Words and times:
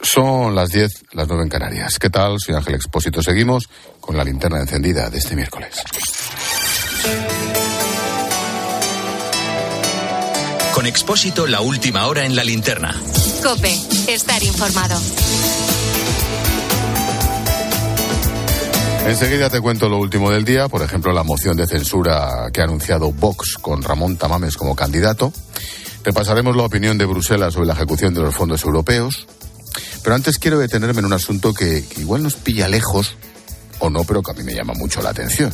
Son 0.00 0.54
las 0.54 0.70
10, 0.70 1.06
las 1.12 1.26
9 1.26 1.42
en 1.42 1.48
Canarias. 1.48 1.98
¿Qué 1.98 2.08
tal? 2.08 2.36
Soy 2.38 2.54
Ángel 2.54 2.76
Expósito. 2.76 3.20
Seguimos 3.20 3.68
con 4.00 4.16
la 4.16 4.22
linterna 4.22 4.60
encendida 4.60 5.10
de 5.10 5.18
este 5.18 5.34
miércoles. 5.34 5.82
Con 10.72 10.86
Expósito, 10.86 11.48
la 11.48 11.62
última 11.62 12.06
hora 12.06 12.24
en 12.24 12.36
la 12.36 12.44
linterna. 12.44 12.94
Cope, 13.42 13.76
estar 14.06 14.40
informado. 14.44 15.00
Enseguida 19.06 19.50
te 19.50 19.60
cuento 19.60 19.88
lo 19.88 19.98
último 19.98 20.30
del 20.30 20.44
día, 20.44 20.68
por 20.68 20.82
ejemplo, 20.82 21.12
la 21.12 21.24
moción 21.24 21.56
de 21.56 21.66
censura 21.66 22.48
que 22.52 22.60
ha 22.60 22.64
anunciado 22.64 23.10
Vox 23.12 23.54
con 23.60 23.82
Ramón 23.82 24.16
Tamames 24.16 24.56
como 24.56 24.76
candidato. 24.76 25.32
Repasaremos 26.04 26.56
la 26.56 26.62
opinión 26.62 26.96
de 26.96 27.06
Bruselas 27.06 27.54
sobre 27.54 27.66
la 27.66 27.74
ejecución 27.74 28.14
de 28.14 28.20
los 28.20 28.34
fondos 28.34 28.62
europeos. 28.64 29.26
Pero 30.02 30.14
antes 30.14 30.38
quiero 30.38 30.58
detenerme 30.58 31.00
en 31.00 31.06
un 31.06 31.12
asunto 31.12 31.52
que, 31.52 31.84
igual 31.98 32.22
nos 32.22 32.36
pilla 32.36 32.68
lejos, 32.68 33.16
o 33.80 33.90
no, 33.90 34.04
pero 34.04 34.22
que 34.22 34.30
a 34.30 34.34
mí 34.34 34.42
me 34.44 34.54
llama 34.54 34.74
mucho 34.74 35.02
la 35.02 35.10
atención. 35.10 35.52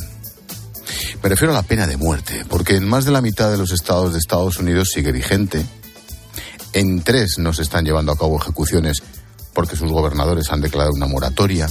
Me 1.21 1.29
refiero 1.29 1.51
a 1.51 1.55
la 1.57 1.63
pena 1.63 1.87
de 1.87 1.97
muerte, 1.97 2.45
porque 2.47 2.75
en 2.75 2.87
más 2.87 3.05
de 3.05 3.11
la 3.11 3.21
mitad 3.21 3.49
de 3.49 3.57
los 3.57 3.71
estados 3.71 4.13
de 4.13 4.19
Estados 4.19 4.57
Unidos 4.59 4.91
sigue 4.93 5.11
vigente. 5.11 5.65
En 6.73 7.01
tres 7.01 7.39
no 7.39 7.53
se 7.53 7.63
están 7.63 7.85
llevando 7.85 8.11
a 8.11 8.17
cabo 8.17 8.39
ejecuciones 8.39 9.01
porque 9.53 9.75
sus 9.75 9.91
gobernadores 9.91 10.51
han 10.51 10.61
declarado 10.61 10.93
una 10.93 11.07
moratoria. 11.07 11.67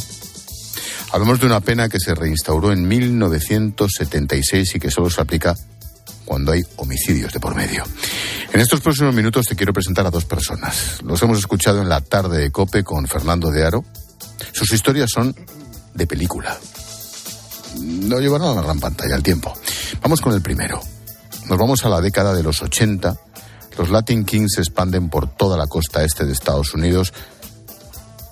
Hablamos 1.12 1.41
de 1.41 1.46
una 1.46 1.60
pena 1.60 1.88
que 1.88 2.01
se 2.01 2.15
reinstauró 2.15 2.73
en 2.73 2.87
1976 2.87 4.74
y 4.74 4.78
que 4.78 4.91
solo 4.91 5.09
se 5.09 5.20
aplica 5.20 5.55
cuando 6.24 6.52
hay 6.52 6.62
homicidios 6.77 7.32
de 7.32 7.41
por 7.41 7.55
medio. 7.55 7.84
En 8.52 8.60
estos 8.60 8.80
próximos 8.80 9.15
minutos 9.15 9.46
te 9.46 9.57
quiero 9.57 9.73
presentar 9.73 10.07
a 10.07 10.10
dos 10.10 10.24
personas. 10.24 11.02
Los 11.02 11.23
hemos 11.23 11.38
escuchado 11.38 11.80
en 11.80 11.88
la 11.88 12.01
tarde 12.01 12.38
de 12.38 12.51
Cope 12.51 12.84
con 12.84 13.07
Fernando 13.07 13.51
de 13.51 13.65
Aro. 13.65 13.84
Sus 14.52 14.73
historias 14.73 15.10
son 15.10 15.34
de 15.95 16.07
película. 16.07 16.59
No 17.80 18.18
llevarán 18.21 18.49
a 18.49 18.54
la 18.54 18.62
gran 18.62 18.80
pantalla 18.80 19.15
al 19.15 19.23
tiempo. 19.23 19.52
Vamos 20.02 20.21
con 20.21 20.34
el 20.34 20.43
primero. 20.43 20.80
Nos 21.49 21.59
vamos 21.59 21.84
a 21.84 21.88
la 21.88 22.01
década 22.01 22.34
de 22.34 22.43
los 22.43 22.60
80. 22.62 23.16
Los 23.79 23.90
Latin 23.90 24.24
Kings 24.24 24.54
se 24.54 24.62
expanden 24.62 25.09
por 25.09 25.29
toda 25.29 25.57
la 25.57 25.66
costa 25.66 26.02
este 26.02 26.24
de 26.24 26.32
Estados 26.32 26.74
Unidos 26.74 27.12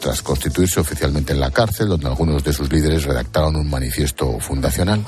tras 0.05 0.21
constituirse 0.21 0.81
oficialmente 0.81 1.33
en 1.33 1.41
la 1.41 1.51
cárcel, 1.51 1.89
donde 1.89 2.09
algunos 2.09 2.45
de 2.45 2.53
sus 2.53 2.71
líderes 2.71 3.05
redactaron 3.05 3.57
un 3.57 3.71
manifiesto 3.71 4.39
fundacional. 4.39 5.03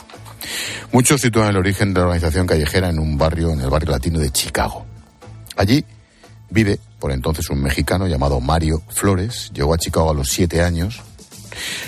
Muchos 0.91 1.21
sitúan 1.21 1.51
el 1.51 1.59
origen 1.59 1.93
de 1.93 2.01
la 2.01 2.07
organización 2.07 2.47
callejera 2.47 2.89
en 2.89 2.99
un 2.99 3.19
barrio, 3.19 3.51
en 3.51 3.61
el 3.61 3.69
barrio 3.69 3.91
latino 3.91 4.19
de 4.19 4.31
Chicago. 4.31 4.87
Allí 5.55 5.85
vive, 6.49 6.81
por 6.99 7.13
entonces, 7.13 7.51
un 7.51 7.63
mexicano 7.63 8.07
llamado 8.07 8.41
Mario 8.41 8.83
Flores. 8.89 9.51
Llegó 9.53 9.75
a 9.75 9.79
Chicago 9.79 10.13
a 10.13 10.15
los 10.15 10.31
siete 10.31 10.63
años. 10.63 11.03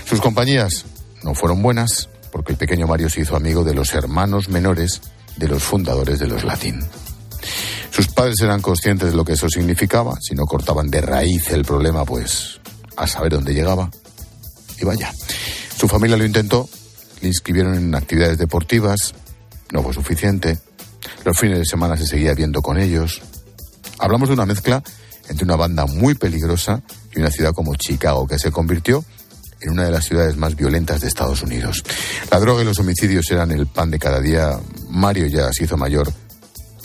Sus 0.04 0.20
compañías 0.20 0.84
no 1.22 1.32
fueron 1.32 1.62
buenas 1.62 2.10
porque 2.30 2.52
el 2.52 2.58
pequeño 2.58 2.86
Mario 2.86 3.08
se 3.08 3.22
hizo 3.22 3.36
amigo 3.36 3.64
de 3.64 3.72
los 3.72 3.94
hermanos 3.94 4.50
menores 4.50 5.00
de 5.38 5.48
los 5.48 5.62
fundadores 5.62 6.18
de 6.18 6.26
los 6.26 6.44
Latin. 6.44 6.78
Sus 7.90 8.08
padres 8.08 8.38
eran 8.42 8.60
conscientes 8.60 9.12
de 9.12 9.16
lo 9.16 9.24
que 9.24 9.32
eso 9.32 9.48
significaba. 9.48 10.18
Si 10.20 10.34
no 10.34 10.44
cortaban 10.44 10.90
de 10.90 11.00
raíz 11.00 11.48
el 11.52 11.64
problema, 11.64 12.04
pues 12.04 12.60
a 12.98 13.06
saber 13.06 13.32
dónde 13.32 13.54
llegaba. 13.54 13.90
Y 14.80 14.84
vaya, 14.84 15.12
su 15.76 15.88
familia 15.88 16.16
lo 16.16 16.24
intentó, 16.24 16.68
le 17.20 17.28
inscribieron 17.28 17.74
en 17.74 17.94
actividades 17.94 18.38
deportivas, 18.38 19.14
no 19.72 19.82
fue 19.82 19.94
suficiente, 19.94 20.58
los 21.24 21.38
fines 21.38 21.58
de 21.58 21.64
semana 21.64 21.96
se 21.96 22.06
seguía 22.06 22.34
viendo 22.34 22.60
con 22.60 22.78
ellos. 22.78 23.22
Hablamos 23.98 24.28
de 24.28 24.34
una 24.34 24.46
mezcla 24.46 24.82
entre 25.28 25.44
una 25.44 25.56
banda 25.56 25.86
muy 25.86 26.14
peligrosa 26.14 26.82
y 27.14 27.20
una 27.20 27.30
ciudad 27.30 27.52
como 27.52 27.74
Chicago, 27.76 28.26
que 28.26 28.38
se 28.38 28.50
convirtió 28.50 29.04
en 29.60 29.70
una 29.70 29.84
de 29.84 29.90
las 29.90 30.04
ciudades 30.04 30.36
más 30.36 30.56
violentas 30.56 31.00
de 31.00 31.08
Estados 31.08 31.42
Unidos. 31.42 31.82
La 32.30 32.38
droga 32.38 32.62
y 32.62 32.64
los 32.64 32.78
homicidios 32.78 33.30
eran 33.30 33.50
el 33.50 33.66
pan 33.66 33.90
de 33.90 33.98
cada 33.98 34.20
día. 34.20 34.58
Mario 34.88 35.26
ya 35.26 35.52
se 35.52 35.64
hizo 35.64 35.76
mayor 35.76 36.12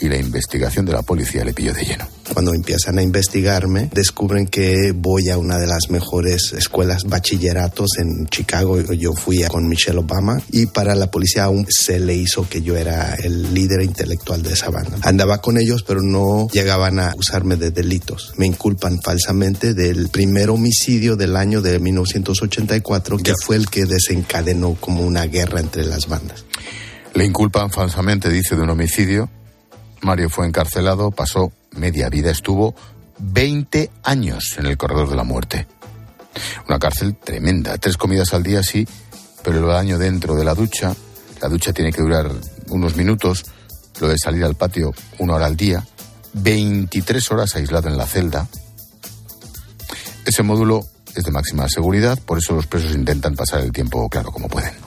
y 0.04 0.08
la 0.08 0.18
investigación 0.18 0.84
de 0.84 0.92
la 0.92 1.00
policía 1.00 1.44
le 1.44 1.54
pilló 1.54 1.72
de 1.72 1.82
lleno. 1.82 2.06
Cuando 2.32 2.52
empiezan 2.52 2.98
a 2.98 3.02
investigarme, 3.02 3.88
descubren 3.92 4.46
que 4.46 4.92
voy 4.94 5.30
a 5.30 5.38
una 5.38 5.58
de 5.58 5.66
las 5.66 5.88
mejores 5.88 6.52
escuelas 6.52 7.04
bachilleratos 7.04 7.98
en 7.98 8.26
Chicago. 8.26 8.80
Yo 8.92 9.14
fui 9.14 9.42
con 9.44 9.66
Michelle 9.66 9.98
Obama 9.98 10.42
y 10.50 10.66
para 10.66 10.94
la 10.94 11.10
policía 11.10 11.44
aún 11.44 11.66
se 11.70 12.00
le 12.00 12.14
hizo 12.14 12.46
que 12.48 12.60
yo 12.60 12.76
era 12.76 13.14
el 13.14 13.54
líder 13.54 13.82
intelectual 13.82 14.42
de 14.42 14.52
esa 14.52 14.68
banda. 14.68 14.98
Andaba 15.02 15.38
con 15.38 15.56
ellos, 15.56 15.84
pero 15.86 16.02
no 16.02 16.48
llegaban 16.52 16.98
a 16.98 17.08
acusarme 17.10 17.56
de 17.56 17.70
delitos. 17.70 18.34
Me 18.36 18.46
inculpan 18.46 19.00
falsamente 19.00 19.72
del 19.72 20.10
primer 20.10 20.50
homicidio 20.50 21.16
del 21.16 21.34
año 21.34 21.62
de 21.62 21.78
1984, 21.78 23.18
que 23.18 23.32
fue 23.42 23.56
el 23.56 23.70
que 23.70 23.86
desencadenó 23.86 24.76
como 24.78 25.02
una 25.02 25.24
guerra 25.24 25.60
entre 25.60 25.86
las 25.86 26.08
bandas. 26.08 26.44
Le 27.14 27.24
inculpan 27.24 27.70
falsamente, 27.70 28.28
dice, 28.28 28.54
de 28.54 28.62
un 28.62 28.70
homicidio 28.70 29.30
Mario 30.04 30.28
fue 30.28 30.46
encarcelado, 30.46 31.10
pasó 31.10 31.50
media 31.72 32.10
vida, 32.10 32.30
estuvo 32.30 32.74
20 33.18 33.90
años 34.02 34.56
en 34.58 34.66
el 34.66 34.76
corredor 34.76 35.08
de 35.08 35.16
la 35.16 35.24
muerte. 35.24 35.66
Una 36.68 36.78
cárcel 36.78 37.16
tremenda, 37.16 37.78
tres 37.78 37.96
comidas 37.96 38.34
al 38.34 38.42
día 38.42 38.62
sí, 38.62 38.86
pero 39.42 39.58
el 39.58 39.64
baño 39.64 39.98
dentro 39.98 40.34
de 40.34 40.44
la 40.44 40.54
ducha, 40.54 40.94
la 41.40 41.48
ducha 41.48 41.72
tiene 41.72 41.90
que 41.90 42.02
durar 42.02 42.30
unos 42.68 42.96
minutos, 42.96 43.44
lo 43.98 44.08
de 44.08 44.18
salir 44.18 44.44
al 44.44 44.56
patio 44.56 44.92
una 45.18 45.34
hora 45.34 45.46
al 45.46 45.56
día, 45.56 45.82
23 46.34 47.30
horas 47.30 47.56
aislado 47.56 47.88
en 47.88 47.96
la 47.96 48.06
celda. 48.06 48.46
Ese 50.26 50.42
módulo 50.42 50.84
es 51.14 51.24
de 51.24 51.30
máxima 51.30 51.66
seguridad, 51.68 52.18
por 52.18 52.38
eso 52.38 52.54
los 52.54 52.66
presos 52.66 52.94
intentan 52.94 53.36
pasar 53.36 53.60
el 53.60 53.72
tiempo 53.72 54.08
claro 54.10 54.30
como 54.30 54.48
pueden 54.48 54.83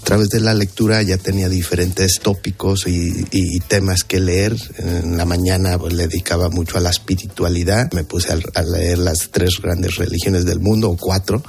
a 0.00 0.02
través 0.02 0.30
de 0.30 0.40
la 0.40 0.54
lectura 0.54 1.02
ya 1.02 1.18
tenía 1.18 1.48
diferentes 1.48 2.20
tópicos 2.20 2.86
y, 2.86 3.60
temas 3.68 4.02
que 4.02 4.18
leer. 4.18 4.56
En 4.78 5.16
la 5.16 5.24
mañana 5.24 5.78
pues, 5.78 5.92
le 5.92 6.08
dedicaba 6.08 6.48
mucho 6.48 6.78
a 6.78 6.80
la 6.80 6.90
espiritualidad. 6.90 7.92
Me 7.92 8.02
puse 8.02 8.32
a, 8.32 8.38
a, 8.54 8.62
leer 8.62 8.98
las 8.98 9.30
tres 9.30 9.60
grandes 9.62 9.96
religiones 9.96 10.44
del 10.44 10.58
mundo, 10.58 10.90
o 10.90 10.96
cuatro, 10.96 11.42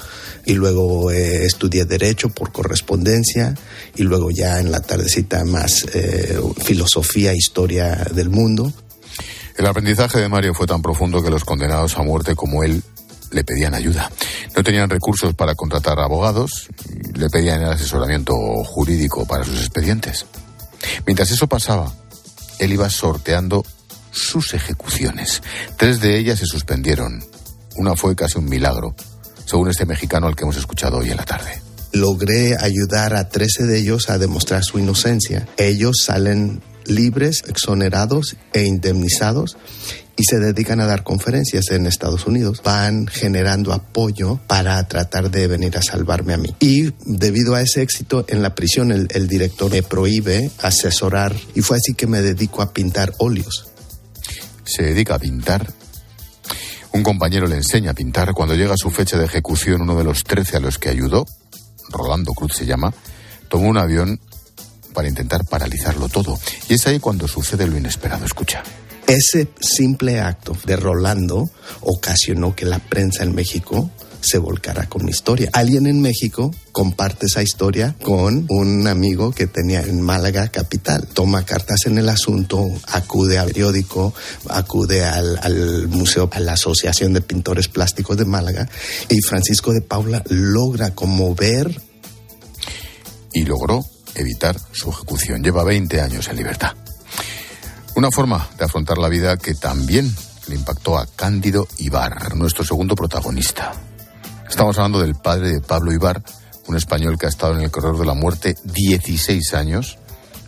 y 0.46 0.54
luego 0.54 1.10
eh, 1.12 1.46
estudié 1.46 1.86
Derecho 1.86 2.30
por 2.30 2.52
correspondencia, 2.52 3.56
y 3.96 4.04
luego 4.04 4.30
ya 4.30 4.60
en 4.60 4.72
la 4.72 4.82
tardecita 4.82 5.44
más 5.46 5.86
eh, 5.94 6.40
filosofía, 6.64 7.34
historia 7.34 8.08
del 8.14 8.30
mundo. 8.30 8.72
El 9.58 9.66
aprendizaje 9.66 10.20
de 10.20 10.30
Mario 10.30 10.54
fue 10.54 10.68
tan 10.68 10.82
profundo 10.82 11.24
que 11.24 11.30
los 11.30 11.46
condenados 11.46 11.98
a 11.98 12.04
muerte 12.04 12.36
como 12.36 12.64
él 12.64 12.84
le 13.32 13.44
pedían 13.44 13.74
ayuda. 13.74 14.12
No 14.56 14.64
tenían 14.64 14.90
recursos 14.90 15.34
para 15.34 15.56
contratar 15.56 16.00
abogados, 16.00 16.68
le 17.14 17.30
pedían 17.30 17.62
el 17.62 17.70
asesoramiento 17.70 18.34
jurídico 18.64 19.26
para 19.26 19.44
sus 19.44 19.60
expedientes. 19.60 20.26
Mientras 21.06 21.32
eso 21.32 21.48
pasaba, 21.48 21.94
él 22.60 22.74
iba 22.74 22.90
sorteando 22.90 23.64
sus 24.12 24.54
ejecuciones. 24.54 25.42
Tres 25.78 26.02
de 26.02 26.18
ellas 26.18 26.40
se 26.40 26.46
suspendieron. 26.46 27.24
Una 27.76 27.96
fue 27.96 28.16
casi 28.16 28.38
un 28.38 28.46
milagro, 28.46 28.96
según 29.46 29.70
este 29.70 29.86
mexicano 29.86 30.28
al 30.28 30.36
que 30.36 30.44
hemos 30.44 30.58
escuchado 30.58 30.98
hoy 30.98 31.10
en 31.10 31.18
la 31.18 31.26
tarde. 31.26 31.62
Logré 31.94 32.58
ayudar 32.58 33.16
a 33.16 33.30
13 33.30 33.66
de 33.66 33.80
ellos 33.80 34.10
a 34.10 34.18
demostrar 34.18 34.64
su 34.64 34.80
inocencia. 34.80 35.48
Ellos 35.58 35.98
salen 36.04 36.62
libres, 36.86 37.44
exonerados 37.48 38.36
e 38.54 38.64
indemnizados 38.64 39.58
y 40.18 40.24
se 40.24 40.40
dedican 40.40 40.80
a 40.80 40.86
dar 40.86 41.04
conferencias 41.04 41.72
en 41.72 41.88
Estados 41.88 42.28
Unidos. 42.28 42.62
Van 42.64 43.08
generando 43.08 43.74
apoyo 43.74 44.40
para 44.48 44.88
tratar 44.88 45.32
de 45.32 45.48
venir 45.48 45.78
a 45.78 45.82
salvarme 45.82 46.34
a 46.34 46.38
mí. 46.38 46.54
Y 46.60 46.94
debido 47.06 47.56
a 47.56 47.62
ese 47.62 47.82
éxito 47.82 48.26
en 48.28 48.42
la 48.42 48.54
prisión, 48.54 48.92
el, 48.92 49.28
director 49.28 49.72
me 49.72 49.84
prohíbe 49.84 50.52
asesorar 50.62 51.36
y 51.56 51.62
fue 51.62 51.78
así 51.78 51.94
que 51.94 52.08
me 52.08 52.22
dedico 52.22 52.62
a 52.62 52.72
pintar 52.72 53.14
óleos. 53.18 53.68
Se 54.64 54.84
dedica 54.84 55.16
a 55.16 55.20
pintar. 55.20 55.74
Un 56.94 57.04
compañero 57.04 57.48
le 57.48 57.56
enseña 57.56 57.92
a 57.92 57.96
pintar. 57.96 58.34
Cuando 58.34 58.54
llega 58.54 58.76
su 58.78 58.92
fecha 58.92 59.18
de 59.18 59.26
ejecución, 59.26 59.82
uno 59.82 59.98
de 59.98 60.04
los 60.04 60.24
trece 60.24 60.58
a 60.58 60.60
los 60.60 60.78
que 60.78 60.90
ayudó, 60.90 61.26
Rolando 61.90 62.34
Cruz 62.34 62.54
se 62.56 62.66
llama, 62.66 62.94
tomó 63.50 63.70
un 63.70 63.78
avión 63.78 64.20
para 64.94 65.08
intentar 65.08 65.46
paralizarlo 65.46 66.10
todo. 66.10 66.40
Y 66.70 66.76
es 66.76 66.88
ahí 66.88 67.00
cuando 67.00 67.28
sucede 67.28 67.68
lo 67.68 67.78
inesperado. 67.78 68.26
Escucha. 68.26 68.64
Ese 69.08 69.50
simple 69.60 70.22
acto 70.22 70.56
de 70.66 70.78
Rolando 70.78 71.50
ocasionó 71.82 72.56
que 72.56 72.66
la 72.66 72.80
prensa 72.80 73.24
en 73.24 73.36
México 73.36 73.90
se 74.22 74.38
volcara 74.38 74.88
con 74.88 75.04
mi 75.04 75.12
historia. 75.12 75.50
Alguien 75.54 75.88
en 75.88 76.00
México 76.00 76.52
comparte 76.72 77.26
esa 77.26 77.44
historia 77.44 77.96
con 78.02 78.46
un 78.50 78.88
amigo 78.88 79.32
que 79.32 79.48
tenía 79.48 79.82
en 79.82 80.02
Málaga 80.02 80.48
capital. 80.50 81.08
Toma 81.08 81.44
cartas 81.44 81.86
en 81.86 81.98
el 81.98 82.08
asunto, 82.08 82.66
acude 82.88 83.38
al 83.38 83.48
periódico, 83.48 84.14
acude 84.48 85.04
al, 85.04 85.40
al, 85.42 85.88
museo, 85.88 86.30
a 86.32 86.40
la 86.40 86.54
Asociación 86.54 87.14
de 87.14 87.22
Pintores 87.22 87.68
Plásticos 87.68 88.18
de 88.18 88.26
Málaga 88.26 88.70
y 89.10 89.20
Francisco 89.22 89.74
de 89.74 89.82
Paula 89.82 90.24
logra 90.30 90.94
conmover. 90.94 91.82
Y 93.34 93.46
logró 93.46 93.86
evitar 94.16 94.56
su 94.72 94.90
ejecución. 94.90 95.44
Lleva 95.44 95.64
20 95.64 96.02
años 96.02 96.28
en 96.28 96.38
libertad. 96.38 96.74
Una 97.96 98.12
forma 98.12 98.48
de 98.58 98.66
afrontar 98.66 98.98
la 98.98 99.10
vida 99.10 99.38
que 99.38 99.54
también 99.54 100.14
le 100.48 100.56
impactó 100.56 100.98
a 100.98 101.06
Cándido 101.06 101.68
Ibar, 101.78 102.36
nuestro 102.36 102.64
segundo 102.64 102.96
protagonista. 102.96 103.74
Estamos 104.50 104.78
hablando 104.78 105.00
del 105.00 105.16
padre 105.16 105.50
de 105.50 105.62
Pablo 105.62 105.92
Ibar, 105.92 106.22
un 106.68 106.78
español 106.78 107.18
que 107.18 107.26
ha 107.26 107.30
estado 107.30 107.56
en 107.56 107.62
el 107.62 107.72
corredor 107.72 108.00
de 108.00 108.06
la 108.06 108.14
muerte 108.14 108.56
16 108.64 109.54
años. 109.54 109.98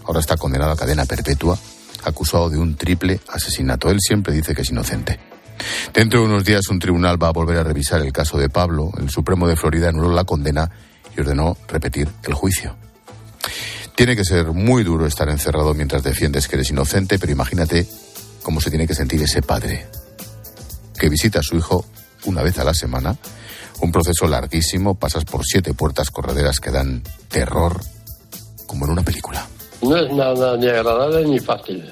Ahora 0.06 0.19
está 0.19 0.38
condenado 0.38 0.71
a 0.71 0.77
cadena 0.77 1.06
perpetua, 1.06 1.57
acusado 2.04 2.50
de 2.50 2.57
un 2.57 2.75
triple 2.75 3.19
asesinato. 3.30 3.89
Él 3.89 4.00
siempre 4.00 4.33
dice 4.33 4.56
que 4.56 4.62
es 4.62 4.69
inocente. 4.69 5.19
Dentro 5.94 6.21
de 6.21 6.25
unos 6.25 6.44
días 6.44 6.68
un 6.69 6.80
tribunal 6.80 7.21
va 7.21 7.27
a 7.27 7.33
volver 7.33 7.57
a 7.57 7.63
revisar 7.63 8.01
el 8.01 8.12
caso 8.12 8.38
de 8.38 8.50
Pablo. 8.50 8.92
El 8.98 9.10
Supremo 9.10 9.48
de 9.48 9.56
Florida 9.56 9.89
anuló 9.89 10.12
la 10.12 10.24
condena 10.24 10.69
y 11.15 11.21
ordenó 11.21 11.57
repetir 11.68 12.10
el 12.24 12.33
juicio. 12.33 12.82
Tiene 13.95 14.16
que 14.16 14.25
ser 14.25 14.48
muy 14.48 14.84
duro 14.84 15.06
estar 15.06 15.30
encerrado 15.30 15.74
mientras 15.74 16.04
defiendes 16.04 16.48
que 16.48 16.56
eres 16.56 16.69
inocente, 16.69 17.19
pero 17.19 17.31
imagínate 17.31 17.88
cómo 18.42 18.60
se 18.60 18.69
tiene 18.69 18.88
que 18.88 18.95
sentir 18.95 19.22
ese 19.22 19.42
padre 19.42 19.88
que 20.98 21.10
visita 21.10 21.40
a 21.40 21.44
su 21.44 21.57
hijo 21.57 21.86
una 22.25 22.42
vez 22.42 22.57
a 22.60 22.63
la 22.63 22.74
semana. 22.74 23.16
Un 23.81 23.92
proceso 23.92 24.28
larguísimo, 24.28 24.95
pasas 24.95 25.25
por 25.25 25.45
siete 25.45 25.74
puertas 25.74 26.10
correderas 26.10 26.60
que 26.60 26.72
dan 26.72 27.04
terror, 27.28 27.81
como 28.66 28.86
en 28.86 28.92
una 28.92 29.04
película. 29.04 29.46
No 29.81 29.98
es 29.98 30.12
nada 30.13 30.56
ni 30.57 30.68
agradable 30.68 31.25
ni 31.25 31.39
fácil 31.39 31.84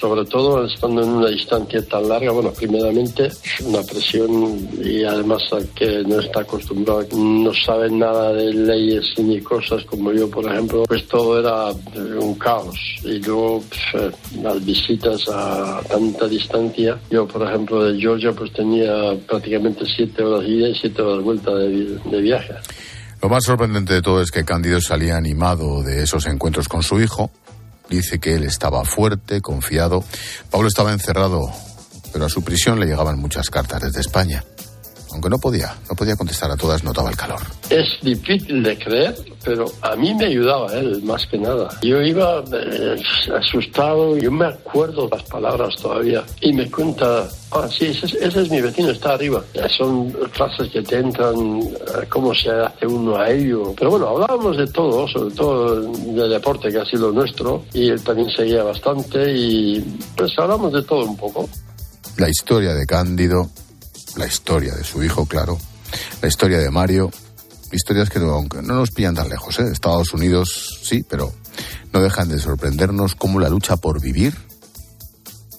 sobre 0.00 0.24
todo 0.24 0.66
estando 0.66 1.02
en 1.02 1.08
una 1.10 1.28
distancia 1.28 1.84
tan 1.86 2.08
larga, 2.08 2.32
bueno, 2.32 2.52
primeramente 2.52 3.30
una 3.64 3.82
presión 3.82 4.68
y 4.82 5.04
además 5.04 5.42
que 5.74 6.02
no 6.06 6.20
está 6.20 6.40
acostumbrado, 6.40 7.06
no 7.16 7.52
sabe 7.54 7.90
nada 7.90 8.32
de 8.32 8.52
leyes 8.52 9.14
ni 9.18 9.40
cosas 9.40 9.84
como 9.84 10.12
yo, 10.12 10.30
por 10.30 10.44
ejemplo, 10.50 10.84
pues 10.86 11.06
todo 11.08 11.38
era 11.38 11.70
eh, 11.70 12.18
un 12.18 12.34
caos. 12.34 12.76
Y 13.04 13.18
luego 13.20 13.62
las 14.42 14.64
visitas 14.64 15.28
a 15.28 15.80
tanta 15.88 16.26
distancia, 16.28 16.98
yo 17.10 17.26
por 17.26 17.48
ejemplo 17.48 17.84
de 17.84 17.98
Georgia 17.98 18.32
pues 18.32 18.52
tenía 18.52 19.16
prácticamente 19.26 19.84
siete 19.86 20.22
horas 20.22 20.48
ida 20.48 20.68
y 20.68 20.74
siete 20.74 21.02
horas 21.02 21.24
vuelta 21.24 21.54
de, 21.54 21.98
de 21.98 22.20
viaje. 22.20 22.54
Lo 23.22 23.28
más 23.30 23.44
sorprendente 23.44 23.94
de 23.94 24.02
todo 24.02 24.20
es 24.20 24.30
que 24.30 24.44
Cándido 24.44 24.80
salía 24.80 25.16
animado 25.16 25.82
de 25.82 26.02
esos 26.02 26.26
encuentros 26.26 26.68
con 26.68 26.82
su 26.82 27.00
hijo, 27.00 27.30
Dice 27.88 28.18
que 28.18 28.34
él 28.34 28.44
estaba 28.44 28.84
fuerte, 28.84 29.40
confiado. 29.40 30.02
Pablo 30.50 30.68
estaba 30.68 30.92
encerrado, 30.92 31.50
pero 32.12 32.26
a 32.26 32.28
su 32.28 32.42
prisión 32.42 32.80
le 32.80 32.86
llegaban 32.86 33.18
muchas 33.18 33.50
cartas 33.50 33.82
desde 33.82 34.00
España. 34.00 34.44
Aunque 35.16 35.30
no 35.30 35.38
podía, 35.38 35.74
no 35.88 35.96
podía 35.96 36.14
contestar 36.14 36.50
a 36.50 36.58
todas, 36.58 36.84
notaba 36.84 37.08
el 37.08 37.16
calor. 37.16 37.40
Es 37.70 37.98
difícil 38.02 38.62
de 38.62 38.76
creer, 38.76 39.16
pero 39.42 39.64
a 39.80 39.96
mí 39.96 40.12
me 40.12 40.26
ayudaba 40.26 40.70
él 40.74 41.02
más 41.04 41.26
que 41.26 41.38
nada. 41.38 41.70
Yo 41.80 42.02
iba 42.02 42.44
eh, 42.52 43.02
asustado, 43.34 44.18
yo 44.18 44.30
me 44.30 44.44
acuerdo 44.44 45.08
las 45.10 45.22
palabras 45.22 45.74
todavía 45.76 46.22
y 46.42 46.52
me 46.52 46.70
cuenta, 46.70 47.26
ah, 47.52 47.66
sí, 47.70 47.86
ese, 47.86 48.26
es 48.26 48.50
mi 48.50 48.60
vecino, 48.60 48.90
está 48.90 49.14
arriba. 49.14 49.42
Son 49.74 50.12
frases 50.32 50.70
que 50.70 50.82
te 50.82 50.98
entran, 50.98 51.60
eh, 51.60 52.06
cómo 52.10 52.34
se 52.34 52.50
hace 52.50 52.86
uno 52.86 53.16
a 53.16 53.30
ello. 53.30 53.72
Pero 53.74 53.92
bueno, 53.92 54.08
hablábamos 54.08 54.58
de 54.58 54.66
todo, 54.66 55.08
sobre 55.08 55.34
todo 55.34 55.80
del 55.80 56.28
deporte 56.28 56.68
que 56.68 56.78
ha 56.78 56.84
sido 56.84 57.10
nuestro 57.10 57.64
y 57.72 57.88
él 57.88 58.04
también 58.04 58.28
seguía 58.28 58.62
bastante 58.64 59.32
y 59.32 59.80
pues 60.14 60.38
hablamos 60.38 60.74
de 60.74 60.82
todo 60.82 61.06
un 61.06 61.16
poco. 61.16 61.48
La 62.18 62.28
historia 62.28 62.74
de 62.74 62.84
Cándido, 62.84 63.48
la 64.16 64.26
historia 64.26 64.74
de 64.74 64.84
su 64.84 65.02
hijo, 65.02 65.26
claro, 65.26 65.58
la 66.22 66.28
historia 66.28 66.58
de 66.58 66.70
Mario, 66.70 67.10
historias 67.72 68.10
que 68.10 68.18
no, 68.18 68.42
no 68.62 68.74
nos 68.74 68.90
pillan 68.90 69.14
tan 69.14 69.28
lejos. 69.28 69.58
¿eh? 69.58 69.68
Estados 69.72 70.12
Unidos 70.12 70.80
sí, 70.82 71.04
pero 71.08 71.32
no 71.92 72.00
dejan 72.00 72.28
de 72.28 72.38
sorprendernos 72.38 73.14
cómo 73.14 73.40
la 73.40 73.48
lucha 73.48 73.76
por 73.76 74.00
vivir, 74.00 74.36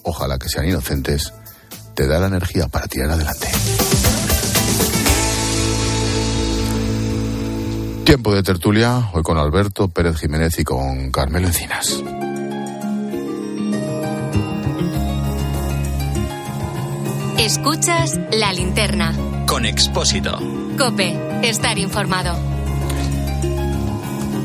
ojalá 0.02 0.38
que 0.38 0.48
sean 0.48 0.68
inocentes, 0.68 1.32
te 1.94 2.06
da 2.06 2.20
la 2.20 2.26
energía 2.26 2.68
para 2.68 2.86
tirar 2.86 3.10
adelante. 3.10 3.48
Tiempo 8.04 8.34
de 8.34 8.42
tertulia, 8.42 9.10
hoy 9.12 9.22
con 9.22 9.36
Alberto 9.36 9.88
Pérez 9.88 10.16
Jiménez 10.16 10.58
y 10.58 10.64
con 10.64 11.10
Carmelo 11.10 11.48
Encinas. 11.48 12.02
Escuchas 17.38 18.18
la 18.32 18.52
linterna. 18.52 19.14
Con 19.46 19.64
Expósito. 19.64 20.38
Cope, 20.76 21.16
estar 21.48 21.78
informado. 21.78 22.36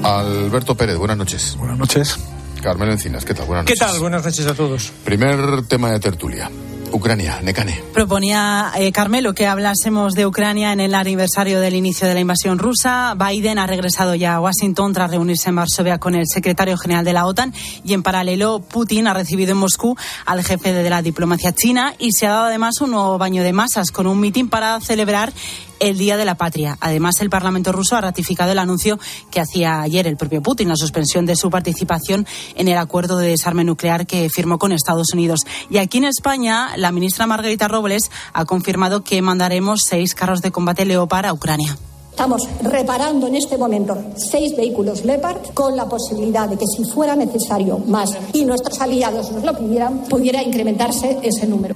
Alberto 0.04 0.76
Pérez, 0.76 0.98
buenas 0.98 1.18
noches. 1.18 1.56
Buenas 1.58 1.78
noches. 1.78 2.18
Carmelo 2.62 2.92
Encinas, 2.92 3.26
¿qué 3.26 3.34
tal? 3.34 3.46
Buenas 3.48 3.66
¿Qué 3.66 3.74
noches. 3.74 3.88
tal? 3.88 4.00
Buenas 4.00 4.24
noches 4.24 4.46
a 4.48 4.54
todos. 4.54 4.92
Primer 5.04 5.64
tema 5.68 5.92
de 5.92 6.00
tertulia. 6.00 6.50
Ucrania, 6.94 7.42
Necane. 7.42 7.84
Proponía 7.92 8.72
eh, 8.78 8.92
Carmelo 8.92 9.34
que 9.34 9.48
hablásemos 9.48 10.14
de 10.14 10.26
Ucrania 10.26 10.72
en 10.72 10.80
el 10.80 10.94
aniversario 10.94 11.60
del 11.60 11.74
inicio 11.74 12.08
de 12.08 12.14
la 12.14 12.20
invasión 12.20 12.60
rusa. 12.60 13.16
Biden 13.16 13.58
ha 13.58 13.68
regresado 13.68 14.16
ya 14.16 14.36
a 14.36 14.40
Washington 14.40 14.94
tras 14.94 15.12
reunirse 15.12 15.50
en 15.50 15.56
Varsovia 15.56 15.98
con 15.98 16.16
el 16.16 16.28
secretario 16.28 16.78
general 16.78 17.04
de 17.04 17.14
la 17.14 17.26
OTAN 17.26 17.54
y 17.84 17.94
en 17.94 18.04
paralelo 18.04 18.60
Putin 18.60 19.08
ha 19.08 19.14
recibido 19.14 19.52
en 19.52 19.58
Moscú 19.58 19.98
al 20.26 20.44
jefe 20.44 20.72
de 20.72 20.90
la 20.90 21.02
diplomacia 21.02 21.52
china 21.54 21.94
y 21.98 22.12
se 22.12 22.28
ha 22.28 22.32
dado 22.32 22.46
además 22.46 22.80
un 22.82 22.92
nuevo 22.92 23.18
baño 23.18 23.44
de 23.44 23.54
masas 23.54 23.92
con 23.92 24.08
un 24.08 24.20
mitin 24.20 24.48
para 24.48 24.80
celebrar 24.80 25.34
el 25.80 25.98
Día 25.98 26.18
de 26.18 26.26
la 26.26 26.36
Patria. 26.36 26.78
Además, 26.80 27.22
el 27.22 27.30
Parlamento 27.30 27.72
ruso 27.72 27.96
ha 27.96 28.02
ratificado 28.02 28.52
el 28.52 28.60
anuncio 28.60 29.00
que 29.32 29.40
hacía 29.40 29.82
ayer 29.82 30.08
el 30.08 30.18
propio 30.18 30.42
Putin, 30.42 30.70
la 30.70 30.76
suspensión 30.76 31.26
de 31.26 31.36
su 31.36 31.50
participación 31.50 32.26
en 32.56 32.68
el 32.68 32.78
acuerdo 32.78 33.18
de 33.18 33.30
desarme 33.30 33.64
nuclear 33.64 34.06
que 34.06 34.30
firmó 34.30 34.58
con 34.60 34.72
Estados 34.72 35.14
Unidos. 35.14 35.42
Y 35.70 35.78
aquí 35.78 35.98
en 35.98 36.06
España, 36.06 36.76
la 36.78 36.92
ministra 36.92 37.28
Margarita 37.28 37.68
Robles 37.68 38.12
ha 38.34 38.46
confirmado 38.46 39.04
que 39.04 39.22
mandaremos 39.22 39.82
seis 39.88 40.16
carros 40.16 40.42
de 40.42 40.52
combate 40.52 40.86
Leopard 40.86 41.26
a 41.26 41.34
Ucrania. 41.34 41.78
Estamos 42.12 42.48
reparando 42.62 43.26
en 43.26 43.36
este 43.36 43.58
momento 43.58 43.98
seis 44.16 44.56
vehículos 44.56 45.04
Leopard 45.04 45.52
con 45.56 45.76
la 45.76 45.90
posibilidad 45.90 46.48
de 46.48 46.58
que 46.58 46.68
si 46.68 46.86
fuera 46.86 47.16
necesario 47.16 47.80
más 47.80 48.12
y 48.34 48.46
nuestros 48.46 48.80
aliados 48.80 49.32
nos 49.32 49.44
lo 49.44 49.58
pidieran, 49.58 50.04
pudiera 50.04 50.44
incrementarse 50.44 51.18
ese 51.24 51.48
número. 51.48 51.76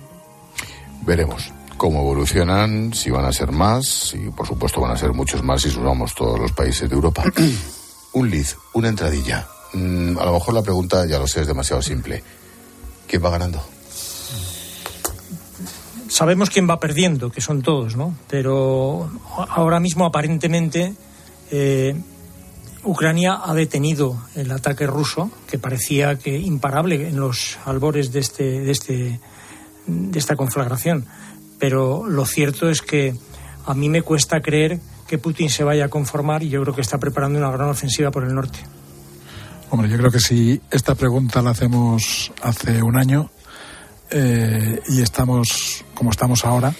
Veremos 1.01 1.51
cómo 1.77 2.01
evolucionan, 2.01 2.93
si 2.93 3.09
van 3.09 3.25
a 3.25 3.31
ser 3.31 3.51
más, 3.51 4.13
y 4.13 4.29
por 4.31 4.47
supuesto 4.47 4.81
van 4.81 4.91
a 4.91 4.97
ser 4.97 5.13
muchos 5.13 5.43
más 5.43 5.61
si 5.61 5.69
sumamos 5.69 6.13
todos 6.15 6.39
los 6.39 6.51
países 6.51 6.89
de 6.89 6.95
Europa. 6.95 7.23
un 8.13 8.29
lead, 8.29 8.47
una 8.73 8.89
entradilla. 8.89 9.47
Mm, 9.73 10.17
a 10.17 10.25
lo 10.25 10.33
mejor 10.33 10.53
la 10.53 10.63
pregunta, 10.63 11.05
ya 11.05 11.19
lo 11.19 11.27
sé, 11.27 11.41
es 11.41 11.47
demasiado 11.47 11.81
simple. 11.81 12.23
¿Quién 13.07 13.23
va 13.23 13.29
ganando? 13.29 13.63
Sabemos 16.09 16.49
quién 16.49 16.69
va 16.69 16.79
perdiendo, 16.79 17.29
que 17.31 17.41
son 17.41 17.61
todos, 17.61 17.95
¿no? 17.95 18.15
Pero 18.29 19.09
ahora 19.49 19.79
mismo, 19.79 20.05
aparentemente, 20.05 20.93
eh, 21.51 21.95
Ucrania 22.83 23.41
ha 23.43 23.53
detenido 23.53 24.17
el 24.35 24.51
ataque 24.51 24.87
ruso, 24.87 25.29
que 25.49 25.59
parecía 25.59 26.17
que 26.17 26.37
imparable 26.37 27.09
en 27.09 27.19
los 27.19 27.57
albores 27.65 28.11
de, 28.13 28.19
este, 28.19 28.61
de, 28.61 28.71
este, 28.71 29.19
de 29.85 30.19
esta 30.19 30.35
conflagración. 30.35 31.05
Pero 31.59 32.07
lo 32.07 32.25
cierto 32.25 32.69
es 32.69 32.81
que 32.81 33.15
a 33.65 33.73
mí 33.73 33.89
me 33.89 34.01
cuesta 34.01 34.41
creer 34.41 34.79
que 35.07 35.17
Putin 35.17 35.49
se 35.49 35.63
vaya 35.63 35.85
a 35.85 35.89
conformar 35.89 36.43
y 36.43 36.49
yo 36.49 36.61
creo 36.61 36.75
que 36.75 36.81
está 36.81 36.97
preparando 36.97 37.39
una 37.39 37.51
gran 37.51 37.69
ofensiva 37.69 38.11
por 38.11 38.23
el 38.23 38.35
norte. 38.35 38.59
Hombre, 39.69 39.89
yo 39.89 39.97
creo 39.97 40.11
que 40.11 40.19
si 40.19 40.61
esta 40.71 40.95
pregunta 40.95 41.41
la 41.41 41.51
hacemos 41.51 42.31
hace 42.41 42.81
un 42.81 42.97
año 42.97 43.29
eh, 44.11 44.81
y 44.87 45.01
estamos 45.01 45.83
como 45.93 46.11
estamos 46.11 46.45
ahora, 46.45 46.73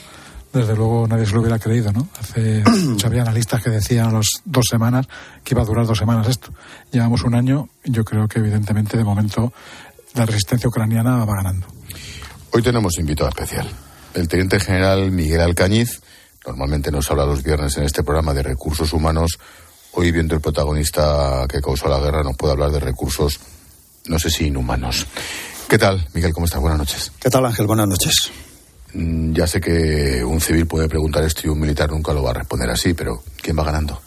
desde 0.53 0.75
luego 0.75 1.07
nadie 1.07 1.25
se 1.25 1.33
lo 1.33 1.41
hubiera 1.41 1.59
creído, 1.59 1.91
¿no? 1.91 2.07
Hace 2.19 2.63
había 3.05 3.21
analistas 3.23 3.61
que 3.61 3.69
decían 3.69 4.07
a 4.07 4.11
las 4.11 4.27
dos 4.45 4.65
semanas 4.69 5.07
que 5.43 5.53
iba 5.53 5.61
a 5.61 5.65
durar 5.65 5.85
dos 5.85 5.97
semanas 5.97 6.27
esto. 6.27 6.53
Llevamos 6.91 7.23
un 7.23 7.35
año 7.35 7.69
y 7.83 7.91
yo 7.91 8.05
creo 8.05 8.27
que 8.27 8.39
evidentemente 8.39 8.97
de 8.97 9.03
momento 9.03 9.51
la 10.13 10.25
resistencia 10.25 10.69
ucraniana 10.69 11.25
va 11.25 11.35
ganando. 11.35 11.67
Hoy 12.51 12.61
tenemos 12.61 12.97
invitado 12.97 13.29
especial, 13.29 13.69
el 14.17 14.27
teniente 14.27 14.59
general 14.59 15.11
Miguel 15.11 15.41
Alcañiz. 15.41 16.01
Normalmente 16.45 16.91
nos 16.91 17.09
habla 17.11 17.25
los 17.25 17.43
viernes 17.43 17.77
en 17.77 17.83
este 17.83 18.03
programa 18.03 18.33
de 18.33 18.41
recursos 18.41 18.91
humanos. 18.93 19.37
Hoy, 19.93 20.11
viendo 20.11 20.33
el 20.35 20.41
protagonista 20.41 21.45
que 21.47 21.61
causó 21.61 21.87
la 21.87 21.99
guerra, 21.99 22.23
nos 22.23 22.35
puede 22.35 22.53
hablar 22.53 22.71
de 22.71 22.79
recursos, 22.79 23.39
no 24.07 24.17
sé 24.17 24.29
si 24.29 24.47
inhumanos. 24.47 25.05
¿Qué 25.67 25.77
tal, 25.77 26.07
Miguel? 26.13 26.33
¿Cómo 26.33 26.45
estás? 26.45 26.61
Buenas 26.61 26.79
noches. 26.79 27.11
¿Qué 27.19 27.29
tal, 27.29 27.45
Ángel? 27.45 27.67
Buenas 27.67 27.87
noches. 27.87 28.31
Mm, 28.93 29.33
Ya 29.33 29.45
sé 29.45 29.59
que 29.61 30.23
un 30.23 30.39
civil 30.41 30.65
puede 30.65 30.87
preguntar 30.87 31.23
esto 31.23 31.41
y 31.45 31.49
un 31.49 31.59
militar 31.59 31.89
nunca 31.91 32.13
lo 32.13 32.23
va 32.23 32.31
a 32.31 32.35
responder 32.35 32.69
así, 32.69 32.93
pero 32.93 33.21
¿quién 33.41 33.57
va 33.57 33.63
ganando? 33.63 34.01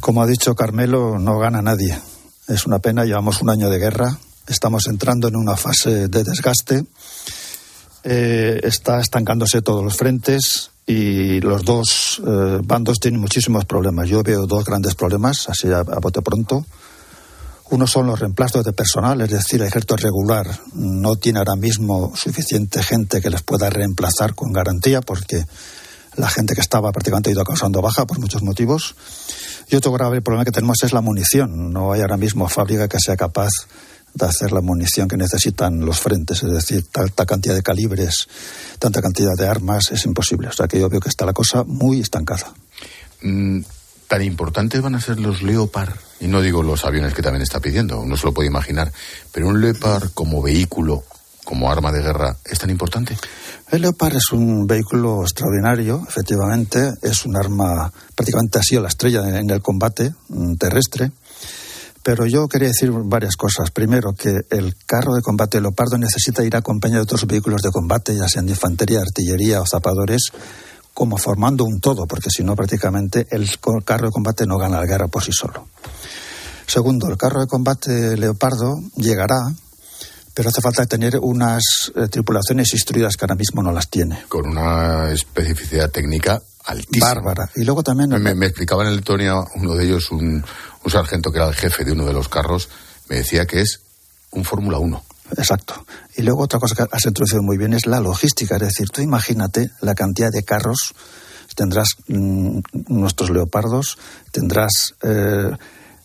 Como 0.00 0.22
ha 0.22 0.26
dicho 0.26 0.54
Carmelo, 0.54 1.18
no 1.18 1.38
gana 1.38 1.60
nadie. 1.60 1.98
Es 2.48 2.66
una 2.66 2.78
pena, 2.78 3.04
llevamos 3.04 3.42
un 3.42 3.50
año 3.50 3.68
de 3.70 3.78
guerra, 3.78 4.16
estamos 4.46 4.86
entrando 4.88 5.28
en 5.28 5.36
una 5.36 5.56
fase 5.56 6.08
de 6.08 6.24
desgaste, 6.24 6.84
eh, 8.04 8.60
está 8.62 9.00
estancándose 9.00 9.62
todos 9.62 9.84
los 9.84 9.96
frentes 9.96 10.70
y 10.86 11.40
los 11.40 11.64
dos 11.64 12.20
eh, 12.26 12.58
bandos 12.64 12.98
tienen 12.98 13.20
muchísimos 13.20 13.64
problemas. 13.64 14.08
Yo 14.08 14.22
veo 14.22 14.46
dos 14.46 14.64
grandes 14.64 14.94
problemas, 14.94 15.48
así 15.48 15.68
a, 15.68 15.78
a 15.78 15.98
bote 16.00 16.22
pronto. 16.22 16.64
Uno 17.70 17.86
son 17.86 18.08
los 18.08 18.18
reemplazos 18.18 18.64
de 18.64 18.72
personal, 18.72 19.20
es 19.20 19.30
decir, 19.30 19.60
el 19.60 19.68
ejército 19.68 19.96
regular 19.96 20.60
no 20.74 21.14
tiene 21.14 21.38
ahora 21.38 21.54
mismo 21.54 22.12
suficiente 22.16 22.82
gente 22.82 23.20
que 23.20 23.30
les 23.30 23.42
pueda 23.42 23.70
reemplazar 23.70 24.34
con 24.34 24.52
garantía 24.52 25.00
porque 25.00 25.44
la 26.16 26.28
gente 26.28 26.54
que 26.54 26.60
estaba 26.60 26.90
prácticamente 26.90 27.30
ha 27.30 27.32
ido 27.32 27.44
causando 27.44 27.80
baja 27.80 28.06
por 28.06 28.18
muchos 28.18 28.42
motivos. 28.42 28.96
Y 29.68 29.76
otro 29.76 29.92
grave 29.92 30.20
problema 30.20 30.44
que 30.44 30.50
tenemos 30.50 30.78
es 30.82 30.92
la 30.92 31.00
munición. 31.00 31.72
No 31.72 31.92
hay 31.92 32.00
ahora 32.00 32.16
mismo 32.16 32.48
fábrica 32.48 32.88
que 32.88 32.98
sea 32.98 33.16
capaz 33.16 33.50
de 34.14 34.26
hacer 34.26 34.52
la 34.52 34.60
munición 34.60 35.08
que 35.08 35.16
necesitan 35.16 35.80
los 35.80 36.00
frentes, 36.00 36.42
es 36.42 36.50
decir, 36.50 36.86
tanta 36.90 37.26
cantidad 37.26 37.54
de 37.54 37.62
calibres, 37.62 38.26
tanta 38.78 39.00
cantidad 39.00 39.34
de 39.36 39.46
armas, 39.46 39.90
es 39.92 40.04
imposible. 40.06 40.48
O 40.48 40.52
sea 40.52 40.66
que 40.66 40.78
yo 40.78 40.88
veo 40.88 41.00
que 41.00 41.08
está 41.08 41.24
la 41.24 41.32
cosa 41.32 41.64
muy 41.64 42.00
estancada. 42.00 42.52
Mm, 43.22 43.60
¿Tan 44.08 44.22
importantes 44.22 44.82
van 44.82 44.96
a 44.96 45.00
ser 45.00 45.20
los 45.20 45.42
Leopard? 45.42 45.94
Y 46.18 46.26
no 46.26 46.40
digo 46.40 46.62
los 46.62 46.84
aviones 46.84 47.14
que 47.14 47.22
también 47.22 47.42
está 47.42 47.60
pidiendo, 47.60 48.00
uno 48.00 48.16
se 48.16 48.26
lo 48.26 48.34
puede 48.34 48.48
imaginar, 48.48 48.92
pero 49.32 49.46
un 49.46 49.60
Leopard 49.60 50.10
como 50.12 50.42
vehículo, 50.42 51.04
como 51.44 51.70
arma 51.70 51.92
de 51.92 52.02
guerra, 52.02 52.36
¿es 52.44 52.58
tan 52.58 52.70
importante? 52.70 53.16
El 53.70 53.82
Leopard 53.82 54.16
es 54.16 54.32
un 54.32 54.66
vehículo 54.66 55.22
extraordinario, 55.22 56.04
efectivamente, 56.08 56.90
es 57.02 57.24
un 57.24 57.36
arma, 57.36 57.92
prácticamente 58.16 58.58
ha 58.58 58.62
sido 58.62 58.82
la 58.82 58.88
estrella 58.88 59.38
en 59.38 59.48
el 59.48 59.62
combate 59.62 60.12
mm, 60.28 60.54
terrestre. 60.56 61.12
Pero 62.10 62.26
yo 62.26 62.48
quería 62.48 62.66
decir 62.66 62.90
varias 62.90 63.36
cosas. 63.36 63.70
Primero, 63.70 64.14
que 64.14 64.40
el 64.50 64.74
carro 64.84 65.14
de 65.14 65.22
combate 65.22 65.60
Leopardo 65.60 65.96
necesita 65.96 66.42
ir 66.42 66.56
acompañado 66.56 66.98
de 66.98 67.04
otros 67.04 67.24
vehículos 67.24 67.62
de 67.62 67.70
combate, 67.70 68.16
ya 68.16 68.26
sean 68.26 68.46
de 68.46 68.50
infantería, 68.50 68.98
artillería 68.98 69.60
o 69.60 69.64
zapadores, 69.64 70.32
como 70.92 71.18
formando 71.18 71.62
un 71.62 71.78
todo, 71.78 72.08
porque 72.08 72.28
si 72.28 72.42
no, 72.42 72.56
prácticamente 72.56 73.28
el 73.30 73.48
carro 73.84 74.06
de 74.06 74.10
combate 74.10 74.44
no 74.44 74.58
gana 74.58 74.80
la 74.80 74.86
guerra 74.86 75.06
por 75.06 75.22
sí 75.22 75.30
solo. 75.30 75.68
Segundo, 76.66 77.06
el 77.06 77.16
carro 77.16 77.42
de 77.42 77.46
combate 77.46 78.16
Leopardo 78.16 78.74
llegará, 78.96 79.38
pero 80.40 80.48
hace 80.48 80.62
falta 80.62 80.86
tener 80.86 81.18
unas 81.20 81.92
eh, 81.94 82.08
tripulaciones 82.08 82.72
instruidas 82.72 83.14
que 83.14 83.26
ahora 83.26 83.34
mismo 83.34 83.62
no 83.62 83.72
las 83.72 83.90
tiene. 83.90 84.24
Con 84.26 84.48
una 84.48 85.12
especificidad 85.12 85.90
técnica 85.90 86.40
altísima. 86.64 87.12
Bárbara. 87.12 87.50
Y 87.56 87.64
luego 87.64 87.82
también. 87.82 88.08
Me, 88.08 88.34
me 88.34 88.46
explicaba 88.46 88.88
en 88.88 88.96
Letonia 88.96 89.34
uno 89.56 89.74
de 89.74 89.84
ellos, 89.84 90.10
un, 90.10 90.42
un 90.82 90.90
sargento 90.90 91.30
que 91.30 91.40
era 91.40 91.48
el 91.48 91.54
jefe 91.54 91.84
de 91.84 91.92
uno 91.92 92.06
de 92.06 92.14
los 92.14 92.30
carros, 92.30 92.70
me 93.10 93.16
decía 93.16 93.44
que 93.44 93.60
es 93.60 93.80
un 94.30 94.44
Fórmula 94.44 94.78
1. 94.78 95.04
Exacto. 95.36 95.84
Y 96.16 96.22
luego 96.22 96.44
otra 96.44 96.58
cosa 96.58 96.74
que 96.74 96.86
has 96.90 97.04
introducido 97.04 97.42
muy 97.42 97.58
bien 97.58 97.74
es 97.74 97.84
la 97.84 98.00
logística. 98.00 98.56
Es 98.56 98.62
decir, 98.62 98.88
tú 98.88 99.02
imagínate 99.02 99.70
la 99.82 99.94
cantidad 99.94 100.30
de 100.30 100.42
carros. 100.42 100.94
Tendrás 101.54 101.96
mm, 102.08 102.60
nuestros 102.88 103.28
leopardos, 103.28 103.98
tendrás 104.32 104.94
eh, 105.02 105.50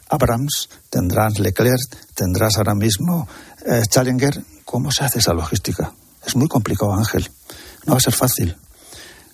Abrams, 0.09 0.69
tendrás 0.89 1.39
Leclerc, 1.39 2.13
tendrás 2.13 2.57
ahora 2.57 2.75
mismo 2.75 3.27
eh, 3.65 3.81
Challenger. 3.89 4.41
¿Cómo 4.63 4.91
se 4.91 5.03
hace 5.03 5.19
esa 5.19 5.33
logística? 5.33 5.93
Es 6.25 6.35
muy 6.35 6.47
complicado, 6.47 6.93
Ángel. 6.93 7.29
No 7.85 7.93
va 7.93 7.97
a 7.97 8.01
ser 8.01 8.13
fácil. 8.13 8.55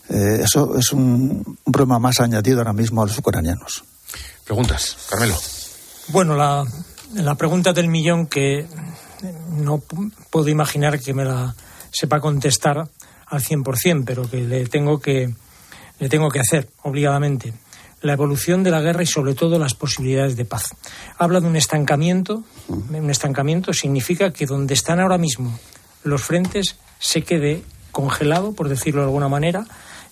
Eh, 0.09 0.41
eso 0.43 0.77
es 0.77 0.91
un, 0.91 1.57
un 1.63 1.71
problema 1.71 1.99
más 1.99 2.19
añadido 2.19 2.59
ahora 2.59 2.73
mismo 2.73 3.01
a 3.01 3.05
los 3.05 3.17
ucranianos. 3.17 3.83
Preguntas, 4.43 4.97
Carmelo. 5.09 5.37
Bueno, 6.09 6.35
la, 6.35 6.65
la 7.13 7.35
pregunta 7.35 7.71
del 7.71 7.87
millón 7.87 8.27
que 8.27 8.67
no 9.51 9.81
puedo 10.29 10.49
imaginar 10.49 10.99
que 10.99 11.13
me 11.13 11.25
la 11.25 11.55
sepa 11.91 12.19
contestar 12.19 12.87
al 13.27 13.41
100%, 13.41 14.03
pero 14.05 14.29
que 14.29 14.41
le 14.41 14.65
tengo 14.67 14.99
que, 14.99 15.33
le 15.99 16.09
tengo 16.09 16.29
que 16.29 16.39
hacer 16.39 16.69
obligadamente. 16.83 17.53
La 18.01 18.13
evolución 18.13 18.63
de 18.63 18.71
la 18.71 18.81
guerra 18.81 19.03
y 19.03 19.07
sobre 19.07 19.35
todo 19.35 19.59
las 19.59 19.75
posibilidades 19.75 20.35
de 20.35 20.45
paz. 20.45 20.75
Habla 21.17 21.39
de 21.39 21.47
un 21.47 21.55
estancamiento. 21.55 22.43
Un 22.67 23.09
estancamiento 23.09 23.73
significa 23.73 24.33
que 24.33 24.45
donde 24.45 24.73
están 24.73 24.99
ahora 24.99 25.17
mismo 25.17 25.59
los 26.03 26.21
frentes 26.21 26.77
se 26.99 27.23
quede 27.23 27.63
congelado, 27.91 28.53
por 28.53 28.69
decirlo 28.69 29.01
de 29.01 29.07
alguna 29.07 29.27
manera, 29.27 29.65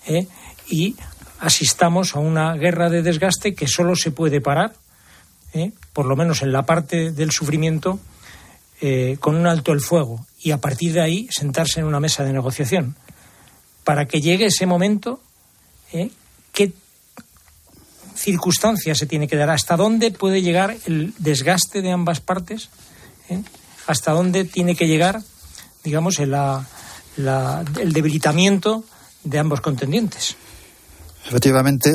¿eh? 0.06 0.26
y 0.68 0.96
asistamos 1.38 2.14
a 2.14 2.18
una 2.18 2.54
guerra 2.54 2.90
de 2.90 3.02
desgaste 3.02 3.54
que 3.54 3.66
solo 3.66 3.96
se 3.96 4.10
puede 4.10 4.40
parar, 4.40 4.74
¿eh? 5.54 5.72
por 5.92 6.06
lo 6.06 6.16
menos 6.16 6.42
en 6.42 6.52
la 6.52 6.64
parte 6.64 7.10
del 7.12 7.30
sufrimiento, 7.30 7.98
eh, 8.80 9.16
con 9.20 9.36
un 9.36 9.46
alto 9.46 9.72
el 9.72 9.80
fuego 9.80 10.26
y 10.42 10.52
a 10.52 10.58
partir 10.58 10.92
de 10.92 11.00
ahí 11.00 11.28
sentarse 11.30 11.80
en 11.80 11.86
una 11.86 12.00
mesa 12.00 12.24
de 12.24 12.32
negociación. 12.32 12.96
Para 13.84 14.06
que 14.06 14.20
llegue 14.20 14.46
ese 14.46 14.66
momento. 14.66 15.20
¿qué 16.52 16.72
circunstancias 18.20 18.98
se 18.98 19.06
tiene 19.06 19.26
que 19.26 19.36
dar? 19.36 19.50
¿Hasta 19.50 19.76
dónde 19.76 20.10
puede 20.10 20.42
llegar 20.42 20.76
el 20.86 21.14
desgaste 21.18 21.82
de 21.82 21.90
ambas 21.90 22.20
partes? 22.20 22.68
¿Eh? 23.28 23.42
¿Hasta 23.86 24.12
dónde 24.12 24.44
tiene 24.44 24.76
que 24.76 24.86
llegar, 24.86 25.22
digamos, 25.82 26.18
el, 26.18 26.30
la, 26.30 26.66
el 27.16 27.92
debilitamiento 27.92 28.84
de 29.24 29.38
ambos 29.38 29.60
contendientes? 29.60 30.36
Efectivamente, 31.26 31.94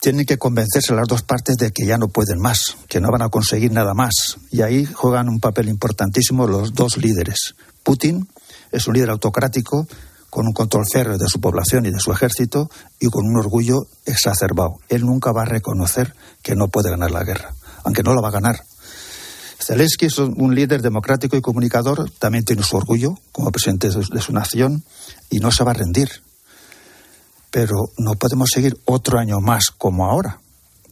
tienen 0.00 0.26
que 0.26 0.38
convencerse 0.38 0.94
las 0.94 1.08
dos 1.08 1.22
partes 1.22 1.56
de 1.56 1.72
que 1.72 1.86
ya 1.86 1.98
no 1.98 2.08
pueden 2.08 2.38
más, 2.38 2.76
que 2.88 3.00
no 3.00 3.10
van 3.10 3.22
a 3.22 3.28
conseguir 3.28 3.72
nada 3.72 3.94
más. 3.94 4.36
Y 4.50 4.62
ahí 4.62 4.84
juegan 4.84 5.28
un 5.28 5.40
papel 5.40 5.68
importantísimo 5.68 6.46
los 6.46 6.74
dos 6.74 6.96
líderes. 6.96 7.54
Putin 7.82 8.28
es 8.70 8.86
un 8.86 8.94
líder 8.94 9.10
autocrático 9.10 9.86
con 10.30 10.46
un 10.46 10.52
control 10.52 10.84
férreo 10.90 11.18
de 11.18 11.28
su 11.28 11.40
población 11.40 11.86
y 11.86 11.90
de 11.90 12.00
su 12.00 12.12
ejército 12.12 12.70
y 12.98 13.08
con 13.08 13.26
un 13.26 13.36
orgullo 13.36 13.86
exacerbado. 14.04 14.78
Él 14.88 15.04
nunca 15.04 15.32
va 15.32 15.42
a 15.42 15.46
reconocer 15.46 16.14
que 16.42 16.54
no 16.54 16.68
puede 16.68 16.90
ganar 16.90 17.10
la 17.10 17.24
guerra, 17.24 17.54
aunque 17.84 18.02
no 18.02 18.14
la 18.14 18.20
va 18.20 18.28
a 18.28 18.32
ganar. 18.32 18.62
Zelensky 19.58 20.06
es 20.06 20.18
un 20.18 20.54
líder 20.54 20.82
democrático 20.82 21.36
y 21.36 21.40
comunicador, 21.40 22.10
también 22.18 22.44
tiene 22.44 22.62
su 22.62 22.76
orgullo 22.76 23.14
como 23.32 23.50
presidente 23.50 23.88
de 23.88 24.20
su 24.20 24.32
nación 24.32 24.84
y 25.30 25.38
no 25.38 25.50
se 25.50 25.64
va 25.64 25.72
a 25.72 25.74
rendir 25.74 26.10
pero 27.56 27.90
no 27.96 28.16
podemos 28.16 28.50
seguir 28.52 28.76
otro 28.84 29.18
año 29.18 29.40
más 29.40 29.70
como 29.70 30.04
ahora, 30.04 30.40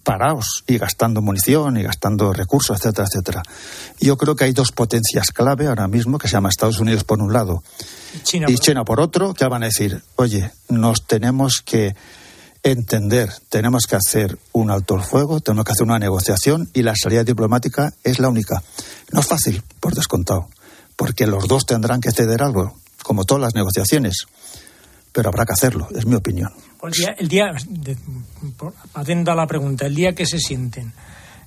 parados 0.05 0.63
y 0.67 0.79
gastando 0.79 1.21
munición 1.23 1.77
y 1.77 1.83
gastando 1.83 2.33
recursos, 2.33 2.79
etcétera, 2.79 3.09
etcétera. 3.11 3.43
Yo 3.99 4.17
creo 4.17 4.37
que 4.37 4.45
hay 4.45 4.53
dos 4.53 4.71
potencias 4.71 5.33
clave 5.33 5.67
ahora 5.67 5.89
mismo, 5.89 6.19
que 6.19 6.29
se 6.29 6.35
llama 6.35 6.51
Estados 6.51 6.79
Unidos 6.79 7.03
por 7.05 7.21
un 7.21 7.33
lado 7.33 7.65
China 8.23 8.47
y 8.49 8.57
China 8.57 8.85
por 8.85 9.01
otro, 9.01 9.35
que 9.35 9.47
van 9.47 9.65
a 9.65 9.67
decir, 9.67 10.03
oye, 10.17 10.53
nos 10.69 11.07
tenemos 11.07 11.63
que 11.65 11.97
entender, 12.63 13.33
tenemos 13.49 13.87
que 13.87 13.97
hacer 13.97 14.39
un 14.53 14.71
alto 14.71 14.95
el 14.95 15.03
fuego, 15.03 15.41
tenemos 15.41 15.65
que 15.65 15.73
hacer 15.73 15.85
una 15.85 15.99
negociación 15.99 16.71
y 16.73 16.83
la 16.83 16.95
salida 16.95 17.25
diplomática 17.25 17.93
es 18.05 18.19
la 18.21 18.29
única. 18.29 18.63
No 19.11 19.21
es 19.21 19.27
fácil, 19.27 19.63
por 19.81 19.95
descontado, 19.95 20.49
porque 20.97 21.27
los 21.27 21.49
dos 21.49 21.67
tendrán 21.67 22.01
que 22.01 22.13
ceder 22.13 22.43
algo, 22.43 22.79
como 23.03 23.25
todas 23.25 23.43
las 23.43 23.55
negociaciones 23.55 24.27
pero 25.15 25.29
habrá 25.29 25.47
que 25.47 25.53
hacerlo, 25.53 25.87
es 25.95 26.05
mi 26.07 26.17
opinión. 26.17 26.51
El 26.87 26.93
día, 26.93 27.15
el 27.19 27.29
día 27.29 27.51
atenta 28.95 29.33
a 29.33 29.35
la 29.35 29.47
pregunta, 29.47 29.87
el 29.87 29.95
día 29.95 30.15
que 30.15 30.27
se 30.27 30.39
sienten 30.39 30.93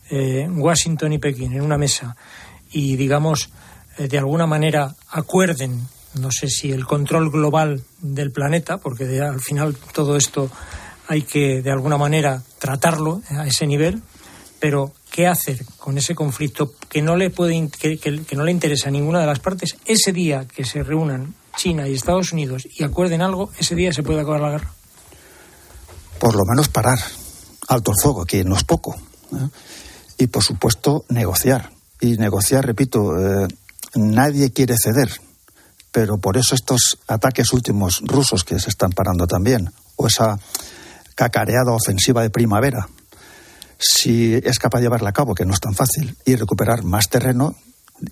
eh, 0.10 0.48
Washington 0.50 1.14
y 1.14 1.20
Pekín 1.20 1.54
en 1.54 1.62
una 1.62 1.78
mesa 1.78 2.16
y, 2.72 2.96
digamos, 2.96 3.50
eh, 3.98 4.08
de 4.08 4.18
alguna 4.18 4.48
manera 4.48 4.96
acuerden, 5.12 5.88
no 6.16 6.32
sé 6.32 6.48
si 6.48 6.72
el 6.72 6.86
control 6.86 7.30
global 7.30 7.84
del 8.00 8.32
planeta, 8.32 8.78
porque 8.78 9.06
de, 9.06 9.22
al 9.22 9.40
final 9.40 9.76
todo 9.94 10.18
esto 10.18 10.50
hay 11.08 11.22
que, 11.22 11.62
de 11.62 11.72
alguna 11.72 11.98
manera, 11.98 12.42
tratarlo 12.58 13.22
a 13.30 13.46
ese 13.46 13.68
nivel, 13.68 14.02
pero 14.60 14.94
qué 15.12 15.28
hacer 15.28 15.64
con 15.78 15.98
ese 15.98 16.16
conflicto 16.16 16.74
que 16.90 17.02
no 17.02 17.16
le 17.16 17.30
puede 17.30 17.70
que, 17.70 17.98
que 17.98 18.36
no 18.36 18.44
le 18.44 18.52
interesa 18.52 18.90
a 18.90 18.92
ninguna 18.92 19.20
de 19.20 19.28
las 19.28 19.40
partes 19.40 19.78
ese 19.86 20.12
día 20.12 20.46
que 20.48 20.66
se 20.66 20.84
reúnan 20.84 21.36
China 21.56 21.88
y 21.88 21.94
Estados 21.94 22.34
Unidos 22.34 22.68
y 22.72 22.84
acuerden 22.84 23.22
algo, 23.22 23.52
ese 23.60 23.76
día 23.76 23.92
se 23.94 24.04
puede 24.04 24.22
acabar 24.22 24.42
la 24.42 24.52
guerra. 24.52 24.77
Por 26.20 26.36
lo 26.36 26.44
menos 26.46 26.70
parar 26.70 27.00
alto 27.68 27.92
el 27.92 28.02
fuego, 28.02 28.26
que 28.26 28.44
no 28.44 28.56
es 28.56 28.64
poco. 28.64 28.96
¿eh? 29.34 29.50
Y 30.18 30.28
por 30.28 30.44
supuesto 30.44 31.06
negociar. 31.10 31.72
Y 32.00 32.18
negociar, 32.18 32.66
repito, 32.66 33.18
eh, 33.18 33.48
nadie 33.96 34.52
quiere 34.52 34.76
ceder. 34.78 35.12
Pero 35.92 36.18
por 36.18 36.38
eso 36.38 36.56
estos 36.56 36.98
ataques 37.08 37.54
últimos 37.54 38.02
rusos 38.06 38.44
que 38.44 38.60
se 38.60 38.70
están 38.70 38.92
parando 38.92 39.26
también, 39.26 39.72
o 39.96 40.08
esa 40.08 40.38
cacareada 41.16 41.72
ofensiva 41.72 42.22
de 42.22 42.30
primavera, 42.30 42.88
si 43.80 44.36
es 44.36 44.60
capaz 44.60 44.80
de 44.80 44.86
llevarla 44.86 45.10
a 45.10 45.14
cabo, 45.14 45.34
que 45.34 45.46
no 45.46 45.54
es 45.54 45.60
tan 45.60 45.74
fácil, 45.74 46.16
y 46.26 46.36
recuperar 46.36 46.84
más 46.84 47.10
terreno, 47.10 47.56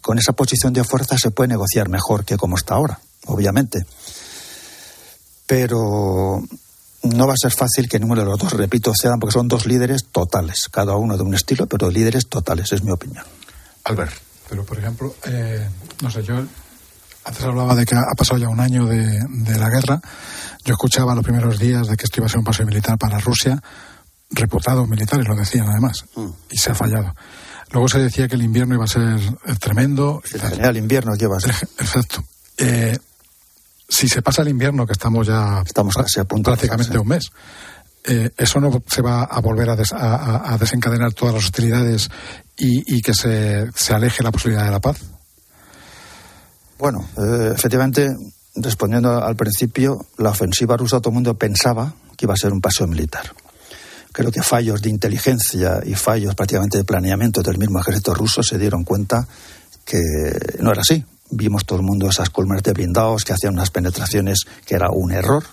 con 0.01 0.17
esa 0.17 0.33
posición 0.33 0.73
de 0.73 0.83
fuerza 0.83 1.17
se 1.17 1.29
puede 1.29 1.49
negociar 1.49 1.89
mejor 1.89 2.25
que 2.25 2.37
como 2.37 2.55
está 2.55 2.75
ahora 2.75 2.99
obviamente. 3.25 3.85
Pero 5.45 6.43
no 7.13 7.27
va 7.27 7.33
a 7.33 7.37
ser 7.37 7.51
fácil 7.51 7.87
que 7.87 7.99
ninguno 7.99 8.21
de 8.21 8.27
los 8.27 8.39
dos, 8.39 8.53
repito, 8.53 8.93
sean, 8.93 9.19
porque 9.19 9.33
son 9.33 9.47
dos 9.47 9.65
líderes 9.65 10.05
totales, 10.11 10.67
cada 10.71 10.95
uno 10.95 11.17
de 11.17 11.23
un 11.23 11.33
estilo, 11.35 11.67
pero 11.67 11.89
líderes 11.89 12.27
totales, 12.27 12.71
es 12.71 12.83
mi 12.83 12.91
opinión. 12.91 13.23
Albert. 13.83 14.13
Pero, 14.49 14.63
por 14.63 14.77
ejemplo, 14.77 15.15
eh, 15.25 15.67
no 16.01 16.11
sé, 16.11 16.23
yo 16.23 16.35
antes 17.25 17.43
hablaba 17.43 17.73
de 17.73 17.85
que 17.85 17.95
ha 17.95 18.15
pasado 18.15 18.39
ya 18.39 18.47
un 18.47 18.59
año 18.59 18.85
de, 18.85 19.19
de, 19.27 19.57
la 19.57 19.69
guerra. 19.69 19.99
Yo 20.63 20.73
escuchaba 20.73 21.15
los 21.15 21.23
primeros 21.23 21.57
días 21.57 21.87
de 21.87 21.97
que 21.97 22.03
esto 22.03 22.19
iba 22.19 22.27
a 22.27 22.29
ser 22.29 22.37
un 22.37 22.45
paso 22.45 22.63
militar 22.63 22.99
para 22.99 23.17
Rusia, 23.17 23.59
reputados 24.29 24.87
militares 24.87 25.27
lo 25.27 25.35
decían 25.35 25.67
además, 25.67 26.05
mm. 26.15 26.27
y 26.51 26.57
se 26.57 26.71
ha 26.71 26.75
fallado. 26.75 27.15
Luego 27.71 27.87
se 27.89 27.99
decía 27.99 28.27
que 28.27 28.35
el 28.35 28.43
invierno 28.43 28.75
iba 28.75 28.85
a 28.85 28.87
ser 28.87 29.19
eh, 29.45 29.55
tremendo. 29.59 30.21
Sí, 30.23 30.37
el 30.59 30.77
invierno 30.77 31.15
lleva 31.15 31.37
a 31.37 31.39
ser. 31.39 31.55
Exacto. 31.79 32.23
Eh, 32.57 32.97
si 33.87 34.07
se 34.07 34.21
pasa 34.21 34.41
el 34.41 34.49
invierno, 34.49 34.85
que 34.85 34.93
estamos 34.93 35.27
ya 35.27 35.61
estamos 35.65 35.95
casi 35.95 36.19
a 36.19 36.23
punto 36.25 36.51
prácticamente 36.51 36.97
un 36.97 37.07
mes, 37.07 37.31
eh, 38.07 38.29
eso 38.37 38.59
no 38.59 38.83
se 38.87 39.01
va 39.01 39.23
a 39.23 39.39
volver 39.41 39.69
a, 39.69 40.57
desencadenar 40.59 41.13
todas 41.13 41.33
las 41.33 41.45
hostilidades 41.45 42.09
y, 42.55 43.01
que 43.01 43.13
se, 43.13 43.69
se, 43.75 43.93
aleje 43.93 44.23
la 44.23 44.31
posibilidad 44.31 44.65
de 44.65 44.71
la 44.71 44.79
paz. 44.79 44.97
Bueno, 46.77 47.07
eh, 47.17 47.53
efectivamente, 47.55 48.15
respondiendo 48.55 49.23
al 49.23 49.35
principio, 49.35 50.05
la 50.17 50.29
ofensiva 50.29 50.77
rusa 50.77 50.99
todo 50.99 51.09
el 51.09 51.15
mundo 51.15 51.35
pensaba 51.35 51.95
que 52.15 52.25
iba 52.25 52.33
a 52.33 52.37
ser 52.37 52.53
un 52.53 52.61
paseo 52.61 52.85
militar. 52.87 53.33
Creo 54.11 54.31
que 54.31 54.43
fallos 54.43 54.81
de 54.81 54.89
inteligencia 54.89 55.81
y 55.83 55.95
fallos 55.95 56.35
prácticamente 56.35 56.77
de 56.77 56.83
planeamiento 56.83 57.41
del 57.41 57.57
mismo 57.57 57.79
ejército 57.79 58.13
ruso 58.13 58.43
se 58.43 58.57
dieron 58.57 58.83
cuenta 58.83 59.27
que 59.83 59.99
no 60.59 60.71
era 60.71 60.81
así. 60.81 61.03
Vimos 61.37 61.65
todo 61.65 61.79
el 61.79 61.85
mundo 61.85 62.07
esas 62.07 62.29
colmenas 62.29 62.63
de 62.63 62.71
blindados 62.71 63.25
que 63.25 63.33
hacían 63.33 63.55
unas 63.55 63.69
penetraciones 63.69 64.45
que 64.65 64.75
era 64.75 64.89
un 64.89 65.11
error. 65.11 65.43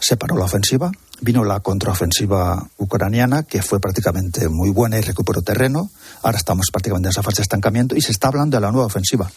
Se 0.00 0.16
paró 0.16 0.38
la 0.38 0.46
ofensiva, 0.46 0.90
vino 1.20 1.44
la 1.44 1.60
contraofensiva 1.60 2.66
ucraniana, 2.78 3.42
que 3.42 3.60
fue 3.60 3.78
prácticamente 3.78 4.48
muy 4.48 4.70
buena 4.70 4.98
y 4.98 5.02
recuperó 5.02 5.42
terreno. 5.42 5.90
Ahora 6.22 6.38
estamos 6.38 6.68
prácticamente 6.72 7.08
en 7.08 7.10
esa 7.10 7.22
fase 7.22 7.36
de 7.36 7.42
estancamiento 7.42 7.94
y 7.94 8.00
se 8.00 8.10
está 8.10 8.28
hablando 8.28 8.56
de 8.56 8.62
la 8.62 8.72
nueva 8.72 8.86
ofensiva. 8.86 9.30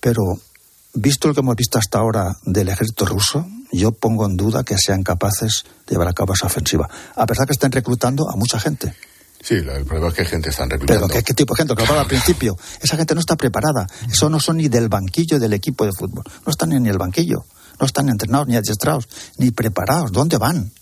Pero, 0.00 0.40
visto 0.92 1.28
lo 1.28 1.34
que 1.34 1.40
hemos 1.40 1.54
visto 1.54 1.78
hasta 1.78 2.00
ahora 2.00 2.36
del 2.44 2.68
ejército 2.68 3.06
ruso, 3.06 3.46
yo 3.70 3.92
pongo 3.92 4.26
en 4.26 4.36
duda 4.36 4.64
que 4.64 4.76
sean 4.76 5.04
capaces 5.04 5.64
de 5.86 5.92
llevar 5.92 6.08
a 6.08 6.14
cabo 6.14 6.34
esa 6.34 6.46
ofensiva. 6.46 6.88
A 7.14 7.26
pesar 7.26 7.46
que 7.46 7.52
estén 7.52 7.70
reclutando 7.70 8.28
a 8.28 8.34
mucha 8.34 8.58
gente. 8.58 8.92
Sí, 9.44 9.56
el 9.56 9.84
problema 9.84 10.08
es 10.08 10.14
que 10.14 10.24
gente 10.24 10.48
está 10.48 10.64
reclutando. 10.64 11.06
Pero 11.06 11.22
¿qué, 11.22 11.34
tipo 11.34 11.54
de 11.54 11.58
gente? 11.58 11.74
Que 11.76 11.92
al 11.92 12.06
principio. 12.06 12.56
Esa 12.80 12.96
gente 12.96 13.14
no 13.14 13.20
está 13.20 13.36
preparada. 13.36 13.86
Eso 14.10 14.30
no 14.30 14.40
son 14.40 14.56
ni 14.56 14.68
del 14.68 14.88
banquillo 14.88 15.38
del 15.38 15.52
equipo 15.52 15.84
de 15.84 15.90
fútbol. 15.92 16.24
No 16.46 16.50
están 16.50 16.70
ni 16.70 16.76
en 16.76 16.86
el 16.86 16.96
banquillo. 16.96 17.44
No 17.78 17.84
están 17.84 18.08
entrenados, 18.08 18.48
ni 18.48 18.56
adiestrados, 18.56 19.06
ni 19.36 19.50
preparados. 19.50 20.12
¿Dónde 20.12 20.38
van? 20.38 20.72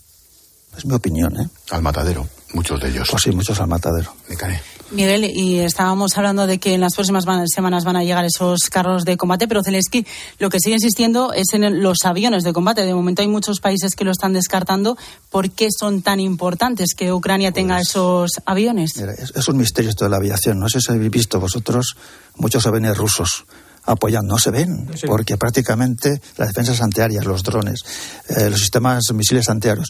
Es 0.77 0.87
mi 0.87 0.95
opinión, 0.95 1.37
¿eh? 1.41 1.49
Al 1.71 1.83
matadero, 1.83 2.29
muchos 2.55 2.81
de 2.81 2.91
ellos. 2.91 3.09
Pues 3.11 3.25
sí, 3.25 3.33
muchos 3.33 3.59
al 3.59 3.67
matadero. 3.67 4.15
Me 4.29 4.37
cae. 4.37 4.63
Miguel, 4.93 5.25
y 5.25 5.59
estábamos 5.61 6.17
hablando 6.19 6.47
de 6.47 6.59
que 6.59 6.75
en 6.75 6.81
las 6.83 6.95
próximas 6.95 7.25
semanas 7.47 7.85
van 7.85 7.97
a 7.97 8.05
llegar 8.05 8.27
esos 8.27 8.69
carros 8.71 9.05
de 9.05 9.17
combate, 9.17 9.49
pero 9.49 9.63
Zelensky 9.65 10.07
lo 10.39 10.51
que 10.51 10.59
sigue 10.61 10.75
insistiendo 10.75 11.33
es 11.33 11.55
en 11.55 11.83
los 11.83 11.99
aviones 12.05 12.45
de 12.45 12.53
combate. 12.53 12.85
De 12.85 12.95
momento 12.95 13.23
hay 13.23 13.29
muchos 13.29 13.61
países 13.61 13.95
que 13.95 14.05
lo 14.05 14.11
están 14.11 14.35
descartando. 14.35 14.99
¿Por 15.31 15.51
qué 15.51 15.69
son 15.71 16.03
tan 16.03 16.21
importantes 16.21 16.95
que 16.95 17.11
Ucrania 17.11 17.53
tenga 17.53 17.77
pues, 17.77 17.89
esos 17.89 18.31
aviones? 18.45 18.93
es, 18.97 19.49
un 19.49 19.57
misterio 19.57 19.91
esto 19.91 20.05
de 20.05 20.11
la 20.11 20.19
aviación. 20.19 20.59
No 20.59 20.69
sé 20.69 20.81
si 20.81 20.93
habéis 20.93 21.11
visto 21.11 21.41
vosotros 21.41 21.97
muchos 22.37 22.67
aviones 22.67 22.97
rusos 22.97 23.47
apoyando. 23.85 24.35
No 24.35 24.39
se 24.39 24.51
ven, 24.51 24.91
porque 25.07 25.39
prácticamente 25.39 26.21
las 26.37 26.49
defensas 26.49 26.83
antiaéreas, 26.83 27.25
los 27.25 27.43
drones, 27.43 27.81
eh, 28.29 28.51
los 28.51 28.61
sistemas 28.61 29.05
misiles 29.15 29.49
antiaéreos, 29.49 29.89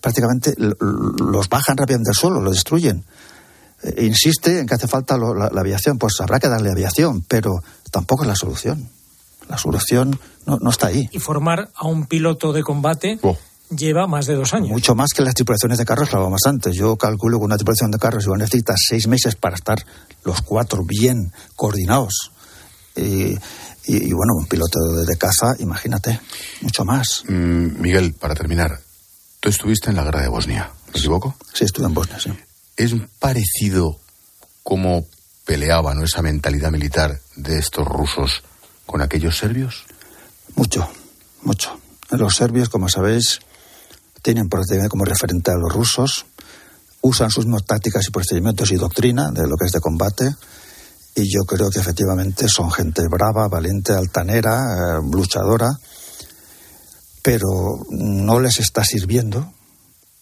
prácticamente 0.00 0.54
los 0.58 1.48
bajan 1.48 1.76
rápidamente 1.76 2.10
al 2.10 2.16
suelo, 2.16 2.40
lo 2.40 2.50
destruyen. 2.50 3.04
Eh, 3.82 4.04
insiste 4.06 4.60
en 4.60 4.66
que 4.66 4.74
hace 4.74 4.88
falta 4.88 5.16
la, 5.18 5.46
aviación, 5.46 5.98
pues 5.98 6.14
habrá 6.20 6.38
que 6.38 6.48
darle 6.48 6.70
aviación, 6.70 7.22
pero 7.22 7.62
tampoco 7.90 8.22
es 8.22 8.28
la 8.28 8.36
solución. 8.36 8.88
La 9.48 9.58
solución 9.58 10.18
no, 10.46 10.70
está 10.70 10.88
ahí. 10.88 11.08
Y 11.12 11.18
formar 11.20 11.70
a 11.74 11.86
un 11.86 12.06
piloto 12.06 12.52
de 12.52 12.62
combate 12.62 13.18
oh. 13.22 13.36
lleva 13.70 14.06
más 14.08 14.26
de 14.26 14.34
dos 14.34 14.54
años. 14.54 14.70
Mucho 14.70 14.94
más 14.94 15.12
que 15.12 15.22
las 15.22 15.34
tripulaciones 15.34 15.78
de 15.78 15.84
carros 15.84 16.08
que 16.08 16.16
hablábamos 16.16 16.40
antes. 16.46 16.74
Yo 16.74 16.96
calculo 16.96 17.38
que 17.38 17.44
una 17.44 17.56
tripulación 17.56 17.92
de 17.92 17.98
carros 17.98 18.24
iba 18.24 18.34
a 18.34 18.38
necesitar 18.38 18.76
seis 18.76 19.06
meses 19.06 19.36
para 19.36 19.54
estar 19.54 19.78
los 20.24 20.42
cuatro 20.42 20.82
bien 20.84 21.32
coordinados. 21.54 22.32
Y, 22.96 24.12
bueno, 24.12 24.32
un 24.36 24.46
piloto 24.46 24.80
de, 25.04 25.16
caza, 25.16 25.54
imagínate, 25.58 26.18
mucho 26.62 26.84
más. 26.84 27.24
Mm, 27.28 27.80
Miguel, 27.80 28.14
para 28.14 28.34
terminar, 28.34 28.80
tú 29.38 29.48
estuviste 29.48 29.90
en 29.90 29.96
la 29.96 30.04
guerra 30.04 30.22
de 30.22 30.28
Bosnia, 30.28 30.72
¿me 30.92 30.98
equivoco? 30.98 31.36
Sí, 31.52 31.64
estuve 31.64 31.86
en 31.86 31.94
Bosnia, 31.94 32.18
sí. 32.18 32.32
¿Es 32.76 32.92
parecido 33.18 33.98
cómo 34.62 35.06
peleaban 35.46 36.02
esa 36.02 36.20
mentalidad 36.20 36.70
militar 36.70 37.20
de 37.34 37.58
estos 37.58 37.86
rusos 37.86 38.42
con 38.84 39.00
aquellos 39.00 39.38
serbios? 39.38 39.86
Mucho, 40.56 40.86
mucho. 41.42 41.80
Los 42.10 42.36
serbios, 42.36 42.68
como 42.68 42.90
sabéis, 42.90 43.40
tienen 44.20 44.48
como 44.90 45.04
referente 45.04 45.50
a 45.50 45.54
los 45.54 45.72
rusos, 45.72 46.26
usan 47.00 47.30
sus 47.30 47.46
tácticas 47.64 48.06
y 48.08 48.10
procedimientos 48.10 48.70
y 48.72 48.76
doctrina 48.76 49.30
de 49.30 49.48
lo 49.48 49.56
que 49.56 49.66
es 49.66 49.72
de 49.72 49.80
combate, 49.80 50.34
y 51.14 51.32
yo 51.32 51.44
creo 51.46 51.70
que 51.70 51.80
efectivamente 51.80 52.46
son 52.46 52.70
gente 52.70 53.02
brava, 53.08 53.48
valiente, 53.48 53.94
altanera, 53.94 54.98
eh, 54.98 55.00
luchadora, 55.10 55.70
pero 57.22 57.48
no 57.88 58.38
les 58.38 58.60
está 58.60 58.84
sirviendo 58.84 59.50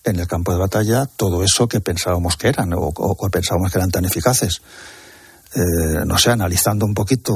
en 0.05 0.21
el 0.21 0.27
campo 0.27 0.53
de 0.53 0.59
batalla 0.59 1.07
todo 1.07 1.43
eso 1.43 1.67
que 1.67 1.81
pensábamos 1.81 2.37
que 2.37 2.49
eran 2.49 2.73
o, 2.75 3.17
pensábamos 3.31 3.73
que 3.73 3.79
eran 3.79 3.91
tan 3.91 4.05
eficaces. 4.05 4.61
Eh, 5.55 6.05
no 6.05 6.19
sé, 6.19 6.31
analizando 6.31 6.85
un 6.85 6.95
poquito 6.95 7.33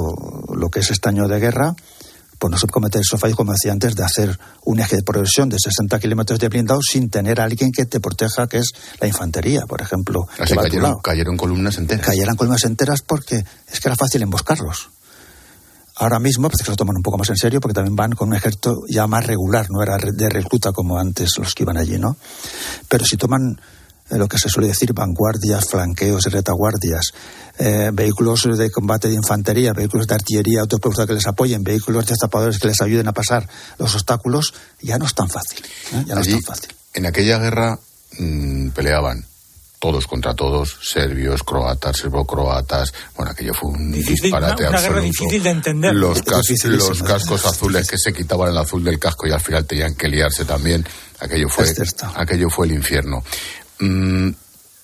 lo 0.54 0.68
que 0.68 0.80
es 0.80 0.90
este 0.90 1.08
año 1.08 1.28
de 1.28 1.38
guerra, 1.38 1.74
pues 2.38 2.50
no 2.50 2.58
se 2.58 2.66
cometer 2.66 3.00
esos 3.00 3.18
fallos, 3.18 3.36
como 3.36 3.52
decía 3.52 3.72
antes, 3.72 3.96
de 3.96 4.04
hacer 4.04 4.38
un 4.64 4.78
eje 4.80 4.96
de 4.96 5.02
progresión 5.02 5.48
de 5.48 5.56
60 5.58 5.98
kilómetros 5.98 6.38
de 6.38 6.48
blindado 6.48 6.80
sin 6.82 7.10
tener 7.10 7.40
a 7.40 7.44
alguien 7.44 7.72
que 7.72 7.84
te 7.84 8.00
proteja, 8.00 8.46
que 8.46 8.58
es 8.58 8.72
la 9.00 9.08
infantería, 9.08 9.62
por 9.66 9.82
ejemplo. 9.82 10.28
Así 10.38 10.54
cayeron, 10.54 10.98
cayeron 11.02 11.36
columnas 11.36 11.78
enteras. 11.78 12.06
Cayeron 12.06 12.36
columnas 12.36 12.64
enteras 12.64 13.02
porque 13.02 13.44
es 13.66 13.80
que 13.80 13.88
era 13.88 13.96
fácil 13.96 14.22
emboscarlos. 14.22 14.90
Ahora 15.98 16.20
mismo 16.20 16.48
parece 16.48 16.64
que 16.64 16.70
lo 16.70 16.76
toman 16.76 16.96
un 16.96 17.02
poco 17.02 17.18
más 17.18 17.28
en 17.30 17.36
serio 17.36 17.60
porque 17.60 17.74
también 17.74 17.96
van 17.96 18.12
con 18.12 18.28
un 18.28 18.36
ejército 18.36 18.82
ya 18.88 19.06
más 19.06 19.26
regular, 19.26 19.66
no 19.68 19.82
era 19.82 19.96
de 19.96 20.28
recluta 20.28 20.70
como 20.72 20.96
antes 20.96 21.30
los 21.38 21.54
que 21.54 21.64
iban 21.64 21.76
allí, 21.76 21.98
¿no? 21.98 22.16
Pero 22.88 23.04
si 23.04 23.16
toman 23.16 23.60
eh, 24.10 24.16
lo 24.16 24.28
que 24.28 24.38
se 24.38 24.48
suele 24.48 24.68
decir 24.68 24.92
vanguardias, 24.92 25.68
flanqueos 25.68 26.26
y 26.26 26.30
retaguardias, 26.30 27.12
eh, 27.58 27.90
vehículos 27.92 28.44
de 28.56 28.70
combate 28.70 29.08
de 29.08 29.14
infantería, 29.14 29.72
vehículos 29.72 30.06
de 30.06 30.14
artillería, 30.14 30.60
autopropulsor 30.60 31.08
que 31.08 31.14
les 31.14 31.26
apoyen, 31.26 31.64
vehículos 31.64 32.06
destapadores 32.06 32.58
que 32.58 32.68
les 32.68 32.80
ayuden 32.80 33.08
a 33.08 33.12
pasar 33.12 33.48
los 33.78 33.92
obstáculos, 33.94 34.54
ya 34.80 34.98
no 34.98 35.04
es 35.04 35.14
tan 35.14 35.28
fácil. 35.28 35.64
¿eh? 35.92 36.04
Ya 36.06 36.14
no 36.14 36.20
es 36.20 36.30
tan 36.30 36.42
fácil. 36.42 36.68
En 36.94 37.06
aquella 37.06 37.38
guerra 37.38 37.78
mm, 38.18 38.68
peleaban 38.70 39.27
todos 39.78 40.06
contra 40.06 40.34
todos, 40.34 40.78
serbios, 40.82 41.42
croatas, 41.42 41.96
serbo-croatas. 41.96 42.92
Bueno, 43.16 43.32
aquello 43.32 43.54
fue 43.54 43.70
un 43.70 43.92
disparate 43.92 44.62
una, 44.62 44.70
una 44.70 44.80
guerra 44.80 45.00
difícil 45.00 45.42
de 45.42 45.50
entender. 45.50 45.94
Los, 45.94 46.22
los 46.64 47.02
cascos 47.02 47.46
azules 47.46 47.88
que 47.88 47.98
se 47.98 48.12
quitaban 48.12 48.50
el 48.50 48.58
azul 48.58 48.82
del 48.82 48.98
casco 48.98 49.26
y 49.26 49.32
al 49.32 49.40
final 49.40 49.66
tenían 49.66 49.94
que 49.94 50.08
liarse 50.08 50.44
también. 50.44 50.84
Aquello 51.20 51.48
fue, 51.48 51.72
aquello 52.14 52.50
fue 52.50 52.66
el 52.66 52.72
infierno. 52.72 53.22
Mm, 53.78 54.30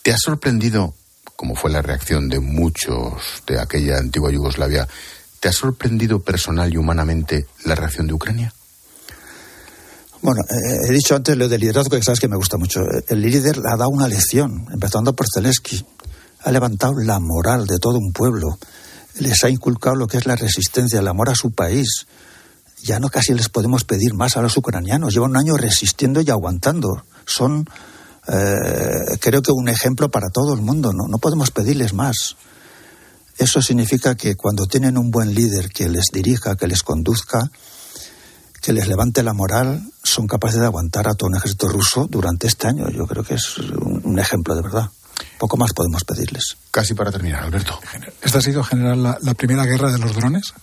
¿Te 0.02 0.12
ha 0.12 0.18
sorprendido, 0.18 0.94
como 1.36 1.56
fue 1.56 1.70
la 1.70 1.82
reacción 1.82 2.28
de 2.28 2.40
muchos 2.40 3.14
de 3.46 3.60
aquella 3.60 3.98
antigua 3.98 4.30
Yugoslavia, 4.30 4.86
¿te 5.40 5.48
ha 5.48 5.52
sorprendido 5.52 6.20
personal 6.20 6.72
y 6.72 6.76
humanamente 6.76 7.46
la 7.64 7.74
reacción 7.74 8.06
de 8.06 8.14
Ucrania? 8.14 8.52
Bueno, 10.24 10.40
eh, 10.48 10.88
he 10.88 10.90
dicho 10.90 11.14
antes 11.14 11.36
lo 11.36 11.50
del 11.50 11.60
liderazgo, 11.60 11.98
que 11.98 12.02
sabes 12.02 12.18
que 12.18 12.28
me 12.28 12.36
gusta 12.38 12.56
mucho. 12.56 12.80
El 13.08 13.20
líder 13.20 13.60
ha 13.70 13.76
dado 13.76 13.90
una 13.90 14.08
lección, 14.08 14.66
empezando 14.72 15.14
por 15.14 15.26
Zelensky. 15.30 15.84
Ha 16.44 16.50
levantado 16.50 16.94
la 16.98 17.20
moral 17.20 17.66
de 17.66 17.78
todo 17.78 17.98
un 17.98 18.10
pueblo. 18.10 18.58
Les 19.18 19.44
ha 19.44 19.50
inculcado 19.50 19.96
lo 19.96 20.06
que 20.06 20.16
es 20.16 20.24
la 20.24 20.34
resistencia, 20.34 20.98
el 20.98 21.08
amor 21.08 21.28
a 21.28 21.34
su 21.34 21.50
país. 21.50 22.06
Ya 22.82 23.00
no 23.00 23.10
casi 23.10 23.34
les 23.34 23.50
podemos 23.50 23.84
pedir 23.84 24.14
más 24.14 24.38
a 24.38 24.40
los 24.40 24.56
ucranianos. 24.56 25.12
Llevan 25.12 25.32
un 25.32 25.36
año 25.36 25.58
resistiendo 25.58 26.22
y 26.22 26.30
aguantando. 26.30 27.04
Son, 27.26 27.66
eh, 28.26 29.18
creo 29.20 29.42
que 29.42 29.52
un 29.52 29.68
ejemplo 29.68 30.10
para 30.10 30.30
todo 30.30 30.54
el 30.54 30.62
mundo. 30.62 30.94
¿no? 30.94 31.06
no 31.06 31.18
podemos 31.18 31.50
pedirles 31.50 31.92
más. 31.92 32.36
Eso 33.36 33.60
significa 33.60 34.14
que 34.14 34.36
cuando 34.36 34.64
tienen 34.64 34.96
un 34.96 35.10
buen 35.10 35.34
líder 35.34 35.68
que 35.68 35.90
les 35.90 36.06
dirija, 36.10 36.56
que 36.56 36.66
les 36.66 36.82
conduzca, 36.82 37.50
que 38.64 38.72
les 38.72 38.88
levante 38.88 39.22
la 39.22 39.34
moral, 39.34 39.82
son 40.02 40.26
capaces 40.26 40.58
de 40.58 40.64
aguantar 40.64 41.06
a 41.06 41.14
todo 41.14 41.28
un 41.28 41.36
ejército 41.36 41.68
ruso 41.68 42.06
durante 42.08 42.46
este 42.46 42.66
año. 42.66 42.88
Yo 42.88 43.06
creo 43.06 43.22
que 43.22 43.34
es 43.34 43.58
un, 43.58 44.18
ejemplo 44.18 44.54
de 44.54 44.62
verdad. 44.62 44.88
Poco 45.38 45.56
más 45.56 45.72
podemos 45.72 46.04
pedirles. 46.04 46.56
Casi 46.70 46.94
para 46.94 47.12
terminar, 47.12 47.44
Alberto. 47.44 47.78
¿Esta 48.22 48.38
ha 48.38 48.40
sido, 48.40 48.62
general, 48.64 49.02
la, 49.02 49.34
primera 49.34 49.64
guerra 49.64 49.90
de 49.90 49.98
los 49.98 50.14
drones? 50.14 50.54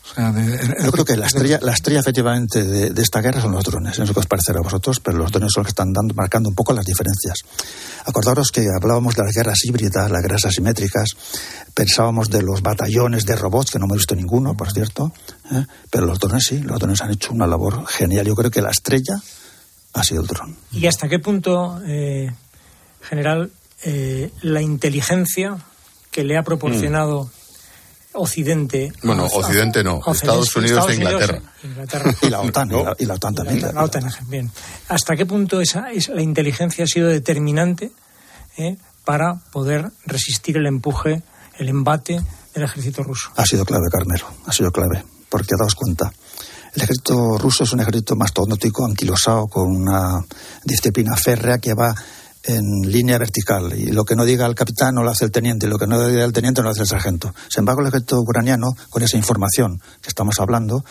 Yo 0.84 0.92
creo 0.92 1.06
que 1.06 1.16
la 1.18 1.28
estrella, 1.28 1.60
la 1.62 1.74
estrella 1.74 2.00
efectivamente 2.00 2.64
de, 2.64 3.02
esta 3.02 3.22
guerra 3.22 3.42
son 3.42 3.52
los 3.52 3.64
drones. 3.64 4.00
No 4.00 4.06
sé 4.06 4.14
qué 4.14 4.20
os 4.20 4.26
parecerá 4.26 4.60
a 4.60 4.64
vosotros, 4.64 5.00
pero 5.00 5.18
los 5.18 5.32
drones 5.32 5.52
son 5.54 5.62
los 5.62 5.68
que 5.68 5.72
están 5.72 5.94
dando, 5.94 6.14
marcando 6.14 6.50
un 6.50 6.56
poco 6.56 6.74
las 6.74 6.86
diferencias. 6.86 7.40
Acordaros 8.06 8.52
que 8.52 8.66
hablábamos 8.74 9.16
de 9.16 9.24
las 9.24 9.34
guerras 9.34 9.64
híbridas, 9.66 10.10
las 10.10 10.22
guerras 10.22 10.46
asimétricas, 10.46 11.16
pensábamos 11.74 12.30
de 12.30 12.42
los 12.42 12.62
batallones 12.62 13.26
de 13.26 13.36
robots, 13.36 13.72
que 13.72 13.80
no 13.80 13.86
hemos 13.86 13.98
visto 13.98 14.16
ninguno, 14.16 14.56
por 14.56 14.72
cierto, 14.72 15.14
¿eh? 15.52 15.66
pero 15.90 16.06
los 16.06 16.20
drones 16.20 16.44
sí, 16.44 16.60
los 16.60 16.80
drones 16.80 17.02
han 17.02 17.12
hecho 17.12 17.34
una 17.34 17.48
labor 17.48 17.86
genial. 17.88 18.26
Yo 18.26 18.36
creo 18.36 18.52
que 18.52 18.62
la 18.62 18.72
estrella 18.72 19.16
ha 19.94 20.04
sido 20.04 20.22
el 20.22 20.28
dron. 20.28 20.56
¿Y 20.72 20.88
hasta 20.88 21.08
qué 21.08 21.20
punto, 21.20 21.82
eh, 21.86 22.32
general, 23.02 23.52
eh, 23.84 24.32
la 24.42 24.62
inteligencia 24.62 25.58
que 26.12 26.24
le 26.24 26.38
ha 26.38 26.44
proporcionado 26.44 27.30
Occidente. 28.14 28.92
Bueno, 29.04 29.24
a- 29.24 29.28
Occidente 29.28 29.84
no, 29.84 30.02
Estados 30.12 30.54
Unidos 30.56 30.86
e 30.90 30.96
Inglaterra. 30.96 31.42
Inglaterra. 31.64 32.14
Y 32.22 32.30
la 32.30 32.42
OTAN, 32.42 32.70
y 32.72 32.84
la, 32.84 32.96
y 33.00 33.06
la 33.06 33.14
OTAN 33.14 33.36
también. 33.36 33.62
La 33.74 33.84
OTAN, 33.84 34.04
bien. 34.28 34.52
¿Hasta 34.90 35.16
qué 35.16 35.26
punto 35.26 35.62
esa, 35.62 35.92
esa- 35.92 36.14
la 36.14 36.22
inteligencia 36.22 36.84
ha 36.84 36.88
sido 36.88 37.08
determinante 37.08 37.92
eh, 38.58 38.76
para 39.06 39.36
poder 39.52 39.92
resistir 40.06 40.58
el 40.58 40.68
empuje, 40.68 41.24
el 41.58 41.70
embate 41.70 42.22
del 42.54 42.64
ejército 42.64 43.02
ruso? 43.04 43.32
Ha 43.38 43.46
sido 43.46 43.64
clave, 43.64 43.86
Carmelo, 43.90 44.26
ha 44.46 44.52
sido 44.52 44.72
clave, 44.72 45.06
porque 45.30 45.56
daos 45.58 45.76
cuenta. 45.76 46.12
El 46.76 46.82
ejército 46.84 47.38
ruso 47.38 47.64
es 47.64 47.72
un 47.74 47.80
ejército 47.80 48.16
mastodóntico, 48.18 48.86
anquilosado, 48.86 49.48
con 49.48 49.68
una 49.74 50.20
disciplina 50.66 51.16
férrea 51.16 51.60
que 51.60 51.74
va 51.74 51.94
en 52.44 52.64
línea 52.84 53.18
vertical. 53.18 53.78
Y 53.78 53.92
lo 53.92 54.04
que 54.04 54.16
no 54.16 54.26
diga 54.26 54.46
el 54.46 54.56
capitán 54.56 54.96
no 54.96 55.04
lo 55.04 55.12
hace 55.12 55.26
el 55.26 55.32
teniente, 55.32 55.68
y 55.68 55.70
lo 55.70 55.78
que 55.78 55.88
no 55.88 56.06
diga 56.08 56.24
el 56.24 56.34
teniente 56.34 56.62
no 56.62 56.66
lo 56.66 56.72
hace 56.72 56.82
el 56.82 56.88
sargento. 56.88 57.34
Sin 57.50 57.62
embargo, 57.62 57.82
el 57.82 57.88
ejército 57.88 58.20
ucraniano, 58.20 58.68
con 58.90 59.04
esa 59.04 59.18
información 59.18 59.80
que 60.02 60.10
estamos 60.10 60.40
hablando, 60.40 60.84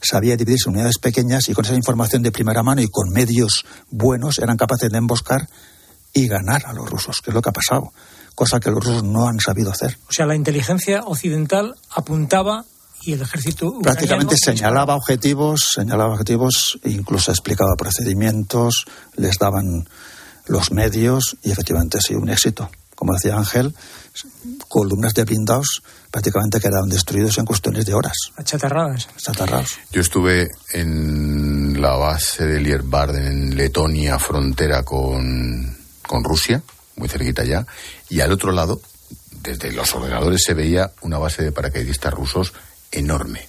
sabía 0.00 0.36
dividirse 0.36 0.68
en 0.68 0.74
unidades 0.74 0.98
pequeñas 0.98 1.48
y 1.48 1.54
con 1.54 1.64
esa 1.64 1.74
información 1.74 2.22
de 2.22 2.32
primera 2.32 2.62
mano 2.62 2.82
y 2.82 2.88
con 2.88 3.10
medios 3.10 3.64
buenos 3.90 4.38
eran 4.38 4.56
capaces 4.56 4.90
de 4.90 4.98
emboscar 4.98 5.48
y 6.12 6.28
ganar 6.28 6.62
a 6.66 6.72
los 6.72 6.88
rusos, 6.88 7.20
que 7.22 7.30
es 7.30 7.34
lo 7.34 7.42
que 7.42 7.50
ha 7.50 7.52
pasado. 7.52 7.92
Cosa 8.34 8.60
que 8.60 8.70
los 8.70 8.84
rusos 8.84 9.02
no 9.02 9.28
han 9.28 9.40
sabido 9.40 9.70
hacer. 9.70 9.96
O 10.08 10.12
sea, 10.12 10.26
la 10.26 10.34
inteligencia 10.34 11.02
occidental 11.04 11.74
apuntaba 11.90 12.64
y 13.02 13.12
el 13.12 13.22
ejército 13.22 13.78
prácticamente 13.82 14.36
señalaba 14.36 14.94
objetivos, 14.94 15.68
señalaba 15.74 16.12
objetivos, 16.12 16.78
incluso 16.84 17.30
explicaba 17.30 17.74
procedimientos, 17.76 18.84
les 19.16 19.38
daban 19.38 19.88
los 20.46 20.72
medios 20.72 21.36
y 21.42 21.50
efectivamente 21.50 21.98
ha 21.98 22.00
sido 22.00 22.20
un 22.20 22.30
éxito. 22.30 22.70
Como 22.94 23.12
decía 23.12 23.36
Ángel, 23.36 23.74
columnas 24.68 25.12
de 25.12 25.24
blindados 25.24 25.82
prácticamente 26.10 26.60
quedaron 26.60 26.88
destruidos 26.88 27.36
en 27.38 27.44
cuestiones 27.44 27.84
de 27.84 27.92
horas, 27.94 28.16
Achatarradas. 28.36 29.08
chatarrados. 29.18 29.78
Yo 29.92 30.00
estuve 30.00 30.48
en 30.72 31.80
la 31.80 31.96
base 31.96 32.46
de 32.46 32.60
Lierbarden, 32.60 33.26
en 33.26 33.56
Letonia, 33.56 34.18
frontera 34.18 34.82
con, 34.82 35.76
con 36.06 36.24
Rusia, 36.24 36.62
muy 36.96 37.08
cerquita 37.08 37.44
ya, 37.44 37.66
y 38.08 38.20
al 38.20 38.32
otro 38.32 38.50
lado, 38.52 38.80
desde 39.42 39.72
los 39.72 39.94
ordenadores 39.94 40.42
se 40.42 40.54
veía 40.54 40.90
una 41.02 41.18
base 41.18 41.42
de 41.44 41.52
paracaidistas 41.52 42.14
rusos 42.14 42.54
enorme. 42.90 43.46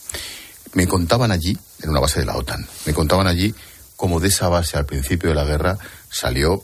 Me 0.73 0.87
contaban 0.87 1.31
allí, 1.31 1.57
en 1.81 1.89
una 1.89 2.01
base 2.01 2.19
de 2.19 2.25
la 2.25 2.35
OTAN, 2.35 2.67
me 2.85 2.93
contaban 2.93 3.27
allí 3.27 3.55
cómo 3.95 4.19
de 4.19 4.27
esa 4.27 4.49
base 4.49 4.77
al 4.77 4.85
principio 4.85 5.29
de 5.29 5.35
la 5.35 5.45
guerra 5.45 5.77
salió, 6.09 6.61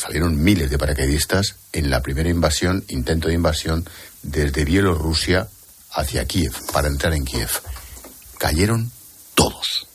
salieron 0.00 0.42
miles 0.42 0.70
de 0.70 0.78
paracaidistas 0.78 1.56
en 1.72 1.90
la 1.90 2.00
primera 2.02 2.28
invasión, 2.28 2.84
intento 2.88 3.28
de 3.28 3.34
invasión, 3.34 3.88
desde 4.22 4.64
Bielorrusia 4.64 5.48
hacia 5.92 6.24
Kiev, 6.26 6.52
para 6.72 6.88
entrar 6.88 7.12
en 7.14 7.24
Kiev. 7.24 7.50
Cayeron 8.38 8.90
todos. 9.34 9.86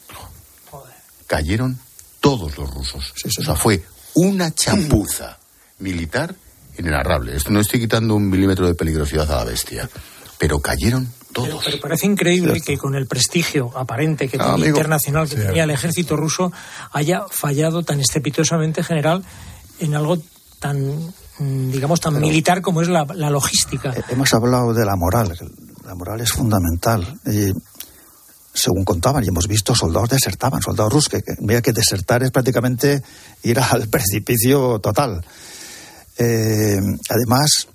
Cayeron 1.28 1.80
todos 2.20 2.58
los 2.58 2.70
rusos. 2.74 3.14
O 3.40 3.44
sea, 3.44 3.56
fue 3.56 3.84
una 4.16 4.54
chapuza 4.54 5.38
militar 5.80 6.36
inenarrable. 6.78 7.36
Esto 7.36 7.50
no 7.52 7.60
estoy 7.60 7.80
quitando 7.80 8.16
un 8.16 8.30
milímetro 8.30 8.68
de 8.68 8.76
peligrosidad 8.76 9.32
a 9.32 9.38
la 9.38 9.44
bestia, 9.46 9.90
pero 10.38 10.60
cayeron 10.60 11.06
Pero, 11.34 11.48
todos. 11.50 11.66
pero 11.66 11.80
parece 11.80 12.06
increíble 12.06 12.62
que 12.62 12.78
con 12.78 12.96
el 12.96 13.08
prestigio 13.08 13.72
aparente 13.78 14.28
que 14.28 14.38
Ah, 14.38 14.40
tenía 14.40 14.54
amigo. 14.54 14.68
internacional 14.70 15.28
que 15.30 15.36
tenía 15.36 15.64
el 15.64 15.72
ejército 15.72 16.16
ruso 16.16 16.52
haya 16.92 17.24
fallado 17.30 17.84
tan 17.84 18.00
estrepitosamente 18.00 18.84
general 18.84 19.24
en 19.80 19.96
algo 19.96 20.18
tan 20.60 20.78
mm, 21.40 21.72
digamos 21.72 22.00
tan 22.00 22.20
militar 22.20 22.62
como 22.62 22.82
es 22.82 22.88
la, 22.88 23.06
la 23.14 23.30
logística. 23.30 23.92
Eh, 23.92 24.02
Hemos 24.10 24.34
hablado 24.34 24.74
de 24.74 24.86
la 24.86 24.96
moral, 24.96 25.38
la 25.86 25.96
moral 25.96 26.22
es 26.22 26.32
fundamental. 26.32 27.20
Y 27.26 27.52
según 28.56 28.86
contaban, 28.86 29.24
y 29.24 29.28
hemos 29.28 29.48
visto, 29.48 29.76
soldados 29.76 30.10
desertaban, 30.10 30.62
soldados 30.62 30.92
rusos, 30.92 31.10
que, 31.10 31.24
mira 31.40 31.62
que 31.62 31.74
desertar 31.74 32.24
es 32.24 32.32
prácticamente 32.32 33.04
ir 33.44 33.60
al 33.60 33.88
precipicio 33.90 34.80
total. 34.80 35.24
Eh, 36.18 36.80
además, 37.10 37.68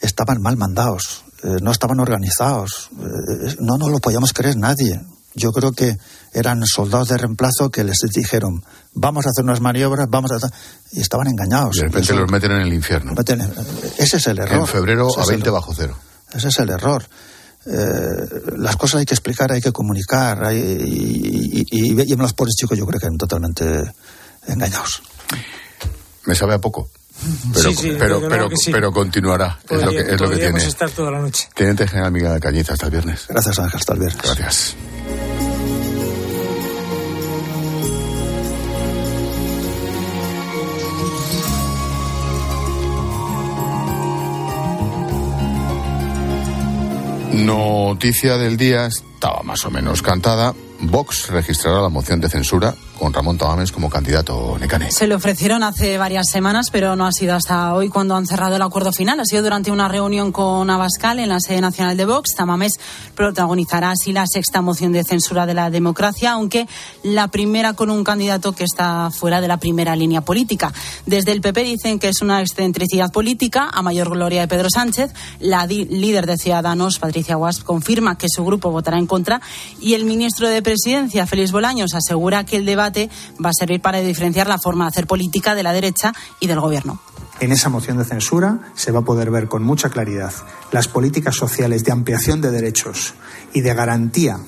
estaban 0.00 0.40
mal 0.40 0.56
mandados, 0.56 1.24
eh, 1.44 1.58
no 1.60 1.70
estaban 1.70 2.00
organizados, 2.00 2.90
eh, 2.92 3.56
no 3.60 3.76
nos 3.76 3.90
lo 3.90 3.98
podíamos 3.98 4.32
creer 4.32 4.56
nadie. 4.56 5.00
Yo 5.34 5.50
creo 5.52 5.72
que 5.72 5.96
eran 6.32 6.62
soldados 6.66 7.08
de 7.08 7.16
reemplazo 7.18 7.70
que 7.70 7.84
les 7.84 7.98
dijeron, 8.14 8.62
vamos 8.92 9.26
a 9.26 9.30
hacer 9.30 9.44
unas 9.44 9.60
maniobras, 9.60 10.06
vamos 10.10 10.30
a... 10.32 10.36
hacer-". 10.36 10.50
Y 10.92 11.00
estaban 11.00 11.26
engañados. 11.28 11.76
Y 11.76 11.80
de 11.80 11.84
repente 11.86 12.12
Eso- 12.12 12.20
los 12.20 12.30
meten 12.30 12.52
en 12.52 12.60
el 12.62 12.72
infierno. 12.74 13.12
meten 13.16 13.40
en- 13.40 13.52
Ese 13.98 14.18
es 14.18 14.26
el 14.26 14.38
error. 14.38 14.60
En 14.60 14.66
febrero 14.66 15.08
Ese 15.08 15.20
a 15.20 15.22
es 15.22 15.28
el 15.28 15.32
20 15.36 15.48
error. 15.48 15.60
bajo 15.60 15.74
cero. 15.74 15.96
Ese 16.34 16.48
es 16.48 16.58
el 16.58 16.70
error. 16.70 17.06
Eh, 17.64 18.56
las 18.58 18.76
cosas 18.76 19.00
hay 19.00 19.06
que 19.06 19.14
explicar, 19.14 19.52
hay 19.52 19.60
que 19.60 19.72
comunicar, 19.72 20.44
hay- 20.44 20.58
y, 20.58 21.66
y, 21.70 21.92
y- 21.92 22.12
y 22.12 22.16
los 22.16 22.32
pobres 22.34 22.54
chicos 22.56 22.76
yo 22.76 22.84
creo 22.86 22.98
que 23.00 23.06
están 23.06 23.16
totalmente 23.18 23.64
engañados. 24.48 25.02
Me 26.24 26.34
sabe 26.34 26.54
a 26.54 26.58
poco. 26.58 26.88
Pero, 27.54 27.70
Sí, 27.70 27.76
sí, 27.76 27.96
pero, 27.98 28.20
pero, 28.28 28.48
sí. 28.56 28.72
pero 28.72 28.90
continuará. 28.90 29.58
Es 29.68 29.70
lo 29.70 29.78
que, 29.78 29.84
Podría- 29.84 30.14
es 30.14 30.20
lo 30.20 30.30
que 30.30 30.36
tiene. 30.36 30.64
estar 30.64 30.90
toda 30.90 31.10
la 31.12 31.20
noche. 31.20 31.48
Teniente 31.54 31.86
General 31.86 32.10
Miguel 32.10 32.40
Cañiza, 32.40 32.72
hasta 32.72 32.86
el 32.86 32.90
viernes. 32.92 33.26
Gracias 33.28 33.58
Ángel, 33.60 33.78
hasta 33.78 33.92
el 33.92 33.98
viernes. 34.00 34.22
Gracias. 34.24 34.74
Noticia 47.32 48.36
del 48.36 48.56
día 48.56 48.86
estaba 48.86 49.42
más 49.42 49.64
o 49.64 49.70
menos 49.70 50.02
cantada. 50.02 50.54
Vox 50.80 51.28
registrará 51.28 51.80
la 51.80 51.88
moción 51.88 52.20
de 52.20 52.28
censura 52.28 52.74
con 53.02 53.12
Ramón 53.12 53.36
Tamames 53.36 53.72
como 53.72 53.90
candidato 53.90 54.56
Necane. 54.60 54.92
Se 54.92 55.08
le 55.08 55.16
ofrecieron 55.16 55.64
hace 55.64 55.98
varias 55.98 56.28
semanas, 56.30 56.68
pero 56.70 56.94
no 56.94 57.04
ha 57.04 57.10
sido 57.10 57.34
hasta 57.34 57.74
hoy 57.74 57.88
cuando 57.88 58.14
han 58.14 58.26
cerrado 58.26 58.54
el 58.54 58.62
acuerdo 58.62 58.92
final. 58.92 59.18
Ha 59.18 59.24
sido 59.24 59.42
durante 59.42 59.72
una 59.72 59.88
reunión 59.88 60.30
con 60.30 60.70
Abascal 60.70 61.18
en 61.18 61.28
la 61.28 61.40
sede 61.40 61.60
nacional 61.60 61.96
de 61.96 62.04
Vox. 62.04 62.36
Tamames 62.36 62.74
protagonizará 63.16 63.90
así 63.90 64.12
la 64.12 64.28
sexta 64.28 64.62
moción 64.62 64.92
de 64.92 65.02
censura 65.02 65.46
de 65.46 65.54
la 65.54 65.68
democracia, 65.68 66.30
aunque 66.30 66.68
la 67.02 67.26
primera 67.26 67.72
con 67.72 67.90
un 67.90 68.04
candidato 68.04 68.52
que 68.52 68.62
está 68.62 69.10
fuera 69.10 69.40
de 69.40 69.48
la 69.48 69.56
primera 69.56 69.96
línea 69.96 70.20
política. 70.20 70.72
Desde 71.04 71.32
el 71.32 71.40
PP 71.40 71.64
dicen 71.64 71.98
que 71.98 72.08
es 72.08 72.22
una 72.22 72.40
excentricidad 72.40 73.10
política, 73.10 73.68
a 73.68 73.82
mayor 73.82 74.10
gloria 74.10 74.42
de 74.42 74.46
Pedro 74.46 74.68
Sánchez. 74.72 75.12
La 75.40 75.66
líder 75.66 76.26
de 76.26 76.38
Ciudadanos, 76.38 77.00
Patricia 77.00 77.34
Guas, 77.34 77.64
confirma 77.64 78.16
que 78.16 78.28
su 78.28 78.44
grupo 78.44 78.70
votará 78.70 78.96
en 78.96 79.08
contra 79.08 79.40
y 79.80 79.94
el 79.94 80.04
ministro 80.04 80.48
de 80.48 80.62
Presidencia, 80.62 81.26
Félix 81.26 81.50
Bolaños, 81.50 81.94
asegura 81.94 82.46
que 82.46 82.58
el 82.58 82.64
debate 82.64 82.91
va 83.44 83.50
a 83.50 83.54
servir 83.54 83.80
para 83.80 84.00
diferenciar 84.00 84.46
la 84.46 84.58
forma 84.58 84.84
de 84.84 84.88
hacer 84.88 85.06
política 85.06 85.54
de 85.54 85.62
la 85.62 85.72
derecha 85.72 86.12
y 86.40 86.46
del 86.46 86.60
gobierno. 86.60 87.00
En 87.40 87.50
esa 87.52 87.68
moción 87.68 87.98
de 87.98 88.04
censura 88.04 88.72
se 88.74 88.92
va 88.92 89.00
a 89.00 89.04
poder 89.04 89.30
ver 89.30 89.48
con 89.48 89.62
mucha 89.62 89.88
claridad 89.88 90.32
las 90.70 90.88
políticas 90.88 91.34
sociales 91.34 91.84
de 91.84 91.92
ampliación 91.92 92.40
de 92.40 92.50
derechos 92.50 93.14
y 93.52 93.62
de 93.62 93.74
garantía 93.74 94.38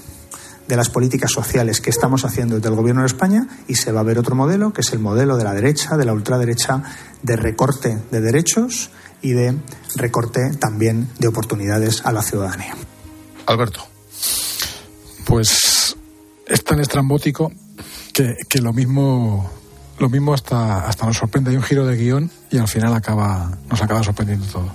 de 0.68 0.76
las 0.76 0.90
políticas 0.90 1.30
sociales 1.30 1.80
que 1.80 1.90
estamos 1.90 2.24
haciendo 2.24 2.57
desde 2.57 2.68
el 2.68 2.74
Gobierno 2.74 3.02
de 3.02 3.07
España 3.07 3.48
y 3.68 3.74
se 3.74 3.92
va 3.92 4.00
a 4.00 4.04
ver 4.04 4.18
otro 4.18 4.35
modelo, 4.35 4.72
que 4.72 4.80
es 4.80 4.92
el 4.92 4.98
modelo 4.98 5.37
de 5.37 5.44
la 5.44 5.52
derecha, 5.52 5.96
de 5.96 6.04
la 6.04 6.12
ultraderecha, 6.12 6.83
de 7.22 7.37
recorte 7.37 7.98
de 8.11 8.20
derechos 8.20 8.90
y 9.20 9.33
de 9.33 9.57
recorte 9.96 10.54
también 10.59 11.09
de 11.18 11.28
oportunidades 11.28 12.04
a 12.04 12.12
la 12.12 12.22
ciudadanía. 12.22 12.74
Alberto. 13.46 13.87
Pues 15.24 15.96
es 16.46 16.64
tan 16.64 16.80
estrambótico 16.80 17.50
que, 18.14 18.37
que 18.48 18.61
lo 18.62 18.72
mismo 18.72 19.50
lo 19.98 20.09
mismo 20.09 20.35
hasta, 20.35 20.88
hasta 20.88 21.07
nos 21.07 21.16
sorprende. 21.18 21.50
Hay 21.50 21.57
un 21.57 21.62
giro 21.62 21.87
de 21.87 21.96
guion 21.96 22.29
y 22.50 22.59
al 22.59 22.66
final 22.66 22.92
acaba 22.94 23.50
nos 23.70 23.81
acaba 23.83 24.03
sorprendiendo 24.03 24.46
todo. 24.46 24.68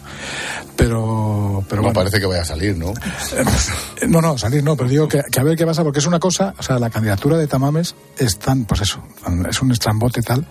Pero, 0.78 1.62
pero 1.68 1.82
no 1.82 1.88
bueno. 1.88 1.94
parece 1.94 2.22
que 2.22 2.26
vaya 2.26 2.42
a 2.42 2.46
salir, 2.46 2.78
¿no? 2.78 2.92
Eh, 2.92 4.08
No, 4.08 4.22
no, 4.22 4.38
salir 4.38 4.64
no, 4.64 4.78
pero 4.78 4.90
digo 4.90 5.08
que, 5.10 5.22
que 5.30 5.40
a 5.42 5.44
ver 5.44 5.58
qué 5.58 5.66
pasa, 5.66 5.84
porque 5.84 6.00
es 6.00 6.06
una 6.06 6.20
cosa, 6.20 6.54
o 6.58 6.64
sea, 6.64 6.80
la 6.80 6.90
candidatura 6.90 7.36
de 7.38 7.48
Tamames 7.48 7.96
es 8.18 8.40
tan, 8.40 8.64
pues 8.64 8.82
eso, 8.82 9.04
es 9.50 9.62
un 9.62 9.72
estrambote 9.74 10.22
tal 10.22 10.46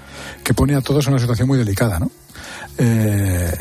que 0.45 0.53
pone 0.53 0.75
a 0.75 0.83
todos 0.83 1.07
en 1.07 1.15
una 1.15 1.21
situación 1.21 1.49
muy 1.49 1.57
delicada, 1.57 1.99
¿no? 1.99 2.11
Eh, 2.77 3.57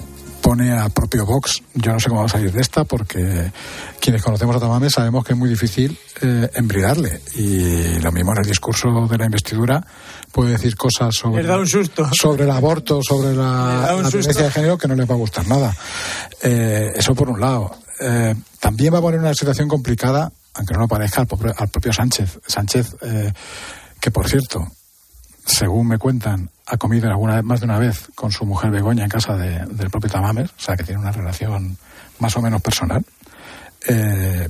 pone 0.48 0.72
al 0.72 0.92
propio 0.92 1.26
Vox, 1.26 1.62
yo 1.74 1.92
no 1.92 2.00
sé 2.00 2.08
cómo 2.08 2.22
va 2.22 2.28
a 2.28 2.30
salir 2.30 2.54
de 2.54 2.62
esta, 2.62 2.86
porque 2.86 3.52
quienes 4.00 4.24
conocemos 4.24 4.56
a 4.56 4.62
Tamames 4.62 4.94
sabemos 4.94 5.26
que 5.26 5.34
es 5.34 5.38
muy 5.38 5.50
difícil 5.50 6.00
eh, 6.22 6.50
embridarle. 6.54 7.20
Y 7.36 8.00
lo 8.00 8.14
mismo 8.14 8.32
en 8.32 8.38
el 8.38 8.46
discurso 8.46 8.88
de 9.10 9.18
la 9.18 9.26
investidura 9.26 9.86
puede 10.32 10.52
decir 10.52 10.78
cosas 10.78 11.14
sobre, 11.14 11.42
Les 11.42 11.50
da 11.50 11.60
un 11.60 11.68
susto. 11.68 12.10
sobre 12.18 12.46
el 12.46 12.52
aborto, 12.52 13.02
sobre 13.04 13.36
la, 13.36 13.88
la 13.88 13.96
violencia 13.96 14.44
de 14.46 14.52
género 14.52 14.78
que 14.78 14.88
no 14.88 14.96
les 14.96 15.10
va 15.10 15.16
a 15.16 15.18
gustar 15.18 15.46
nada. 15.50 15.76
Eh, 16.42 16.94
eso 16.96 17.14
por 17.14 17.30
un 17.30 17.42
lado. 17.42 17.76
Eh, 18.00 18.34
también 18.62 18.94
va 18.94 19.00
a 19.00 19.02
poner 19.02 19.20
una 19.20 19.34
situación 19.34 19.68
complicada, 19.68 20.32
aunque 20.54 20.74
no 20.74 20.80
lo 20.80 20.88
parezca, 20.88 21.20
al 21.20 21.28
propio, 21.28 21.54
al 21.58 21.68
propio 21.68 21.92
Sánchez. 21.92 22.40
Sánchez, 22.48 22.96
eh, 23.02 23.34
que 24.00 24.12
por 24.12 24.30
cierto, 24.30 24.66
según 25.48 25.88
me 25.88 25.98
cuentan, 25.98 26.50
ha 26.66 26.78
comido 26.78 27.10
alguna 27.10 27.36
vez, 27.36 27.44
más 27.44 27.62
de 27.62 27.66
una 27.66 27.80
vez 27.80 28.10
con 28.14 28.32
su 28.32 28.46
mujer 28.46 28.70
Begoña 28.70 29.06
en 29.06 29.10
casa 29.10 29.36
del 29.36 29.90
propio 29.90 30.10
Tamames, 30.10 30.52
o 30.52 30.62
sea 30.62 30.76
que 30.76 30.84
tiene 30.84 31.00
una 31.00 31.12
relación 31.12 31.78
más 32.20 32.36
o 32.36 32.42
menos 32.42 32.62
personal. 32.62 33.04
Eh, 33.88 34.50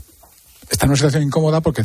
está 0.70 0.86
en 0.86 0.90
una 0.90 0.98
situación 0.98 1.24
incómoda 1.24 1.62
porque 1.62 1.84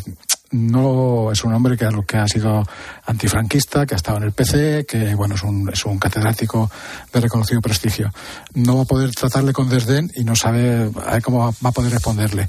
no 0.52 1.32
es 1.32 1.42
un 1.44 1.52
hombre 1.54 1.76
que, 1.76 1.88
que 2.06 2.16
ha 2.16 2.28
sido 2.28 2.62
antifranquista, 3.06 3.86
que 3.86 3.94
ha 3.94 3.96
estado 3.96 4.18
en 4.18 4.24
el 4.24 4.32
PC, 4.32 4.86
que 4.86 5.14
bueno 5.14 5.34
es 5.34 5.42
un, 5.42 5.68
es 5.72 5.84
un 5.84 5.98
catedrático 5.98 6.70
de 7.12 7.20
reconocido 7.20 7.60
prestigio. 7.60 8.10
No 8.54 8.76
va 8.76 8.82
a 8.82 8.86
poder 8.86 9.12
tratarle 9.12 9.52
con 9.52 9.68
desdén 9.68 10.10
y 10.14 10.24
no 10.24 10.36
sabe 10.36 10.90
cómo 11.22 11.52
va 11.64 11.68
a 11.68 11.72
poder 11.72 11.92
responderle. 11.92 12.48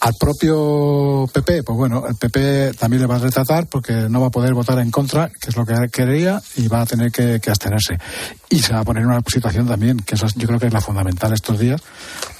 Al 0.00 0.14
propio 0.18 1.28
PP, 1.32 1.62
pues 1.62 1.78
bueno, 1.78 2.04
el 2.06 2.16
PP 2.16 2.74
también 2.74 3.02
le 3.02 3.06
va 3.06 3.16
a 3.16 3.20
retratar 3.20 3.66
porque 3.66 3.92
no 4.08 4.20
va 4.20 4.26
a 4.26 4.30
poder 4.30 4.54
votar 4.54 4.78
en 4.78 4.90
contra, 4.90 5.28
que 5.28 5.50
es 5.50 5.56
lo 5.56 5.64
que 5.64 5.74
quería, 5.92 6.42
y 6.56 6.68
va 6.68 6.82
a 6.82 6.86
tener 6.86 7.10
que, 7.10 7.40
abstenerse. 7.46 7.98
Y 8.50 8.60
se 8.60 8.72
va 8.72 8.80
a 8.80 8.84
poner 8.84 9.02
en 9.02 9.10
una 9.10 9.22
situación 9.26 9.66
también, 9.66 9.98
que 9.98 10.16
yo 10.16 10.46
creo 10.46 10.58
que 10.58 10.66
es 10.66 10.72
la 10.72 10.80
fundamental 10.80 11.32
estos 11.32 11.58
días, 11.58 11.82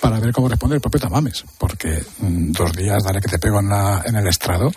para 0.01 0.21
ver 0.21 0.33
cómo 0.33 0.49
responde 0.49 0.77
el 0.77 0.83
propio 0.83 1.01
Tamames, 1.01 1.45
porque 1.59 2.05
mm, 2.19 2.53
dos 2.53 2.73
días, 2.73 3.03
dale 3.03 3.21
que 3.21 3.29
te 3.29 3.39
pego 3.39 3.61
en, 3.61 3.69
la, 3.69 4.03
en 4.05 4.17
el 4.17 4.27
estrado, 4.27 4.71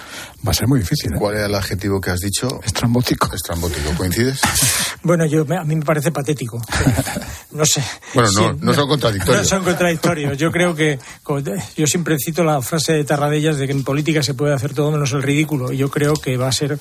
va 0.45 0.51
a 0.51 0.53
ser 0.53 0.67
muy 0.67 0.79
difícil. 0.79 1.13
¿eh? 1.13 1.15
¿Cuál 1.17 1.37
era 1.37 1.45
el 1.45 1.55
adjetivo 1.55 1.99
que 1.99 2.11
has 2.11 2.19
dicho? 2.19 2.59
Estrambótico. 2.63 3.33
Estrambótico, 3.33 3.91
¿coincides? 3.97 4.39
bueno, 5.03 5.25
yo, 5.25 5.45
a 5.49 5.63
mí 5.63 5.75
me 5.75 5.85
parece 5.85 6.11
patético. 6.11 6.61
No 7.51 7.65
sé. 7.65 7.83
Bueno, 8.13 8.29
no, 8.31 8.53
no 8.53 8.73
son 8.73 8.87
contradictorios. 8.87 9.37
No 9.43 9.47
son 9.47 9.63
contradictorios. 9.63 10.37
Yo 10.37 10.51
creo 10.51 10.75
que, 10.75 10.99
yo 11.75 11.87
siempre 11.87 12.17
cito 12.19 12.43
la 12.43 12.61
frase 12.61 12.93
de 12.93 13.03
Tarradellas 13.03 13.57
de 13.57 13.65
que 13.67 13.73
en 13.73 13.83
política 13.83 14.21
se 14.23 14.33
puede 14.33 14.53
hacer 14.53 14.73
todo 14.73 14.91
menos 14.91 15.11
el 15.13 15.23
ridículo. 15.23 15.71
Y 15.71 15.77
yo 15.77 15.89
creo 15.89 16.13
que 16.13 16.37
va 16.37 16.47
a 16.47 16.51
ser 16.51 16.79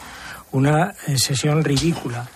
una 0.53 0.95
eh, 1.07 1.19
sesión 1.19 1.65
ridícula. 1.65 2.29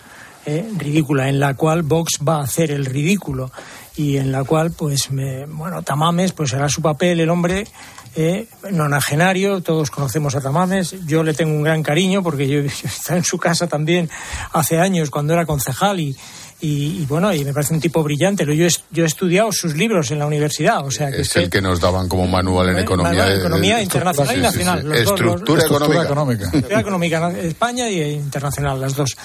Eh, 0.43 0.67
ridícula, 0.75 1.29
en 1.29 1.39
la 1.39 1.53
cual 1.53 1.83
Vox 1.83 2.13
va 2.27 2.37
a 2.37 2.43
hacer 2.43 2.71
el 2.71 2.85
ridículo 2.85 3.51
y 3.95 4.17
en 4.17 4.31
la 4.31 4.43
cual, 4.43 4.71
pues, 4.71 5.11
me, 5.11 5.45
bueno, 5.45 5.83
Tamames, 5.83 6.31
pues 6.31 6.51
hará 6.55 6.67
su 6.67 6.81
papel 6.81 7.19
el 7.19 7.29
hombre 7.29 7.67
eh, 8.15 8.47
nonagenario, 8.71 9.61
todos 9.61 9.89
conocemos 9.89 10.35
a 10.35 10.41
Tamames, 10.41 10.95
yo 11.05 11.23
le 11.23 11.33
tengo 11.33 11.53
un 11.53 11.63
gran 11.63 11.81
cariño 11.81 12.21
porque 12.21 12.47
yo, 12.47 12.59
he 12.61 12.65
estado 12.65 13.17
en 13.17 13.23
su 13.23 13.37
casa 13.37 13.67
también 13.67 14.09
hace 14.53 14.79
años 14.79 15.09
cuando 15.09 15.33
era 15.33 15.45
concejal 15.45 15.99
y, 15.99 16.15
y, 16.63 17.05
bueno, 17.07 17.33
y 17.33 17.43
me 17.43 17.53
parece 17.53 17.73
un 17.73 17.79
tipo 17.79 18.03
brillante. 18.03 18.45
Yo 18.45 18.65
he, 18.65 18.69
yo 18.91 19.03
he 19.03 19.07
estudiado 19.07 19.51
sus 19.51 19.75
libros 19.75 20.11
en 20.11 20.19
la 20.19 20.27
universidad, 20.27 20.85
o 20.85 20.91
sea 20.91 21.09
que 21.09 21.21
es 21.21 21.35
el 21.35 21.49
que 21.49 21.59
nos 21.59 21.79
daban 21.79 22.07
como 22.07 22.27
manual 22.27 22.69
en 22.69 22.79
economía, 22.79 23.33
economía 23.33 23.81
internacional 23.81 24.37
y 24.37 24.41
nacional. 24.41 24.95
estructura, 24.95 25.63
económica. 26.03 26.45
Estructura 26.45 26.79
económica, 26.79 27.31
España 27.39 27.89
y 27.89 28.01
internacional, 28.13 28.79
las 28.79 28.95
dos. 28.95 29.17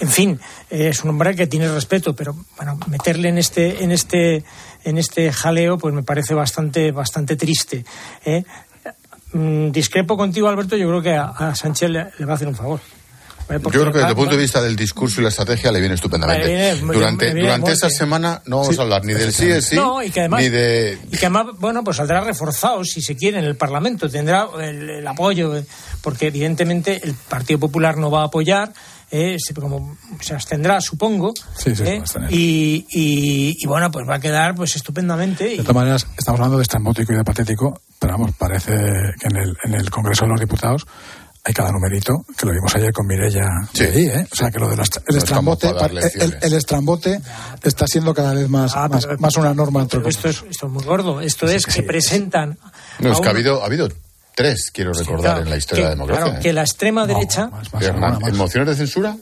En 0.00 0.08
fin, 0.08 0.40
es 0.68 1.02
un 1.02 1.10
hombre 1.10 1.34
que 1.34 1.46
tiene 1.46 1.66
respeto, 1.72 2.14
pero 2.14 2.36
bueno, 2.56 2.78
meterle 2.88 3.30
en 3.30 3.38
este, 3.38 3.82
en 3.82 3.90
este, 3.90 4.44
en 4.84 4.98
este 4.98 5.32
jaleo, 5.32 5.78
pues 5.78 5.94
me 5.94 6.02
parece 6.02 6.34
bastante, 6.34 6.92
bastante 6.92 7.36
triste. 7.36 7.84
¿eh? 8.24 8.44
Mm, 9.32 9.70
discrepo 9.70 10.16
contigo, 10.16 10.48
Alberto. 10.48 10.76
Yo 10.76 10.88
creo 10.88 11.02
que 11.02 11.14
a, 11.14 11.54
Sánchez 11.54 11.90
le 11.90 12.24
va 12.24 12.32
a 12.32 12.36
hacer 12.36 12.48
un 12.48 12.56
favor. 12.56 12.80
Yo 13.48 13.70
creo 13.70 13.92
que 13.92 13.98
desde 13.98 14.10
el 14.10 14.16
punto 14.16 14.34
de 14.34 14.40
vista 14.40 14.62
del 14.62 14.76
discurso 14.76 15.20
y 15.20 15.24
la 15.24 15.28
estrategia 15.28 15.72
le 15.72 15.80
viene 15.80 15.94
estupendamente. 15.94 16.76
durante 16.76 17.34
durante 17.34 17.72
esa 17.72 17.90
semana 17.90 18.40
no 18.46 18.60
vamos 18.60 18.78
a 18.78 18.82
hablar 18.82 19.04
ni 19.04 19.12
del 19.12 19.32
sí 19.32 19.60
sí 19.60 19.76
y 20.04 20.10
que 20.10 20.20
además, 20.20 20.42
ni 20.42 20.48
de... 20.48 20.98
Y 21.10 21.16
que 21.16 21.26
además, 21.26 21.46
bueno, 21.58 21.84
pues 21.84 21.96
saldrá 21.96 22.20
reforzado, 22.20 22.84
si 22.84 23.02
se 23.02 23.16
quiere, 23.16 23.38
en 23.38 23.44
el 23.44 23.56
Parlamento. 23.56 24.08
Tendrá 24.08 24.46
el, 24.60 25.06
apoyo, 25.06 25.52
porque 26.00 26.28
evidentemente 26.28 27.00
el 27.02 27.14
Partido 27.14 27.60
Popular 27.60 27.96
no 27.98 28.10
va 28.10 28.22
a 28.22 28.26
apoyar. 28.26 28.72
Eh, 29.14 29.36
se, 29.38 29.52
como 29.52 29.98
se 30.22 30.32
abstendrá, 30.32 30.80
supongo. 30.80 31.34
Sí, 31.54 31.76
sí, 31.76 31.82
eh, 31.84 32.02
y, 32.30 32.86
y, 33.60 33.66
bueno, 33.66 33.90
pues 33.90 34.08
va 34.08 34.14
a 34.14 34.20
quedar 34.20 34.54
pues 34.54 34.74
estupendamente. 34.74 35.44
De 35.44 35.56
todas 35.58 35.74
maneras, 35.74 36.06
estamos 36.16 36.40
hablando 36.40 36.56
de 36.56 36.62
estrambótico 36.62 37.12
y 37.12 37.16
de 37.16 37.22
patético, 37.22 37.82
pero 37.98 38.14
vamos, 38.14 38.34
parece 38.38 38.72
que 38.72 39.28
en 39.28 39.36
el, 39.36 39.56
en 39.64 39.74
el 39.74 39.90
Congreso 39.90 40.24
de 40.24 40.30
los 40.30 40.40
Diputados 40.40 40.86
hay 41.44 41.52
cada 41.52 41.72
numerito, 41.72 42.24
que 42.38 42.46
lo 42.46 42.52
vimos 42.52 42.74
ayer 42.74 42.90
con 42.90 43.06
Mirella 43.06 43.42
sí. 43.74 43.84
¿eh? 43.84 44.26
O 44.32 44.34
sea, 44.34 44.50
que 44.50 44.58
lo 44.58 44.70
del 44.70 44.78
el, 44.78 45.16
estrambote, 45.16 45.68
el, 46.40 46.52
estrambote 46.54 47.20
está 47.64 47.86
siendo 47.86 48.14
cada 48.14 48.32
vez 48.32 48.48
más, 48.48 48.72
ah, 48.76 48.88
más, 48.88 49.36
una 49.36 49.52
norma. 49.52 49.82
Esto 49.82 50.08
es, 50.08 50.42
esto 50.48 50.66
es 50.66 50.72
muy 50.72 50.84
gordo. 50.84 51.20
Esto 51.20 51.46
es 51.48 51.66
que 51.66 51.72
se 51.72 51.82
presentan. 51.82 52.58
No, 53.00 53.12
es 53.12 53.20
que 53.20 53.26
ha 53.26 53.32
habido, 53.32 53.62
ha 53.62 53.66
habido 53.66 53.88
tres, 54.34 54.70
quiero 54.72 54.92
recordar, 54.92 55.42
en 55.42 55.50
la 55.50 55.56
historia 55.56 55.84
de 55.84 55.90
la 55.90 55.94
democracia. 55.94 56.24
Claro, 56.24 56.40
que 56.40 56.48
¿eh? 56.50 56.52
la 56.52 56.62
extrema 56.62 57.06
derecha. 57.06 57.50
¿En 57.80 58.36
mociones 58.36 58.68
de 58.68 58.76
censura? 58.76 59.16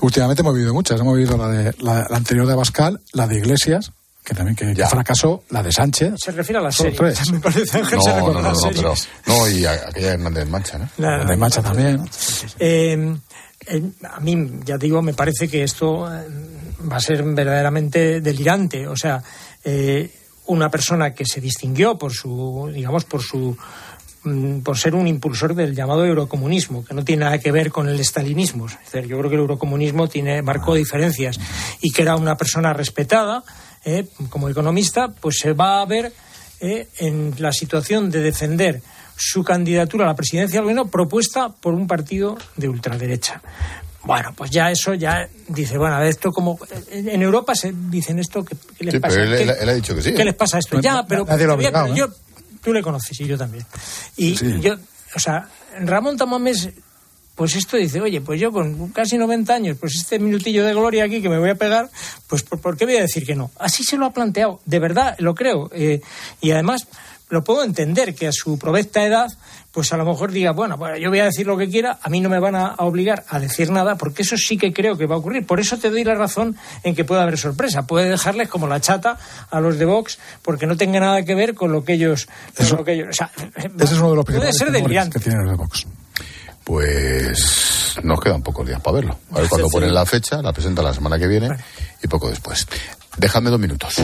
Últimamente 0.00 0.42
hemos 0.42 0.54
vivido 0.54 0.74
muchas. 0.74 1.00
Hemos 1.00 1.16
vivido 1.16 1.36
la, 1.36 1.48
de, 1.48 1.74
la, 1.80 2.06
la 2.08 2.16
anterior 2.16 2.46
de 2.46 2.52
Abascal, 2.52 3.00
la 3.12 3.26
de 3.26 3.38
Iglesias, 3.38 3.92
que 4.24 4.34
también 4.34 4.56
que, 4.56 4.74
ya. 4.74 4.88
fracasó, 4.88 5.44
la 5.50 5.62
de 5.62 5.72
Sánchez. 5.72 6.14
Se 6.16 6.30
refiere 6.30 6.58
a 6.58 6.62
la 6.62 6.72
serie. 6.72 6.98
Me 7.32 7.40
parece 7.40 7.78
Ángel 7.78 7.98
no, 7.98 8.02
se 8.02 8.10
no, 8.10 8.32
no, 8.32 8.42
no, 8.42 8.70
pero, 8.74 8.94
no, 9.26 9.48
y 9.48 9.66
aquella 9.66 10.12
Hernández 10.12 10.48
Mancha, 10.48 10.78
¿no? 10.78 10.88
La, 10.98 11.36
Mancha 11.36 11.62
también. 11.62 12.08
Eh, 12.58 13.16
eh, 13.66 13.82
a 14.10 14.20
mí, 14.20 14.60
ya 14.64 14.76
digo, 14.76 15.02
me 15.02 15.14
parece 15.14 15.48
que 15.48 15.62
esto 15.62 16.12
eh, 16.12 16.24
va 16.90 16.96
a 16.96 17.00
ser 17.00 17.22
verdaderamente 17.22 18.20
delirante. 18.20 18.86
O 18.86 18.96
sea, 18.96 19.22
eh, 19.64 20.10
una 20.46 20.70
persona 20.70 21.14
que 21.14 21.24
se 21.24 21.40
distinguió 21.40 21.96
por 21.96 22.12
su, 22.12 22.70
digamos, 22.72 23.04
por 23.04 23.22
su 23.22 23.56
por 24.62 24.78
ser 24.78 24.94
un 24.94 25.08
impulsor 25.08 25.54
del 25.54 25.74
llamado 25.74 26.04
eurocomunismo, 26.04 26.84
que 26.84 26.94
no 26.94 27.04
tiene 27.04 27.24
nada 27.24 27.38
que 27.38 27.50
ver 27.50 27.70
con 27.70 27.88
el 27.88 27.98
estalinismo. 27.98 28.66
Es 28.66 28.92
decir, 28.92 29.08
yo 29.08 29.18
creo 29.18 29.28
que 29.28 29.36
el 29.36 29.42
eurocomunismo 29.42 30.08
tiene 30.08 30.42
marcó 30.42 30.74
diferencias 30.74 31.38
y 31.80 31.90
que 31.90 32.02
era 32.02 32.16
una 32.16 32.36
persona 32.36 32.72
respetada, 32.72 33.42
eh, 33.84 34.06
como 34.30 34.48
economista, 34.48 35.08
pues 35.08 35.38
se 35.38 35.52
va 35.52 35.80
a 35.80 35.86
ver 35.86 36.12
eh, 36.60 36.86
en 36.98 37.34
la 37.38 37.52
situación 37.52 38.10
de 38.10 38.22
defender 38.22 38.80
su 39.16 39.42
candidatura 39.42 40.04
a 40.04 40.08
la 40.08 40.14
presidencia 40.14 40.58
del 40.58 40.64
gobierno 40.64 40.86
propuesta 40.86 41.48
por 41.48 41.74
un 41.74 41.86
partido 41.86 42.38
de 42.56 42.68
ultraderecha. 42.68 43.42
Bueno, 44.04 44.32
pues 44.36 44.50
ya 44.50 44.70
eso 44.70 44.94
ya 44.94 45.28
dice, 45.48 45.78
bueno, 45.78 45.96
a 45.96 46.00
ver, 46.00 46.08
esto 46.08 46.32
como 46.32 46.58
en 46.90 47.22
Europa 47.22 47.54
se 47.54 47.72
dicen 47.72 48.18
esto 48.18 48.44
que, 48.44 48.56
les 48.80 49.00
pasa. 49.00 49.16
Pero 49.16 49.34
él, 49.34 49.68
ha 49.68 49.74
dicho 49.74 49.94
que 49.94 50.02
sí. 50.02 50.12
¿Qué 50.12 50.24
les 50.24 50.34
pasa 50.34 50.58
esto? 50.58 50.80
ya, 50.80 51.04
pero, 51.06 51.24
yo, 51.94 52.08
tú 52.62 52.72
le 52.72 52.82
conoces 52.82 53.20
y 53.20 53.26
yo 53.26 53.36
también. 53.36 53.64
Y 54.16 54.34
yo, 54.60 54.74
o 55.14 55.20
sea, 55.20 55.48
Ramón 55.80 56.16
Tamames 56.16 56.70
pues 57.34 57.56
esto 57.56 57.76
dice, 57.76 58.00
oye, 58.00 58.20
pues 58.20 58.40
yo 58.40 58.52
con 58.52 58.88
casi 58.88 59.16
90 59.16 59.54
años, 59.54 59.76
pues 59.80 59.94
este 59.96 60.18
minutillo 60.18 60.64
de 60.64 60.74
gloria 60.74 61.04
aquí 61.04 61.22
que 61.22 61.30
me 61.30 61.38
voy 61.38 61.50
a 61.50 61.54
pegar, 61.54 61.90
pues 62.26 62.42
¿por, 62.42 62.76
qué 62.76 62.84
voy 62.84 62.96
a 62.96 63.02
decir 63.02 63.24
que 63.24 63.34
no? 63.34 63.50
Así 63.58 63.84
se 63.84 63.96
lo 63.96 64.04
ha 64.04 64.12
planteado, 64.12 64.60
de 64.66 64.78
verdad, 64.78 65.16
lo 65.18 65.34
creo. 65.34 65.70
Eh, 65.72 66.02
y 66.40 66.50
además 66.50 66.86
lo 67.32 67.42
puedo 67.42 67.64
entender 67.64 68.14
que 68.14 68.26
a 68.26 68.30
su 68.30 68.58
provecta 68.58 69.02
edad, 69.02 69.26
pues 69.70 69.90
a 69.94 69.96
lo 69.96 70.04
mejor 70.04 70.32
diga, 70.32 70.52
bueno, 70.52 70.76
bueno, 70.76 70.98
yo 70.98 71.08
voy 71.08 71.20
a 71.20 71.24
decir 71.24 71.46
lo 71.46 71.56
que 71.56 71.66
quiera, 71.66 71.98
a 72.02 72.10
mí 72.10 72.20
no 72.20 72.28
me 72.28 72.38
van 72.38 72.54
a, 72.54 72.74
obligar 72.74 73.24
a 73.26 73.40
decir 73.40 73.70
nada, 73.70 73.96
porque 73.96 74.20
eso 74.20 74.36
sí 74.36 74.58
que 74.58 74.70
creo 74.74 74.98
que 74.98 75.06
va 75.06 75.14
a 75.14 75.18
ocurrir. 75.18 75.46
Por 75.46 75.58
eso 75.58 75.78
te 75.78 75.88
doy 75.88 76.04
la 76.04 76.14
razón 76.14 76.56
en 76.82 76.94
que 76.94 77.06
puede 77.06 77.22
haber 77.22 77.38
sorpresa. 77.38 77.86
Puede 77.86 78.10
dejarles 78.10 78.50
como 78.50 78.68
la 78.68 78.82
chata 78.82 79.16
a 79.50 79.60
los 79.60 79.78
de 79.78 79.86
Vox, 79.86 80.18
porque 80.42 80.66
no 80.66 80.76
tenga 80.76 81.00
nada 81.00 81.24
que 81.24 81.34
ver 81.34 81.54
con 81.54 81.72
lo 81.72 81.82
que 81.84 81.94
ellos... 81.94 82.28
Eso, 82.58 82.84
que 82.84 82.92
ellos 82.92 83.08
o 83.08 83.12
sea, 83.14 83.30
ese 83.56 83.94
es 83.94 83.98
uno 83.98 84.10
de 84.10 84.16
los 84.16 84.24
puede 84.26 84.52
ser 84.52 84.70
delirante. 84.70 85.18
que 85.18 85.24
tienen 85.24 85.40
los 85.40 85.52
de 85.52 85.56
Vox. 85.56 85.86
Pues 86.64 87.96
nos 88.02 88.20
quedan 88.20 88.42
pocos 88.42 88.66
días 88.66 88.82
para 88.82 88.96
verlo. 88.96 89.18
A 89.32 89.40
ver 89.40 89.48
cuando 89.48 89.70
ponen 89.70 89.94
la 89.94 90.04
fecha, 90.04 90.42
la 90.42 90.52
presenta 90.52 90.82
la 90.82 90.92
semana 90.92 91.18
que 91.18 91.26
viene 91.26 91.48
y 92.02 92.08
poco 92.08 92.28
después. 92.28 92.66
Déjame 93.16 93.48
dos 93.48 93.58
minutos. 93.58 94.02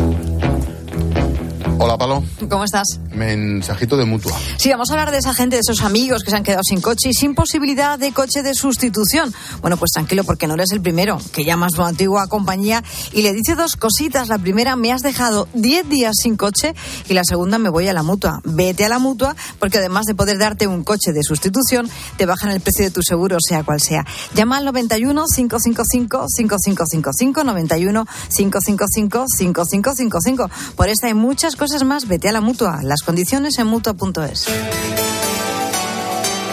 Hola, 1.80 1.96
Palo. 1.96 2.24
¿Cómo 2.50 2.64
estás? 2.64 2.98
Mensajito 3.14 3.96
de 3.96 4.04
mutua. 4.04 4.32
Sí, 4.56 4.68
vamos 4.68 4.90
a 4.90 4.94
hablar 4.94 5.12
de 5.12 5.18
esa 5.18 5.32
gente, 5.32 5.54
de 5.54 5.60
esos 5.60 5.82
amigos 5.82 6.24
que 6.24 6.30
se 6.30 6.36
han 6.36 6.42
quedado 6.42 6.64
sin 6.64 6.80
coche 6.80 7.10
y 7.10 7.14
sin 7.14 7.36
posibilidad 7.36 7.96
de 7.96 8.12
coche 8.12 8.42
de 8.42 8.52
sustitución. 8.54 9.32
Bueno, 9.60 9.76
pues 9.76 9.92
tranquilo, 9.92 10.24
porque 10.24 10.48
no 10.48 10.54
eres 10.54 10.72
el 10.72 10.80
primero 10.80 11.18
que 11.32 11.44
llama 11.44 11.66
a 11.66 11.70
su 11.70 11.80
antigua 11.84 12.26
compañía 12.26 12.82
y 13.12 13.22
le 13.22 13.32
dice 13.32 13.54
dos 13.54 13.76
cositas. 13.76 14.26
La 14.26 14.38
primera, 14.38 14.74
me 14.74 14.92
has 14.92 15.02
dejado 15.02 15.46
10 15.54 15.88
días 15.88 16.16
sin 16.20 16.36
coche 16.36 16.74
y 17.08 17.14
la 17.14 17.22
segunda, 17.22 17.58
me 17.58 17.68
voy 17.68 17.86
a 17.86 17.92
la 17.92 18.02
mutua. 18.02 18.40
Vete 18.42 18.84
a 18.84 18.88
la 18.88 18.98
mutua, 18.98 19.36
porque 19.60 19.78
además 19.78 20.06
de 20.06 20.16
poder 20.16 20.38
darte 20.38 20.66
un 20.66 20.82
coche 20.82 21.12
de 21.12 21.22
sustitución, 21.22 21.88
te 22.16 22.26
bajan 22.26 22.50
el 22.50 22.60
precio 22.60 22.86
de 22.86 22.90
tu 22.90 23.02
seguro, 23.02 23.36
sea 23.40 23.62
cual 23.62 23.80
sea. 23.80 24.04
Llama 24.34 24.56
al 24.56 24.64
91 24.64 25.24
555 25.32 26.26
5555 26.28 27.44
91 27.44 28.06
555 28.34 29.24
5555. 29.28 30.50
Por 30.74 30.88
esta 30.88 31.06
hay 31.06 31.14
muchas 31.14 31.54
cosas 31.68 31.84
más, 31.84 32.08
vete 32.08 32.30
a 32.30 32.32
la 32.32 32.40
mutua. 32.40 32.80
Las 32.82 33.02
condiciones 33.02 33.58
en 33.58 33.66
mutua.es. 33.66 34.46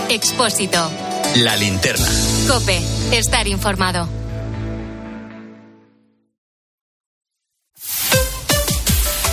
Expósito. 0.10 0.92
La 1.38 1.56
linterna. 1.56 2.06
Cope. 2.50 2.82
Estar 3.14 3.48
informado. 3.48 4.10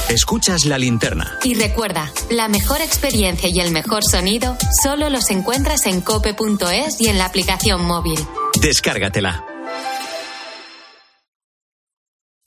Escuchas 0.09 0.67
la 0.67 0.79
linterna. 0.79 1.39
Y 1.43 1.55
recuerda, 1.55 2.13
la 2.31 2.47
mejor 2.47 2.81
experiencia 2.81 3.49
y 3.49 3.59
el 3.59 3.73
mejor 3.73 4.05
sonido 4.05 4.57
solo 4.83 5.11
los 5.11 5.31
encuentras 5.31 5.87
en 5.87 6.01
cope.es 6.01 7.01
y 7.01 7.09
en 7.09 7.19
la 7.19 7.25
aplicación 7.25 7.85
móvil. 7.85 8.21
Descárgatela. 8.61 9.52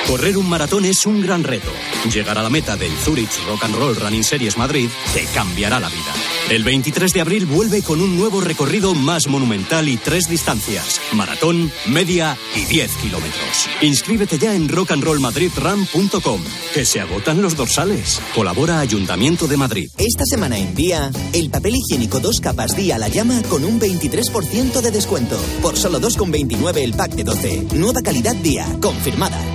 Correr 0.08 0.38
un 0.38 0.48
maratón 0.48 0.86
es 0.86 1.06
un 1.08 1.20
gran 1.20 1.44
reto. 1.44 1.72
Llegar 2.14 2.38
a 2.38 2.44
la 2.44 2.50
meta 2.50 2.78
del 2.78 2.92
Zurich 2.96 3.32
Rock 3.48 3.64
and 3.64 3.76
Roll 3.76 3.96
Running 3.96 4.24
Series 4.24 4.56
Madrid 4.56 4.88
te 5.14 5.26
cambiará 5.34 5.80
la 5.80 5.90
vida. 5.90 6.14
El 6.50 6.64
23 6.64 7.12
de 7.12 7.22
abril 7.22 7.48
vuelve 7.48 7.82
con 7.82 8.00
un 8.00 8.16
nuevo 8.16 8.40
recorrido 8.40 8.94
más 8.94 9.28
monumental 9.28 9.90
y 9.90 9.98
tres 9.98 10.30
distancias: 10.30 11.02
maratón, 11.14 11.72
media 11.88 12.38
y 12.56 12.66
10 12.66 12.92
kilómetros. 12.98 13.68
Inscríbete 13.82 14.38
ya 14.38 14.54
en 14.54 14.70
rockandrollmadridrun.com, 14.70 16.42
que 16.74 16.86
se 16.86 17.02
agotan 17.02 17.42
los 17.42 17.58
dorsales. 17.58 18.22
Colabora 18.36 18.80
Ayuntamiento 18.80 19.48
de 19.48 19.58
Madrid. 19.58 19.90
Esta 19.98 20.26
semana 20.26 20.60
en 20.60 20.76
día, 20.76 21.10
el 21.34 21.50
papel 21.50 21.78
higiénico 21.78 22.20
dos 22.20 22.40
capas 22.40 22.76
día 22.76 23.00
la 23.00 23.08
llama 23.08 23.42
con 23.50 23.66
un 23.66 23.80
23% 23.80 24.82
de 24.82 24.92
descuento. 24.92 25.38
Por 25.64 25.78
solo 25.78 26.00
2,29 26.00 26.78
el 26.78 26.94
pack 26.94 27.16
de 27.16 27.24
12. 27.24 27.68
Nueva 27.74 28.02
calidad 28.02 28.36
día, 28.36 28.68
confirmada. 28.80 29.55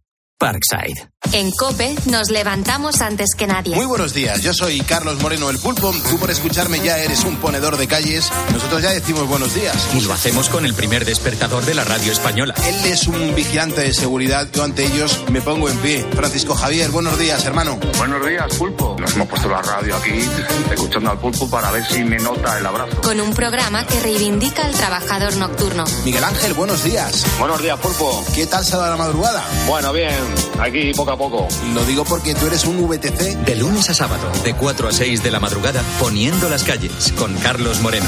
Parkside. 0.41 1.11
En 1.33 1.51
Cope 1.51 1.95
nos 2.07 2.31
levantamos 2.31 2.99
antes 3.01 3.35
que 3.37 3.45
nadie. 3.45 3.75
Muy 3.75 3.85
buenos 3.85 4.11
días, 4.11 4.41
yo 4.41 4.55
soy 4.55 4.81
Carlos 4.81 5.21
Moreno 5.21 5.51
el 5.51 5.59
Pulpo. 5.59 5.93
Tú 6.09 6.17
por 6.17 6.31
escucharme 6.31 6.79
ya 6.79 6.97
eres 6.97 7.23
un 7.25 7.35
ponedor 7.37 7.77
de 7.77 7.87
calles. 7.87 8.27
Nosotros 8.51 8.81
ya 8.81 8.89
decimos 8.89 9.27
buenos 9.27 9.53
días. 9.53 9.75
Y 9.95 10.01
lo 10.01 10.11
hacemos 10.13 10.49
con 10.49 10.65
el 10.65 10.73
primer 10.73 11.05
despertador 11.05 11.63
de 11.63 11.75
la 11.75 11.83
radio 11.83 12.11
española. 12.11 12.55
Él 12.65 12.91
es 12.91 13.07
un 13.07 13.35
vigilante 13.35 13.81
de 13.81 13.93
seguridad. 13.93 14.49
Yo 14.51 14.63
ante 14.63 14.83
ellos 14.83 15.23
me 15.29 15.41
pongo 15.41 15.69
en 15.69 15.77
pie. 15.77 16.03
Francisco 16.15 16.55
Javier, 16.55 16.89
buenos 16.89 17.19
días, 17.19 17.45
hermano. 17.45 17.79
Buenos 17.99 18.25
días, 18.25 18.51
Pulpo. 18.55 18.97
Nos 18.99 19.13
hemos 19.13 19.27
puesto 19.27 19.47
la 19.47 19.61
radio 19.61 19.95
aquí 19.95 20.27
escuchando 20.71 21.11
al 21.11 21.19
Pulpo 21.19 21.47
para 21.51 21.69
ver 21.69 21.85
si 21.87 22.03
me 22.03 22.17
nota 22.17 22.57
el 22.57 22.65
abrazo. 22.65 22.99
Con 23.01 23.21
un 23.21 23.33
programa 23.35 23.85
que 23.85 23.99
reivindica 23.99 24.65
al 24.65 24.73
trabajador 24.73 25.37
nocturno. 25.37 25.85
Miguel 26.03 26.23
Ángel, 26.23 26.55
buenos 26.55 26.83
días. 26.83 27.27
Buenos 27.37 27.61
días, 27.61 27.77
Pulpo. 27.77 28.25
¿Qué 28.33 28.47
tal 28.47 28.65
se 28.65 28.75
va 28.75 28.89
la 28.89 28.97
madrugada? 28.97 29.45
Bueno, 29.67 29.93
bien. 29.93 30.30
Aquí 30.59 30.93
poco 30.93 31.11
a 31.11 31.17
poco. 31.17 31.47
Lo 31.73 31.83
digo 31.85 32.03
porque 32.05 32.35
tú 32.35 32.47
eres 32.47 32.65
un 32.65 32.87
VTC. 32.87 33.45
De 33.45 33.55
lunes 33.55 33.89
a 33.89 33.93
sábado, 33.93 34.29
de 34.43 34.53
4 34.53 34.87
a 34.87 34.91
6 34.91 35.23
de 35.23 35.31
la 35.31 35.39
madrugada, 35.39 35.83
poniendo 35.99 36.49
las 36.49 36.63
calles 36.63 37.13
con 37.17 37.33
Carlos 37.35 37.81
Moreno. 37.81 38.07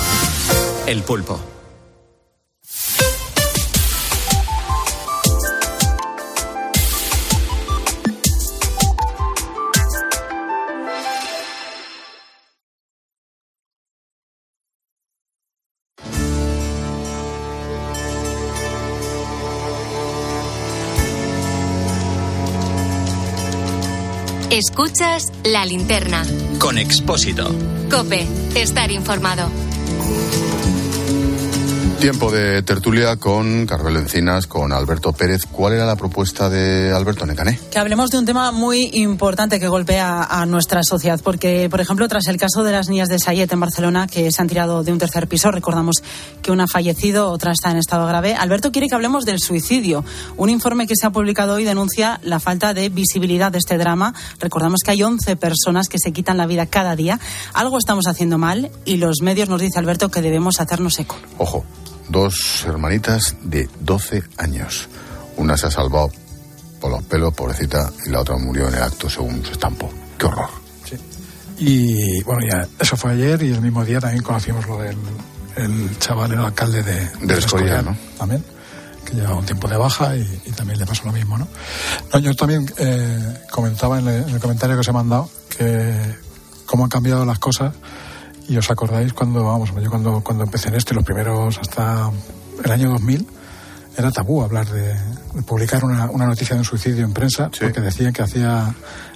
El 0.85 1.03
pulpo. 1.03 1.39
Escuchas 24.53 25.33
la 25.45 25.65
linterna. 25.65 26.23
Con 26.59 26.77
Expósito. 26.77 27.51
Cope, 27.89 28.27
estar 28.53 28.91
informado. 28.91 29.49
Tiempo 31.99 32.31
de 32.31 32.61
tertulia 32.61 33.15
con 33.15 33.65
Carmelo 33.65 33.97
Encinas, 33.97 34.45
con 34.53 34.71
Alberto 34.71 35.13
Pérez. 35.13 35.47
¿Cuál 35.51 35.73
era 35.73 35.83
la 35.87 35.95
propuesta 35.95 36.47
de 36.47 36.93
Alberto 36.93 37.25
Necané? 37.25 37.59
Que 37.71 37.79
hablemos 37.79 38.11
de 38.11 38.19
un 38.19 38.25
tema 38.27 38.51
muy 38.51 38.87
importante 38.93 39.59
que 39.59 39.67
golpea 39.67 40.25
a 40.25 40.45
nuestra 40.45 40.81
sociedad, 40.83 41.19
porque, 41.23 41.69
por 41.71 41.81
ejemplo, 41.81 42.07
tras 42.07 42.27
el 42.27 42.37
caso 42.37 42.63
de 42.63 42.71
las 42.71 42.87
niñas 42.87 43.09
de 43.09 43.17
Sayet 43.17 43.51
en 43.51 43.59
Barcelona, 43.59 44.05
que 44.05 44.31
se 44.31 44.41
han 44.43 44.47
tirado 44.47 44.83
de 44.83 44.91
un 44.91 44.99
tercer 44.99 45.27
piso, 45.27 45.49
recordamos 45.49 46.03
que 46.43 46.51
una 46.51 46.65
ha 46.65 46.67
fallecido, 46.67 47.31
otra 47.31 47.51
está 47.51 47.71
en 47.71 47.77
estado 47.77 48.05
grave. 48.05 48.35
Alberto 48.35 48.71
quiere 48.71 48.87
que 48.87 48.93
hablemos 48.93 49.25
del 49.25 49.39
suicidio. 49.39 50.05
Un 50.37 50.51
informe 50.51 50.85
que 50.85 50.95
se 50.95 51.07
ha 51.07 51.09
publicado 51.09 51.55
hoy 51.55 51.63
denuncia 51.63 52.19
la 52.21 52.39
falta 52.39 52.75
de 52.75 52.89
visibilidad 52.89 53.51
de 53.51 53.57
este 53.57 53.79
drama. 53.79 54.13
Recordamos 54.39 54.81
que 54.85 54.91
hay 54.91 55.01
11 55.01 55.35
personas 55.35 55.89
que 55.89 55.97
se 55.97 56.11
quitan 56.11 56.37
la 56.37 56.45
vida 56.45 56.67
cada 56.67 56.95
día. 56.95 57.19
Algo 57.55 57.79
estamos 57.79 58.05
haciendo 58.05 58.37
mal 58.37 58.69
y 58.85 58.97
los 58.97 59.21
medios 59.23 59.49
nos 59.49 59.61
dice 59.61 59.79
Alberto 59.79 60.11
que 60.11 60.21
debemos 60.21 60.61
hacernos 60.61 60.99
eco. 60.99 61.15
Ojo, 61.39 61.65
dos 62.09 62.63
hermanitas 62.67 63.35
de 63.43 63.69
12 63.81 64.23
años. 64.37 64.87
Una 65.37 65.57
se 65.57 65.67
ha 65.67 65.71
salvado 65.71 66.11
por 66.79 66.91
los 66.91 67.03
pelos, 67.03 67.33
pobrecita, 67.33 67.91
y 68.05 68.09
la 68.09 68.21
otra 68.21 68.37
murió 68.37 68.67
en 68.67 68.75
el 68.75 68.83
acto 68.83 69.09
según 69.09 69.43
su 69.45 69.51
estampo. 69.53 69.89
¡Qué 70.17 70.25
horror! 70.25 70.49
Y 71.59 72.21
bueno, 72.23 72.41
ya, 72.49 72.67
eso 72.79 72.97
fue 72.97 73.11
ayer 73.11 73.41
y 73.43 73.51
el 73.53 73.61
mismo 73.61 73.85
día 73.85 73.99
también 73.99 74.23
conocimos 74.23 74.67
lo 74.67 74.79
del 74.79 74.97
el 75.55 75.97
chaval, 75.99 76.31
el 76.31 76.39
alcalde 76.39 76.81
de, 76.81 77.09
Del 77.21 77.37
Escorial, 77.37 77.85
¿no? 77.85 77.95
También, 78.17 78.43
que 79.05 79.13
llevaba 79.13 79.35
un 79.37 79.45
tiempo 79.45 79.67
de 79.67 79.77
baja 79.77 80.15
y, 80.15 80.41
y 80.45 80.51
también 80.51 80.79
le 80.79 80.85
pasó 80.87 81.05
lo 81.05 81.11
mismo, 81.11 81.37
¿no? 81.37 81.47
No, 82.11 82.19
yo 82.19 82.33
también 82.35 82.65
eh, 82.77 83.37
comentaba 83.51 83.99
en, 83.99 84.07
el- 84.07 84.23
en 84.23 84.29
el 84.29 84.39
comentario 84.39 84.75
que 84.75 84.79
os 84.81 84.87
he 84.87 84.91
mandado 84.91 85.29
que 85.55 85.95
cómo 86.65 86.85
han 86.85 86.89
cambiado 86.89 87.23
las 87.23 87.37
cosas 87.37 87.75
y 88.47 88.57
os 88.57 88.69
acordáis 88.69 89.13
cuando, 89.13 89.43
vamos, 89.43 89.73
yo 89.81 89.89
cuando, 89.89 90.21
cuando 90.21 90.43
empecé 90.43 90.69
en 90.69 90.75
esto 90.75 90.93
los 90.93 91.03
primeros 91.03 91.57
hasta 91.59 92.11
el 92.63 92.71
año 92.71 92.89
2000 92.91 93.27
era 93.97 94.11
tabú 94.11 94.41
hablar 94.41 94.67
de, 94.67 94.93
de 95.33 95.41
publicar 95.45 95.83
una, 95.85 96.09
una 96.09 96.25
noticia 96.25 96.55
de 96.55 96.61
un 96.61 96.65
suicidio 96.65 97.05
en 97.05 97.13
prensa 97.13 97.49
porque 97.59 97.81
decían 97.81 98.11
que 98.11 98.23
hacía 98.23 98.73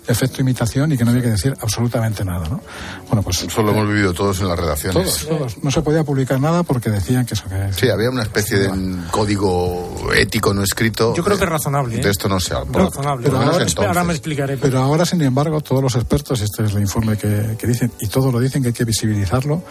efecto 0.07 0.41
imitación 0.41 0.91
y 0.91 0.97
que 0.97 1.03
no 1.03 1.11
había 1.11 1.23
que 1.23 1.29
decir 1.31 1.55
absolutamente 1.61 2.23
nada, 2.23 2.47
¿no? 2.49 2.61
Bueno, 3.07 3.21
pues... 3.21 3.43
Eso 3.43 3.61
lo 3.61 3.71
hemos 3.71 3.87
vivido 3.87 4.13
todos 4.13 4.39
en 4.39 4.47
las 4.47 4.57
redacciones. 4.57 5.03
Todos, 5.03 5.27
todos. 5.27 5.63
No 5.63 5.71
se 5.71 5.81
podía 5.81 6.03
publicar 6.03 6.39
nada 6.39 6.63
porque 6.63 6.89
decían 6.89 7.25
que 7.25 7.33
eso 7.33 7.43
que... 7.49 7.73
Sí, 7.73 7.89
había 7.89 8.09
una 8.09 8.23
especie 8.23 8.57
de 8.59 8.67
un 8.69 9.05
código 9.11 10.09
ético 10.15 10.53
no 10.53 10.63
escrito. 10.63 11.13
Yo 11.15 11.23
creo 11.23 11.37
que 11.37 11.43
es 11.43 11.49
razonable. 11.49 11.97
¿eh? 11.97 12.01
De 12.01 12.09
esto 12.09 12.27
no 12.29 12.39
se 12.39 12.53
habla. 12.53 12.79
razonable. 12.79 13.29
Menos 13.29 13.77
ahora, 13.77 14.03
me 14.03 14.13
explicaré. 14.13 14.57
Pero 14.57 14.79
ahora, 14.79 15.05
sin 15.05 15.21
embargo, 15.21 15.61
todos 15.61 15.81
los 15.81 15.95
expertos, 15.95 16.41
y 16.41 16.43
este 16.45 16.65
es 16.65 16.73
el 16.73 16.81
informe 16.81 17.17
que, 17.17 17.55
que 17.57 17.67
dicen, 17.67 17.91
y 17.99 18.07
todos 18.07 18.33
lo 18.33 18.39
dicen, 18.39 18.61
que 18.61 18.69
hay 18.69 18.73
que 18.73 18.85
visibilizarlo, 18.85 19.63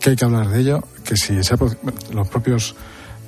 que 0.00 0.10
hay 0.10 0.16
que 0.16 0.24
hablar 0.24 0.48
de 0.48 0.60
ello, 0.60 0.84
que 1.04 1.16
si 1.16 1.42
se 1.42 1.54
ha 1.54 1.58
los 2.12 2.28
propios, 2.28 2.74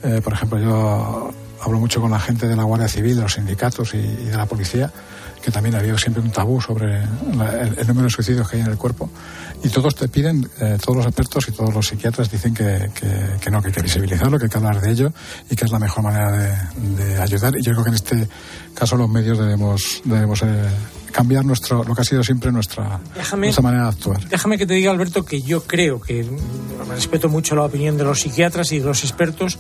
eh, 0.03 0.21
por 0.23 0.33
ejemplo, 0.33 0.59
yo 0.59 1.31
hablo 1.62 1.79
mucho 1.79 2.01
con 2.01 2.11
la 2.11 2.21
gente 2.21 2.47
de 2.47 2.57
la 2.57 2.64
Guardia 2.64 2.88
Civil, 2.88 3.17
de 3.17 3.23
los 3.23 3.35
sindicatos 3.35 3.95
y, 3.95 3.99
y 3.99 4.27
de 4.27 4.37
la 4.37 4.47
policía, 4.47 4.93
que 5.44 5.50
también 5.50 5.74
ha 5.74 5.78
habido 5.80 5.98
siempre 5.98 6.22
un 6.22 6.30
tabú 6.30 6.61
sobre 6.61 7.00
la- 7.37 7.61
el, 7.62 7.78
el 7.78 7.87
número 7.87 8.04
de 8.04 8.11
suicidios 8.11 8.48
que 8.48 8.57
hay 8.57 8.62
en 8.62 8.70
el 8.70 8.78
cuerpo. 8.78 9.11
Y 9.62 9.68
todos 9.68 9.94
te 9.94 10.09
piden, 10.09 10.48
eh, 10.61 10.78
todos 10.83 10.96
los 10.98 11.07
expertos 11.07 11.48
y 11.48 11.52
todos 11.52 11.72
los 11.74 11.87
psiquiatras 11.87 12.30
dicen 12.30 12.54
que, 12.54 12.90
que- 12.94 13.37
que 13.40 13.50
no, 13.50 13.61
que 13.61 13.68
hay 13.68 13.74
que 13.74 13.83
visibilizarlo, 13.83 14.38
que 14.38 14.44
hay 14.44 14.50
que 14.50 14.57
hablar 14.59 14.80
de 14.80 14.90
ello 14.90 15.12
y 15.50 15.57
que 15.57 15.64
es 15.66 15.70
la 15.70 15.78
mejor 15.78 16.02
manera 16.02 16.30
de, 16.33 17.04
de 17.04 17.20
ayudar. 17.20 17.54
Y 17.59 17.62
yo 17.62 17.72
creo 17.72 17.85
que 17.85 17.90
en 17.90 17.94
este 17.96 18.28
caso 18.74 18.96
los 18.96 19.09
medios 19.09 19.38
debemos, 19.38 20.00
debemos 20.04 20.42
eh, 20.42 20.64
cambiar 21.12 21.44
nuestro, 21.44 21.85
lo 21.85 21.94
que 21.94 22.00
ha 22.00 22.04
sido 22.04 22.22
siempre 22.24 22.50
nuestra, 22.52 23.00
Déjame- 23.14 23.46
nuestra 23.46 23.62
manera 23.62 23.85
de 23.85 23.88
actuar. 23.90 24.28
Déjame 24.28 24.59
que 24.59 24.66
te 24.66 24.74
diga, 24.74 24.90
Alberto, 24.90 25.24
que 25.24 25.40
yo 25.42 25.62
creo 25.64 26.00
que 26.00 26.26
respeto 26.88 27.28
mucho 27.28 27.54
la 27.54 27.64
opinión 27.64 27.96
de 27.96 28.04
los 28.04 28.20
psiquiatras 28.20 28.72
y 28.72 28.78
de 28.80 28.85
los 28.87 29.02
expertos. 29.04 29.59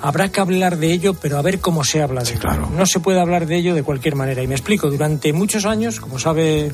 Habrá 0.00 0.28
que 0.30 0.40
hablar 0.40 0.76
de 0.78 0.92
ello, 0.92 1.14
pero 1.14 1.38
a 1.38 1.42
ver 1.42 1.60
cómo 1.60 1.84
se 1.84 2.02
habla 2.02 2.22
de 2.22 2.32
ello. 2.32 2.68
No 2.72 2.86
se 2.86 3.00
puede 3.00 3.20
hablar 3.20 3.46
de 3.46 3.56
ello 3.56 3.74
de 3.74 3.82
cualquier 3.82 4.14
manera. 4.14 4.42
Y 4.42 4.46
me 4.46 4.54
explico, 4.54 4.90
durante 4.90 5.32
muchos 5.32 5.64
años, 5.64 6.00
como 6.00 6.18
sabe, 6.18 6.70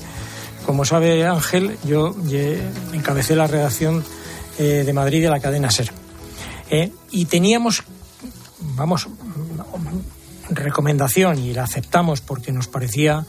como 0.67 0.85
sabe 0.85 1.27
Ángel, 1.27 1.79
yo 1.85 2.15
encabecé 2.93 3.37
la 3.37 3.47
redacción 3.47 4.05
eh, 4.59 4.83
de 4.85 4.93
Madrid 4.93 5.23
de 5.23 5.31
la 5.31 5.41
cadena 5.41 5.71
SER. 5.71 5.91
Eh, 6.71 6.91
y 7.11 7.27
teníamos, 7.27 7.85
vamos, 8.77 9.09
recomendación 10.51 11.39
y 11.39 11.53
la 11.53 11.65
aceptamos 11.65 12.21
porque 12.21 12.53
nos 12.53 12.69
parecía, 12.69 13.25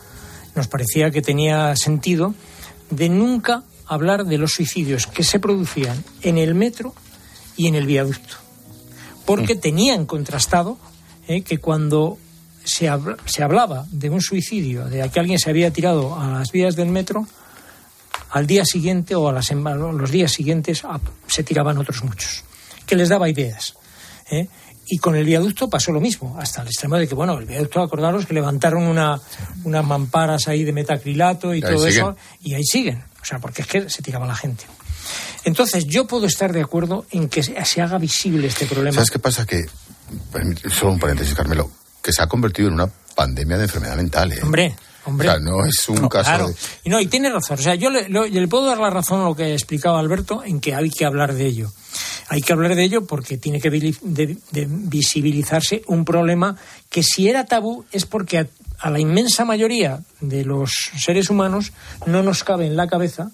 nos 0.55 0.67
parecía 0.67 1.11
que 1.11 1.21
tenía 1.21 1.75
sentido 1.75 2.33
de 2.89 3.09
nunca 3.09 3.63
hablar 3.85 4.25
de 4.25 4.37
los 4.37 4.53
suicidios 4.53 5.07
que 5.07 5.23
se 5.23 5.39
producían 5.39 6.03
en 6.21 6.37
el 6.37 6.55
metro 6.55 6.93
y 7.55 7.67
en 7.67 7.75
el 7.75 7.85
viaducto. 7.85 8.42
Porque 9.25 9.55
tenían 9.55 10.05
contrastado 10.05 10.77
eh, 11.27 11.41
que 11.41 11.57
cuando 11.59 12.17
se, 12.63 12.89
se 13.25 13.43
hablaba 13.43 13.85
de 13.91 14.09
un 14.09 14.21
suicidio, 14.21 14.85
de 14.85 15.07
que 15.09 15.19
alguien 15.19 15.39
se 15.39 15.49
había 15.49 15.71
tirado 15.71 16.19
a 16.19 16.27
las 16.27 16.51
vías 16.51 16.75
del 16.75 16.89
metro, 16.89 17.25
al 18.33 18.47
día 18.47 18.65
siguiente 18.65 19.15
o 19.15 19.29
a 19.29 19.31
las 19.31 19.51
los 19.51 20.11
días 20.11 20.31
siguientes 20.31 20.83
se 21.27 21.43
tiraban 21.43 21.77
otros 21.77 22.03
muchos, 22.03 22.43
que 22.85 22.95
les 22.95 23.09
daba 23.09 23.29
ideas. 23.29 23.75
¿eh? 24.31 24.47
Y 24.87 24.97
con 24.97 25.15
el 25.15 25.23
viaducto 25.23 25.69
pasó 25.69 25.91
lo 25.91 26.01
mismo, 26.01 26.35
hasta 26.39 26.61
el 26.61 26.67
extremo 26.67 26.97
de 26.97 27.07
que, 27.07 27.15
bueno, 27.15 27.37
el 27.37 27.45
viaducto, 27.45 27.81
acordaros 27.81 28.25
que 28.25 28.33
levantaron 28.33 28.83
una, 28.83 29.19
unas 29.63 29.85
mamparas 29.85 30.47
ahí 30.47 30.63
de 30.63 30.73
metacrilato 30.73 31.53
y 31.53 31.61
todo 31.61 31.77
siguen. 31.77 31.89
eso, 31.89 32.17
y 32.41 32.55
ahí 32.55 32.63
siguen. 32.63 33.03
O 33.21 33.25
sea, 33.25 33.39
porque 33.39 33.61
es 33.61 33.67
que 33.67 33.89
se 33.89 34.01
tiraba 34.01 34.25
la 34.25 34.35
gente. 34.35 34.65
Entonces, 35.45 35.85
yo 35.85 36.07
puedo 36.07 36.25
estar 36.25 36.53
de 36.53 36.61
acuerdo 36.61 37.05
en 37.11 37.29
que 37.29 37.43
se 37.43 37.81
haga 37.81 37.97
visible 37.97 38.47
este 38.47 38.65
problema. 38.65 38.95
¿Sabes 38.95 39.11
qué 39.11 39.19
pasa? 39.19 39.45
Que, 39.45 39.65
permite- 40.31 40.69
solo 40.69 40.93
un 40.93 40.99
paréntesis, 40.99 41.33
Carmelo, 41.35 41.69
que 42.01 42.11
se 42.13 42.21
ha 42.21 42.27
convertido 42.27 42.67
en 42.69 42.75
una 42.75 42.89
pandemia 43.15 43.57
de 43.57 43.63
enfermedad 43.63 43.95
mental. 43.95 44.31
¿eh? 44.31 44.39
Hombre, 44.43 44.75
hombre. 45.05 45.27
O 45.29 45.31
sea, 45.31 45.39
no 45.39 45.65
es 45.65 45.87
un 45.89 46.07
caso 46.09 46.29
Claro. 46.29 46.47
de... 46.49 46.55
Y 46.85 46.89
no, 46.89 46.99
y 46.99 47.07
tiene 47.07 47.29
razón. 47.29 47.59
O 47.59 47.61
sea, 47.61 47.75
yo 47.75 47.89
le, 47.89 48.47
puedo 48.47 48.65
dar 48.65 48.77
la 48.79 48.89
razón 48.89 49.21
a 49.21 49.25
lo 49.25 49.35
que 49.35 49.53
explicaba 49.53 49.99
Alberto 49.99 50.43
en 50.43 50.59
que 50.59 50.73
hay 50.75 50.89
que 50.89 51.05
hablar 51.05 51.33
de 51.33 51.45
ello. 51.45 51.71
Hay 52.29 52.41
que 52.41 52.53
hablar 52.53 52.75
de 52.75 52.83
ello 52.83 53.05
porque 53.05 53.37
tiene 53.37 53.59
que 53.61 53.69
vili- 53.71 53.97
de- 54.01 54.37
de 54.51 54.67
visibilizarse 54.69 55.83
un 55.87 56.05
problema 56.05 56.55
que 56.89 57.03
si 57.03 57.27
era 57.27 57.45
tabú 57.45 57.85
es 57.91 58.05
porque 58.05 58.39
a, 58.39 58.47
a 58.79 58.89
la 58.89 58.99
inmensa 58.99 59.45
mayoría 59.45 59.99
de 60.21 60.43
los 60.45 60.71
seres 60.97 61.29
humanos 61.29 61.73
no 62.05 62.23
nos 62.23 62.43
cabe 62.43 62.65
en 62.65 62.75
la 62.75 62.87
cabeza 62.87 63.29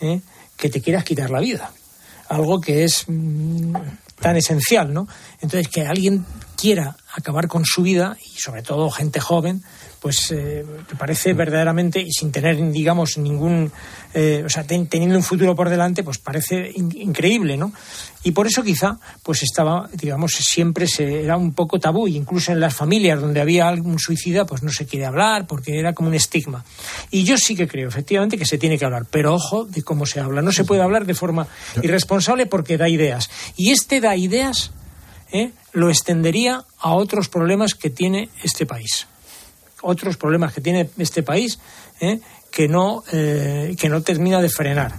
¿eh? 0.00 0.20
Que 0.56 0.68
te 0.68 0.80
quieras 0.80 1.04
quitar 1.04 1.30
la 1.30 1.40
vida. 1.40 1.70
Algo 2.28 2.60
que 2.60 2.84
es 2.84 3.04
mm, 3.06 3.74
tan 4.20 4.36
esencial, 4.36 4.92
¿no? 4.92 5.06
Entonces, 5.40 5.68
que 5.68 5.86
alguien 5.86 6.24
quiera 6.56 6.96
acabar 7.14 7.48
con 7.48 7.64
su 7.64 7.82
vida, 7.82 8.16
y 8.24 8.40
sobre 8.40 8.62
todo 8.62 8.90
gente 8.90 9.20
joven, 9.20 9.62
pues 10.04 10.30
eh, 10.32 10.62
parece 10.98 11.32
verdaderamente, 11.32 11.98
y 11.98 12.12
sin 12.12 12.30
tener, 12.30 12.58
digamos, 12.70 13.16
ningún, 13.16 13.72
eh, 14.12 14.42
o 14.44 14.50
sea, 14.50 14.62
ten- 14.64 14.86
teniendo 14.86 15.16
un 15.16 15.22
futuro 15.22 15.54
por 15.54 15.70
delante, 15.70 16.04
pues 16.04 16.18
parece 16.18 16.70
in- 16.74 16.92
increíble, 16.94 17.56
¿no? 17.56 17.72
Y 18.22 18.32
por 18.32 18.46
eso 18.46 18.62
quizá, 18.62 18.98
pues 19.22 19.42
estaba, 19.42 19.88
digamos, 19.94 20.32
siempre 20.32 20.86
se, 20.88 21.22
era 21.22 21.38
un 21.38 21.54
poco 21.54 21.80
tabú, 21.80 22.06
y 22.06 22.18
incluso 22.18 22.52
en 22.52 22.60
las 22.60 22.74
familias 22.74 23.18
donde 23.18 23.40
había 23.40 23.66
algún 23.66 23.98
suicida, 23.98 24.44
pues 24.44 24.62
no 24.62 24.70
se 24.70 24.84
quiere 24.84 25.06
hablar, 25.06 25.46
porque 25.46 25.78
era 25.78 25.94
como 25.94 26.10
un 26.10 26.14
estigma. 26.16 26.66
Y 27.10 27.24
yo 27.24 27.38
sí 27.38 27.56
que 27.56 27.66
creo, 27.66 27.88
efectivamente, 27.88 28.36
que 28.36 28.44
se 28.44 28.58
tiene 28.58 28.76
que 28.76 28.84
hablar, 28.84 29.06
pero 29.10 29.32
ojo 29.32 29.64
de 29.64 29.82
cómo 29.82 30.04
se 30.04 30.20
habla. 30.20 30.42
No 30.42 30.52
se 30.52 30.64
puede 30.64 30.82
hablar 30.82 31.06
de 31.06 31.14
forma 31.14 31.46
irresponsable 31.80 32.44
porque 32.44 32.76
da 32.76 32.90
ideas. 32.90 33.30
Y 33.56 33.70
este 33.70 34.02
da 34.02 34.16
ideas, 34.16 34.70
¿eh? 35.32 35.52
lo 35.72 35.88
extendería 35.88 36.62
a 36.78 36.92
otros 36.92 37.30
problemas 37.30 37.74
que 37.74 37.88
tiene 37.88 38.28
este 38.42 38.66
país 38.66 39.06
otros 39.84 40.16
problemas 40.16 40.52
que 40.52 40.60
tiene 40.60 40.88
este 40.98 41.22
país 41.22 41.58
¿eh? 42.00 42.20
que 42.50 42.68
no 42.68 43.04
eh, 43.12 43.76
que 43.78 43.88
no 43.88 44.02
termina 44.02 44.40
de 44.40 44.48
frenar 44.48 44.94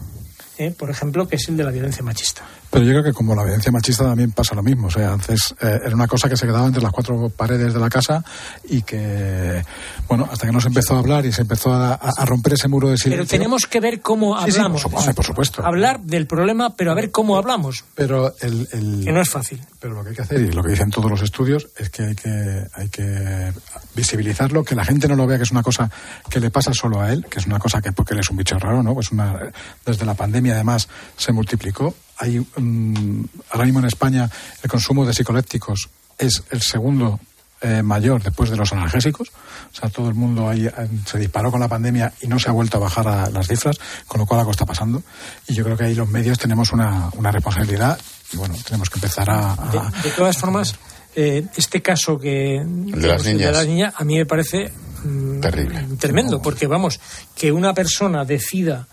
¿eh? 0.58 0.72
por 0.72 0.90
ejemplo 0.90 1.28
que 1.28 1.36
es 1.36 1.48
el 1.50 1.58
de 1.58 1.64
la 1.64 1.72
violencia 1.72 2.04
machista 2.04 2.44
Pero 2.76 2.88
yo 2.88 2.92
creo 2.92 3.04
que 3.06 3.14
como 3.14 3.34
la 3.34 3.44
violencia 3.44 3.72
machista 3.72 4.04
también 4.04 4.34
pasa 4.34 4.54
lo 4.54 4.62
mismo. 4.62 4.88
O 4.88 4.92
sea, 4.92 5.14
antes 5.14 5.56
eh, 5.62 5.80
era 5.86 5.96
una 5.96 6.10
cosa 6.10 6.28
que 6.28 6.36
se 6.36 6.46
quedaba 6.46 6.68
entre 6.68 6.82
las 6.84 6.92
cuatro 6.92 7.30
paredes 7.30 7.74
de 7.74 7.80
la 7.80 7.88
casa 7.90 8.22
y 8.68 8.82
que, 8.82 9.64
bueno, 10.10 10.28
hasta 10.30 10.46
que 10.46 10.52
no 10.52 10.60
se 10.60 10.68
empezó 10.68 10.96
a 10.96 11.00
hablar 11.00 11.26
y 11.26 11.32
se 11.32 11.44
empezó 11.44 11.74
a, 11.74 11.98
romper 12.26 12.52
ese 12.56 12.68
muro 12.68 12.90
de 12.90 12.98
silencio. 12.98 13.26
pero 13.26 13.30
tenemos 13.30 13.66
que 13.66 13.80
ver 13.80 14.02
cómo 14.02 14.38
Sí, 14.44 14.52
sí, 14.52 14.58
hablamos 14.58 14.82
por 14.82 14.92
supuesto, 14.92 15.14
por 15.14 15.26
supuesto. 15.26 15.66
hablar 15.66 16.02
del 16.02 16.28
problema 16.28 16.76
pero 16.76 16.92
a 16.92 16.96
ver 16.96 17.12
cómo 17.12 17.38
hablamos 17.38 17.86
Pero 17.96 18.34
el, 18.42 18.68
el- 18.74 19.06
que 19.06 19.12
no 19.14 19.22
es 19.22 19.30
fácil 19.30 19.62
Pero 19.80 19.94
lo 19.94 20.04
que 20.04 20.10
hay 20.10 20.16
que 20.18 20.22
hacer, 20.24 20.42
y 20.42 20.52
lo 20.52 20.62
que 20.62 20.72
dicen 20.72 20.90
todos 20.90 21.10
los 21.10 21.22
estudios, 21.22 21.70
es 21.78 21.90
que 21.90 22.04
hay 22.04 22.16
que, 22.16 22.68
hay 22.74 22.90
que 22.90 23.54
visibilizarlo, 23.96 24.66
que 24.66 24.76
la 24.76 24.84
gente 24.84 25.08
no 25.08 25.16
lo 25.16 25.26
vea 25.28 25.38
que 25.38 25.44
es 25.44 25.52
una 25.52 25.64
cosa 25.64 25.90
que 26.30 26.42
le 26.42 26.50
pasa 26.52 26.74
solo 26.74 27.00
a 27.00 27.14
él, 27.14 27.26
que 27.30 27.40
es 27.40 27.46
una 27.46 27.58
cosa 27.60 27.82
que 27.82 27.94
porque 27.94 28.14
él 28.16 28.20
es 28.20 28.30
un 28.30 28.36
bicho 28.36 28.60
raro, 28.60 28.84
¿no? 28.84 28.94
Pues 28.94 29.12
una, 29.12 29.40
desde 29.86 30.04
la 30.06 30.14
pandemia 30.16 30.56
además 30.56 30.90
se 31.16 31.32
multiplicó. 31.32 31.96
Hay 32.18 32.40
mm, 32.40 33.24
ahora 33.52 33.66
mismo 33.66 33.80
en 33.80 33.86
España 33.86 34.30
el 34.64 34.70
consumo 34.70 35.06
de 35.06 35.14
psicolépticos 35.14 35.90
es 36.18 36.44
el 36.52 36.62
segundo 36.62 37.20
eh, 37.62 37.82
mayor 37.82 38.22
después 38.24 38.50
de 38.50 38.56
los 38.58 38.72
analgésicos. 38.74 39.30
O 39.74 39.76
sea, 39.76 39.90
todo 39.90 40.08
el 40.10 40.14
mundo 40.16 40.48
ahí 40.50 40.66
eh, 40.66 40.72
se 41.06 41.18
disparó 41.20 41.52
con 41.52 41.60
la 41.60 41.68
pandemia 41.68 42.14
y 42.22 42.28
no 42.28 42.38
se 42.40 42.50
ha 42.50 42.54
vuelto 42.54 42.78
a 42.78 42.82
bajar 42.82 43.08
a 43.08 43.30
las 43.30 43.48
cifras, 43.48 43.78
con 44.08 44.20
lo 44.22 44.26
cual 44.28 44.40
algo 44.42 44.52
está 44.52 44.66
pasando. 44.66 45.04
Y 45.48 45.54
yo 45.54 45.64
creo 45.64 45.76
que 45.78 45.86
ahí 45.86 45.96
los 45.96 46.08
medios 46.10 46.38
tenemos 46.38 46.72
una, 46.72 47.10
una 47.18 47.32
responsabilidad 47.32 48.00
y 48.32 48.38
bueno, 48.38 48.56
tenemos 48.66 48.90
que 48.90 48.98
empezar 48.98 49.30
a, 49.30 49.54
a- 49.54 49.72
de, 49.72 50.10
de 50.10 50.16
todas 50.16 50.38
formas 50.38 50.76
eh, 51.16 51.46
este 51.56 51.82
caso 51.82 52.18
que 52.20 52.62
de 52.66 53.08
las 53.08 53.26
el 53.26 53.38
niñas. 53.38 53.52
las 53.54 53.68
niñas 53.68 53.94
a 53.98 54.04
mí 54.04 54.16
me 54.18 54.26
parece 54.26 54.72
mm, 55.04 55.40
Terrible. 55.40 55.88
tremendo 56.00 56.42
porque 56.42 56.68
vamos 56.68 57.00
que 57.36 57.52
una 57.52 57.74
persona 57.74 58.26
decida 58.26 58.88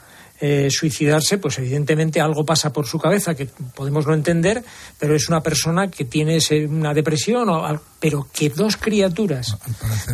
eh, 0.45 0.69
suicidarse, 0.73 1.39
pues 1.39 1.57
evidentemente 1.61 2.21
algo 2.21 2.45
pasa 2.45 2.73
por 2.73 2.85
su 2.85 2.99
cabeza 2.99 3.37
que 3.37 3.47
podemos 3.77 4.09
no 4.09 4.13
entender, 4.13 4.65
pero 4.99 5.15
es 5.15 5.29
una 5.29 5.41
persona 5.41 5.87
que 5.89 6.05
tiene 6.05 6.39
ese- 6.39 6.67
una 6.67 6.93
depresión, 6.93 7.49
o 7.49 7.65
al- 7.65 7.79
pero 8.01 8.27
que 8.33 8.51
dos 8.51 8.77
criaturas 8.77 9.57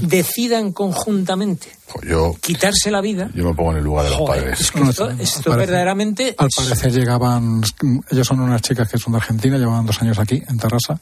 decidan 0.02 0.72
conjuntamente 0.72 1.68
Yo, 2.06 2.34
quitarse 2.42 2.90
la 2.90 3.00
vida. 3.00 3.30
yo 3.34 3.44
me 3.46 3.54
pongo 3.54 3.72
en 3.72 3.78
el 3.78 3.84
lugar 3.84 4.04
de 4.04 4.10
los 4.10 4.18
Joder, 4.18 4.42
padres. 4.42 4.60
es 4.60 4.70
que 4.70 4.80
esto, 4.82 5.08
esto 5.10 5.38
Al 5.38 5.44
parecer- 5.44 5.56
verdaderamente 5.56 6.34
Al 6.36 6.48
parecer 6.54 6.92
llegaban, 6.92 7.62
ellos 8.10 8.26
son 8.26 8.40
unas 8.40 8.60
chicas 8.60 8.86
que 8.90 8.98
son 8.98 9.12
de 9.14 9.18
Argentina, 9.20 9.56
llevaban 9.56 9.86
dos 9.86 10.00
años 10.02 10.18
aquí, 10.18 10.42
en 10.46 10.58
Terrassa, 10.58 11.00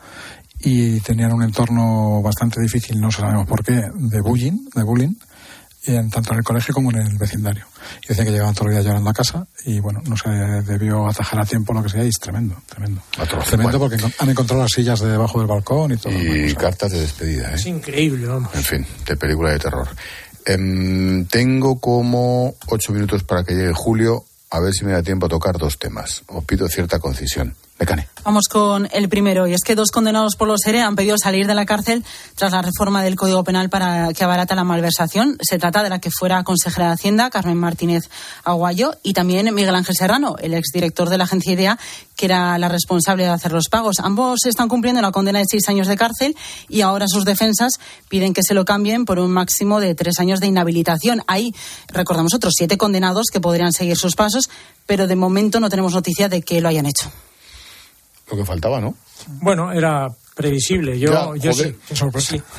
y 0.60 1.00
tenían 1.00 1.32
un 1.32 1.42
entorno 1.42 2.22
bastante 2.22 2.60
difícil, 2.60 3.00
no 3.00 3.10
sabemos 3.10 3.46
por 3.48 3.64
qué, 3.64 3.90
de 3.92 4.20
bullying, 4.20 4.68
de 4.74 4.82
bullying, 4.84 5.14
en, 5.94 6.10
tanto 6.10 6.32
en 6.32 6.38
el 6.38 6.44
colegio 6.44 6.72
como 6.74 6.90
en 6.90 6.98
el 6.98 7.18
vecindario. 7.18 7.64
Y 8.02 8.08
decían 8.08 8.26
que 8.26 8.32
llegaban 8.32 8.54
todos 8.54 8.66
los 8.66 8.74
días 8.74 8.84
llorando 8.86 9.10
a 9.10 9.12
casa, 9.12 9.46
y 9.64 9.78
bueno, 9.80 10.02
no 10.08 10.16
se 10.16 10.28
debió 10.30 11.06
atajar 11.08 11.40
a 11.40 11.44
tiempo 11.46 11.72
lo 11.72 11.82
que 11.82 11.88
sea, 11.90 12.04
y 12.04 12.08
es 12.08 12.18
tremendo, 12.18 12.56
tremendo. 12.68 13.02
Tremendo 13.48 13.78
porque 13.78 13.96
encon- 13.96 14.14
han 14.18 14.28
encontrado 14.30 14.62
las 14.62 14.72
sillas 14.72 15.00
de 15.00 15.08
debajo 15.08 15.38
del 15.38 15.46
balcón 15.46 15.92
y 15.92 15.96
todo. 15.96 16.12
Y 16.12 16.54
cartas 16.54 16.92
de 16.92 17.00
despedida, 17.00 17.50
¿eh? 17.52 17.54
es 17.56 17.66
increíble, 17.66 18.26
vamos. 18.26 18.54
En 18.54 18.62
fin, 18.64 18.86
de 19.06 19.16
película 19.16 19.50
de 19.52 19.58
terror. 19.58 19.88
Em, 20.44 21.24
tengo 21.26 21.80
como 21.80 22.54
ocho 22.68 22.92
minutos 22.92 23.24
para 23.24 23.42
que 23.44 23.54
llegue 23.54 23.72
Julio, 23.74 24.24
a 24.50 24.60
ver 24.60 24.72
si 24.72 24.84
me 24.84 24.92
da 24.92 25.02
tiempo 25.02 25.26
a 25.26 25.28
tocar 25.28 25.58
dos 25.58 25.78
temas. 25.78 26.22
Os 26.28 26.44
pido 26.44 26.68
cierta 26.68 26.98
concisión. 27.00 27.54
Vamos 28.24 28.48
con 28.48 28.88
el 28.90 29.08
primero, 29.08 29.46
y 29.46 29.52
es 29.52 29.62
que 29.62 29.74
dos 29.74 29.90
condenados 29.90 30.34
por 30.34 30.48
los 30.48 30.64
ERE 30.66 30.80
han 30.80 30.96
pedido 30.96 31.16
salir 31.18 31.46
de 31.46 31.54
la 31.54 31.66
cárcel 31.66 32.04
tras 32.34 32.50
la 32.52 32.62
reforma 32.62 33.02
del 33.02 33.16
Código 33.16 33.44
Penal 33.44 33.68
para 33.68 34.12
que 34.14 34.24
abarata 34.24 34.54
la 34.54 34.64
malversación. 34.64 35.36
Se 35.42 35.58
trata 35.58 35.82
de 35.82 35.90
la 35.90 36.00
que 36.00 36.10
fuera 36.10 36.42
consejera 36.42 36.88
de 36.88 36.94
Hacienda, 36.94 37.28
Carmen 37.28 37.58
Martínez 37.58 38.04
Aguayo, 38.44 38.94
y 39.02 39.12
también 39.12 39.54
Miguel 39.54 39.74
Ángel 39.74 39.94
Serrano, 39.94 40.36
el 40.40 40.54
exdirector 40.54 41.10
de 41.10 41.18
la 41.18 41.24
agencia 41.24 41.52
IDEA, 41.52 41.78
que 42.16 42.26
era 42.26 42.58
la 42.58 42.68
responsable 42.68 43.24
de 43.24 43.30
hacer 43.30 43.52
los 43.52 43.68
pagos. 43.68 44.00
Ambos 44.00 44.46
están 44.46 44.68
cumpliendo 44.68 44.98
una 44.98 45.12
condena 45.12 45.38
de 45.38 45.44
seis 45.48 45.68
años 45.68 45.86
de 45.86 45.96
cárcel 45.96 46.34
y 46.68 46.80
ahora 46.80 47.06
sus 47.08 47.26
defensas 47.26 47.74
piden 48.08 48.32
que 48.32 48.42
se 48.42 48.54
lo 48.54 48.64
cambien 48.64 49.04
por 49.04 49.18
un 49.18 49.30
máximo 49.30 49.80
de 49.80 49.94
tres 49.94 50.18
años 50.18 50.40
de 50.40 50.46
inhabilitación. 50.46 51.22
Hay, 51.26 51.52
recordamos, 51.88 52.32
otros 52.32 52.54
siete 52.56 52.78
condenados 52.78 53.26
que 53.30 53.40
podrían 53.40 53.72
seguir 53.72 53.96
sus 53.96 54.16
pasos, 54.16 54.48
pero 54.86 55.06
de 55.06 55.16
momento 55.16 55.60
no 55.60 55.68
tenemos 55.68 55.92
noticia 55.92 56.28
de 56.28 56.42
que 56.42 56.60
lo 56.60 56.68
hayan 56.68 56.86
hecho. 56.86 57.12
Lo 58.30 58.36
que 58.36 58.44
faltaba, 58.44 58.80
¿no? 58.80 58.94
Bueno, 59.40 59.72
era 59.72 60.08
previsible. 60.34 60.98
Yo, 60.98 61.34
Ya, 61.36 61.40
yo 61.40 61.52
sí- 61.54 61.74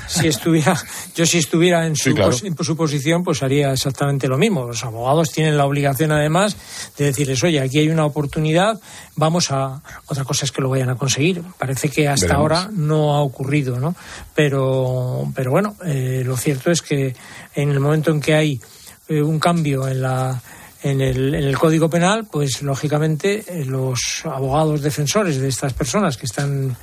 si 0.08 0.28
estuviera, 0.28 0.76
yo 1.16 1.26
si 1.28 1.38
estuviera 1.38 1.86
en 1.86 1.96
su, 1.96 2.10
Sí, 2.10 2.16
claro. 2.16 2.32
pos- 2.32 2.44
en 2.44 2.58
su 2.58 2.76
posición, 2.76 3.24
pues 3.24 3.44
haría 3.44 3.72
exactamente 3.72 4.28
lo 4.28 4.38
mismo. 4.38 4.66
Los 4.66 4.84
abogados 4.84 5.32
tienen 5.32 5.58
la 5.58 5.66
obligación, 5.66 6.12
además, 6.12 6.56
de 6.98 7.06
decirles, 7.06 7.44
oye, 7.44 7.60
aquí 7.60 7.78
hay 7.80 7.90
una 7.90 8.06
oportunidad, 8.06 8.80
vamos 9.16 9.52
a. 9.52 9.82
Otra 10.08 10.24
cosa 10.24 10.46
es 10.46 10.52
que 10.52 10.62
lo 10.62 10.70
vayan 10.70 10.90
a 10.90 10.96
conseguir. 10.96 11.44
Parece 11.60 11.90
que 11.90 12.08
hasta 12.08 12.26
Veremos. 12.26 12.42
ahora 12.42 12.70
no 12.74 13.14
ha 13.16 13.22
ocurrido, 13.22 13.80
¿no? 13.80 13.96
Pero, 14.34 15.32
pero 15.36 15.52
bueno, 15.52 15.76
eh, 15.86 16.24
lo 16.26 16.38
cierto 16.38 16.72
es 16.72 16.82
que 16.82 17.16
en 17.54 17.70
el 17.70 17.80
momento 17.80 18.12
en 18.12 18.22
que 18.22 18.34
hay 18.34 18.62
eh, 19.10 19.22
un 19.22 19.40
cambio 19.40 19.88
en 19.88 20.02
la 20.02 20.42
en 20.88 21.02
el, 21.02 21.36
en 21.36 21.44
el 21.44 21.58
Código 21.58 21.90
Penal, 21.90 22.28
pues 22.32 22.62
lógicamente 22.62 23.44
eh, 23.48 23.66
los 23.66 24.22
abogados 24.26 24.82
defensores 24.82 25.40
de 25.40 25.48
estas 25.48 25.74
personas 25.74 26.18
que 26.18 26.26
están 26.26 26.76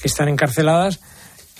que 0.00 0.08
están 0.08 0.28
encarceladas 0.28 0.98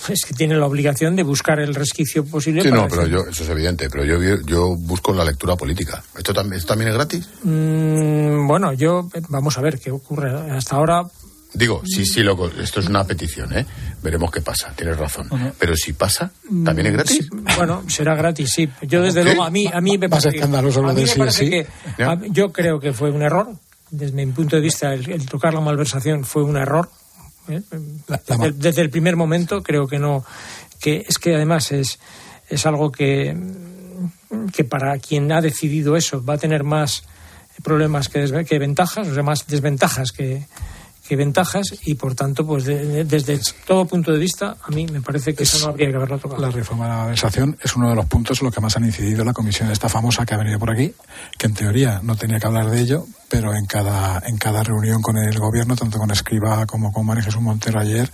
es 0.08 0.24
que 0.26 0.32
tienen 0.32 0.58
la 0.58 0.64
obligación 0.66 1.14
de 1.14 1.22
buscar 1.22 1.60
el 1.60 1.74
resquicio 1.74 2.24
posible. 2.24 2.62
Sí, 2.62 2.70
no, 2.70 2.88
pero 2.88 3.06
yo, 3.06 3.18
eso 3.30 3.42
es 3.44 3.48
evidente, 3.50 3.90
pero 3.90 4.02
yo, 4.02 4.16
yo 4.46 4.74
busco 4.74 5.12
la 5.12 5.24
lectura 5.24 5.56
política. 5.56 6.02
¿Esto, 6.16 6.32
tam- 6.32 6.54
esto 6.54 6.68
también 6.68 6.88
es 6.88 6.94
gratis? 6.94 7.28
mm, 7.42 8.46
bueno, 8.46 8.72
yo 8.72 9.08
vamos 9.28 9.58
a 9.58 9.60
ver 9.60 9.78
qué 9.78 9.90
ocurre. 9.90 10.30
Hasta 10.52 10.76
ahora 10.76 11.02
Digo, 11.52 11.82
sí, 11.84 12.06
sí, 12.06 12.22
loco, 12.22 12.48
esto 12.60 12.78
es 12.80 12.86
una 12.86 13.04
petición, 13.04 13.52
¿eh? 13.56 13.66
Veremos 14.02 14.30
qué 14.30 14.40
pasa, 14.40 14.72
tienes 14.76 14.96
razón. 14.96 15.28
Pero 15.58 15.74
si 15.76 15.92
pasa, 15.92 16.30
¿también 16.64 16.86
es 16.86 16.92
gratis? 16.92 17.16
Sí, 17.18 17.28
bueno, 17.56 17.82
será 17.88 18.14
gratis, 18.14 18.50
sí. 18.52 18.68
Yo 18.82 19.02
desde 19.02 19.20
¿Qué? 19.20 19.24
luego 19.30 19.42
a 19.44 19.50
mí 19.50 19.66
a 19.72 19.80
mí 19.80 19.98
me 19.98 20.06
Más 20.08 20.10
parece 20.22 20.30
que- 20.30 20.36
escandaloso 20.36 20.80
lo 20.80 20.90
a 20.90 20.92
mí 20.92 21.02
me 21.02 21.06
sí, 21.08 21.18
parece 21.18 21.44
sí. 21.44 21.50
que 21.50 22.02
a- 22.04 22.18
yo 22.28 22.52
creo 22.52 22.78
que 22.78 22.92
fue 22.92 23.10
un 23.10 23.22
error 23.22 23.48
desde 23.90 24.24
mi 24.24 24.32
punto 24.32 24.54
de 24.56 24.62
vista 24.62 24.94
el, 24.94 25.10
el 25.10 25.26
tocar 25.26 25.52
la 25.52 25.60
malversación 25.60 26.24
fue 26.24 26.44
un 26.44 26.56
error. 26.56 26.88
¿eh? 27.48 27.60
Desde, 28.28 28.52
desde 28.52 28.82
el 28.82 28.90
primer 28.90 29.16
momento 29.16 29.62
creo 29.62 29.88
que 29.88 29.98
no 29.98 30.24
que 30.80 31.04
es 31.08 31.18
que 31.18 31.34
además 31.34 31.72
es 31.72 31.98
es 32.48 32.64
algo 32.64 32.92
que 32.92 33.36
que 34.52 34.62
para 34.64 34.96
quien 34.98 35.30
ha 35.32 35.40
decidido 35.40 35.96
eso 35.96 36.24
va 36.24 36.34
a 36.34 36.38
tener 36.38 36.62
más 36.62 37.02
problemas 37.64 38.08
que, 38.08 38.24
desve- 38.24 38.46
que 38.46 38.58
ventajas, 38.58 39.08
o 39.08 39.12
sea, 39.14 39.22
más 39.22 39.46
desventajas 39.46 40.12
que, 40.12 40.46
que 41.10 41.16
ventajas 41.16 41.74
y 41.84 41.94
por 41.96 42.14
tanto, 42.14 42.46
pues 42.46 42.64
de- 42.66 42.84
de- 42.86 43.04
desde 43.04 43.40
todo 43.66 43.84
punto 43.84 44.12
de 44.12 44.18
vista, 44.20 44.56
a 44.62 44.70
mí 44.70 44.86
me 44.86 45.00
parece 45.00 45.34
que 45.34 45.42
eso 45.42 45.58
no 45.58 45.72
habría 45.72 45.90
que 45.90 45.96
haberlo 45.96 46.18
tocado. 46.18 46.40
La 46.40 46.50
reforma 46.52 46.84
de 46.84 46.90
la 46.90 46.96
malversación 46.98 47.58
es 47.60 47.74
uno 47.74 47.90
de 47.90 47.96
los 47.96 48.06
puntos 48.06 48.40
en 48.40 48.44
los 48.44 48.54
que 48.54 48.60
más 48.60 48.76
han 48.76 48.84
incidido 48.84 49.24
la 49.24 49.32
comisión 49.32 49.68
esta 49.72 49.88
famosa 49.88 50.24
que 50.24 50.34
ha 50.34 50.38
venido 50.38 50.60
por 50.60 50.70
aquí, 50.70 50.94
que 51.36 51.48
en 51.48 51.54
teoría 51.54 51.98
no 52.04 52.14
tenía 52.14 52.38
que 52.38 52.46
hablar 52.46 52.70
de 52.70 52.80
ello, 52.80 53.06
pero 53.30 53.54
en 53.54 53.64
cada, 53.64 54.20
en 54.26 54.36
cada 54.36 54.64
reunión 54.64 55.00
con 55.00 55.16
el 55.16 55.38
gobierno, 55.38 55.76
tanto 55.76 55.98
con 55.98 56.10
Escriba 56.10 56.66
como 56.66 56.92
con 56.92 57.06
María 57.06 57.22
Jesús 57.22 57.40
Montero 57.40 57.78
ayer, 57.78 58.10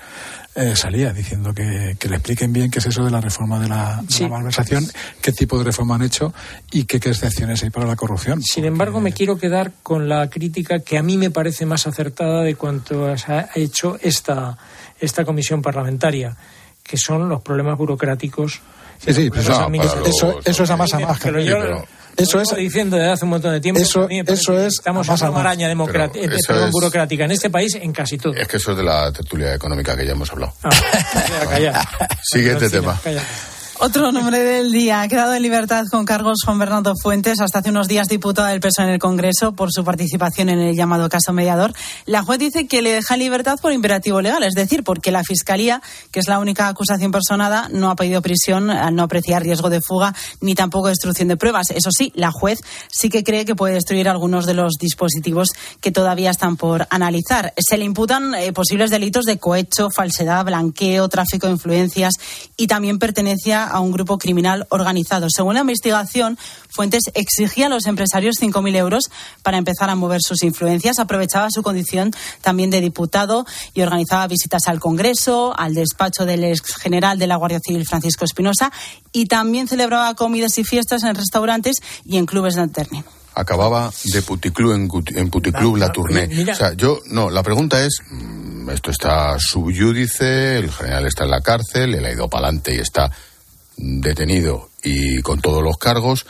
eh, 0.55 0.77
salía 0.77 1.11
diciendo 1.14 1.55
que, 1.55 1.97
que, 1.99 2.09
le 2.11 2.17
expliquen 2.17 2.53
bien 2.53 2.71
qué 2.71 2.81
es 2.81 2.87
eso 2.87 3.03
de 3.03 3.11
la 3.11 3.23
reforma 3.23 3.59
de 3.59 3.67
la, 3.67 4.03
de 4.07 4.21
la 4.21 4.29
malversación, 4.29 4.87
qué 5.23 5.33
tipo 5.33 5.57
de 5.57 5.64
reforma 5.64 5.95
han 5.95 6.03
hecho 6.03 6.35
y 6.71 6.85
qué, 6.85 7.01
qué 7.01 7.09
excepciones 7.09 7.62
hay 7.62 7.71
para 7.71 7.87
la 7.87 7.97
corrupción. 7.97 8.43
Sin 8.43 8.67
embargo, 8.67 9.01
me 9.01 9.12
quiero 9.12 9.39
quedar 9.39 9.73
con 9.83 10.07
la 10.07 10.29
crítica 10.29 10.81
que 10.81 10.99
a 10.99 11.03
mí 11.03 11.17
me 11.17 11.31
parece 11.31 11.64
más 11.64 11.87
acertada 11.87 12.43
de 12.43 12.55
cuanto 12.55 13.07
ha 13.07 13.49
hecho 13.55 13.99
esta, 14.03 14.59
esta 15.01 15.25
comisión 15.25 15.62
parlamentaria, 15.62 16.37
que 16.83 16.99
son 16.99 17.27
los 17.27 17.41
problemas 17.41 17.79
burocráticos. 17.79 18.61
Sí, 18.99 19.14
sí, 19.14 19.31
pues 19.31 19.49
no, 19.49 19.67
eso, 20.05 20.41
eso, 20.45 20.62
es 20.64 20.71
a 20.71 20.77
más 20.77 20.93
a 20.93 20.99
más. 20.99 21.21
Pero 21.21 21.41
yo, 21.41 21.85
eso 22.17 22.41
es 22.41 22.57
diciendo 22.57 22.97
desde 22.97 23.11
hace 23.11 23.25
un 23.25 23.31
montón 23.31 23.53
de 23.53 23.61
tiempo. 23.61 23.81
Eso, 23.81 24.09
eso 24.09 24.59
es. 24.59 24.75
Estamos 24.75 25.09
en 25.09 25.14
una 25.14 25.31
maraña 25.31 25.71
es, 25.71 26.71
burocrática 26.71 27.25
en 27.25 27.33
este 27.33 27.51
país 27.51 27.75
en 27.75 27.93
casi 27.93 28.19
todo. 28.19 28.35
Es 28.35 28.49
que 28.49 28.57
eso 28.57 28.73
es 28.73 28.77
de 28.79 28.85
la 28.85 29.12
tertulia 29.12 29.55
económica 29.55 29.97
que 29.97 30.07
ya 30.07 30.12
hemos 30.12 30.31
hablado. 30.33 30.53
Ah, 30.62 31.87
Siguiente 32.23 32.71
tema. 32.71 32.99
Otro 33.79 34.11
nombre 34.11 34.39
del 34.39 34.72
día. 34.72 35.03
Ha 35.03 35.09
quedado 35.09 35.35
en 35.35 35.43
libertad 35.43 35.85
con 35.91 36.07
cargos 36.07 36.39
Juan 36.43 36.59
Bernardo 36.59 36.95
Fuentes, 36.97 37.41
hasta 37.41 37.59
hace 37.59 37.68
unos 37.68 37.89
días 37.89 38.09
diputado 38.09 38.49
del 38.49 38.59
PSOE 38.59 38.87
en 38.87 38.91
el 38.93 38.99
Congreso 38.99 39.53
por 39.53 39.70
su 39.70 39.85
participación 39.85 40.49
en 40.49 40.61
el 40.61 40.74
llamado 40.74 41.11
caso 41.11 41.35
mediador. 41.35 41.74
La 42.07 42.22
juez 42.22 42.39
dice 42.39 42.66
que 42.66 42.81
le 42.81 42.93
deja 42.93 43.14
en 43.14 43.20
libertad 43.20 43.59
por 43.61 43.72
imperativo 43.72 44.22
legal, 44.22 44.43
es 44.45 44.55
decir, 44.55 44.83
porque 44.83 45.11
la 45.11 45.24
Fiscalía, 45.24 45.83
que 46.11 46.20
es 46.20 46.27
la 46.27 46.39
única 46.39 46.68
acusación 46.68 47.12
personada, 47.12 47.68
no 47.70 47.91
ha 47.91 47.97
pedido 47.97 48.22
prisión 48.22 48.66
no 48.66 49.03
apreciar 49.03 49.43
riesgo 49.43 49.68
de 49.68 49.83
fuga 49.83 50.14
ni 50.41 50.55
tampoco 50.55 50.89
destrucción 50.89 51.29
de 51.29 51.37
pruebas. 51.37 51.68
Eso 51.70 51.91
sí, 51.91 52.12
la 52.14 52.31
juez 52.31 52.61
sí 52.91 53.11
que 53.11 53.24
cree 53.24 53.45
que 53.45 53.55
puede 53.55 53.74
destruir 53.74 54.09
algunos 54.09 54.47
de 54.47 54.55
los 54.55 54.74
dispositivos 54.81 55.51
que 55.83 55.93
todavía 55.93 56.31
están 56.31 56.57
por 56.57 56.87
analizar. 56.89 57.53
Se 57.59 57.77
le 57.77 57.85
imputan 57.85 58.35
eh, 58.37 58.55
posibles 58.55 58.91
delitos 58.91 59.27
de 59.27 59.39
cohecho, 59.39 59.91
falsedad, 59.95 60.47
blanqueo, 60.47 61.11
tráfico 61.11 61.47
de 61.47 61.53
influencias 61.53 62.14
y 62.57 62.68
también 62.68 62.99
pertenencia 62.99 63.66
a 63.67 63.81
un 63.81 63.93
grupo 63.93 64.19
criminal 64.19 64.67
organizado. 64.71 65.29
Según 65.31 65.55
la 65.55 65.61
investigación, 65.61 66.39
Fuentes 66.69 67.05
exigía 67.14 67.67
a 67.67 67.69
los 67.69 67.87
empresarios 67.87 68.37
5.000 68.41 68.77
euros 68.77 69.05
para 69.43 69.57
empezar 69.57 69.89
a 69.89 69.95
mover 69.95 70.21
sus 70.21 70.43
influencias, 70.43 70.99
aprovechaba 70.99 71.49
su 71.51 71.62
condición 71.62 72.12
también 72.43 72.71
de 72.71 72.81
diputado 72.81 73.47
y 73.75 73.83
organizaba 73.83 74.27
visitas 74.27 74.69
al 74.69 74.81
Congreso, 74.81 75.59
al 75.59 75.75
despacho 75.75 76.27
del 76.27 76.45
ex 76.45 76.77
general 76.77 77.19
de 77.19 77.27
la 77.27 77.37
Guardia 77.37 77.61
Civil 77.64 77.87
Francisco 77.87 78.25
Espinosa 78.25 78.73
y 79.12 79.27
también 79.27 79.69
celebraba 79.69 80.14
comidas 80.14 80.59
y 80.59 80.64
fiestas 80.64 81.03
en 81.05 81.14
restaurantes 81.14 81.77
y 82.05 82.19
en 82.19 82.27
clubes 82.27 82.55
de 82.55 82.62
alterno 82.62 83.05
acababa 83.37 83.93
de 84.05 84.23
puticlub 84.23 84.73
en, 84.73 84.89
en 85.14 85.31
puticlub 85.31 85.77
la 85.77 85.93
tournée. 85.93 86.27
O 86.51 86.55
sea, 86.55 86.73
yo, 86.73 87.01
no, 87.11 87.29
la 87.29 87.43
pregunta 87.43 87.85
es, 87.85 87.99
mm, 88.11 88.71
esto 88.71 88.91
está 88.91 89.37
subyúdice, 89.39 90.57
el 90.57 90.73
general 90.73 91.07
está 91.07 91.25
en 91.25 91.31
la 91.31 91.43
cárcel, 91.43 91.95
él 91.95 92.05
ha 92.07 92.12
ido 92.12 92.31
para 92.31 92.47
adelante 92.47 92.75
y 92.75 92.79
está 92.79 93.12
detenido 93.77 94.70
y 94.83 95.20
con 95.22 95.41
todos 95.41 95.62
los 95.62 95.77
cargos. 95.77 96.27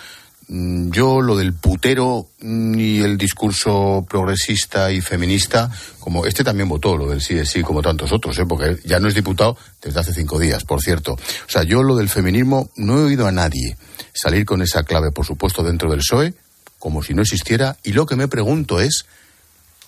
Mm, 0.48 0.90
yo 0.90 1.20
lo 1.20 1.36
del 1.36 1.54
putero 1.54 2.28
y 2.40 3.00
el 3.02 3.18
discurso 3.18 4.06
progresista 4.08 4.92
y 4.92 5.00
feminista, 5.00 5.70
como 5.98 6.24
este 6.24 6.44
también 6.44 6.68
votó 6.68 6.96
lo 6.96 7.08
del 7.08 7.20
sí 7.20 7.36
es 7.36 7.50
sí, 7.50 7.62
como 7.62 7.82
tantos 7.82 8.12
otros, 8.12 8.38
¿eh? 8.38 8.46
porque 8.46 8.76
ya 8.84 9.00
no 9.00 9.08
es 9.08 9.14
diputado 9.14 9.56
desde 9.82 9.98
hace 9.98 10.14
cinco 10.14 10.38
días, 10.38 10.64
por 10.64 10.80
cierto. 10.80 11.14
O 11.14 11.48
sea, 11.48 11.64
yo 11.64 11.82
lo 11.82 11.96
del 11.96 12.08
feminismo 12.08 12.70
no 12.76 12.98
he 12.98 13.04
oído 13.04 13.26
a 13.26 13.32
nadie 13.32 13.76
salir 14.12 14.44
con 14.44 14.62
esa 14.62 14.84
clave, 14.84 15.10
por 15.10 15.26
supuesto, 15.26 15.64
dentro 15.64 15.90
del 15.90 15.98
PSOE, 15.98 16.34
como 16.78 17.02
si 17.02 17.12
no 17.12 17.22
existiera. 17.22 17.76
Y 17.82 17.92
lo 17.92 18.06
que 18.06 18.16
me 18.16 18.28
pregunto 18.28 18.80
es, 18.80 19.04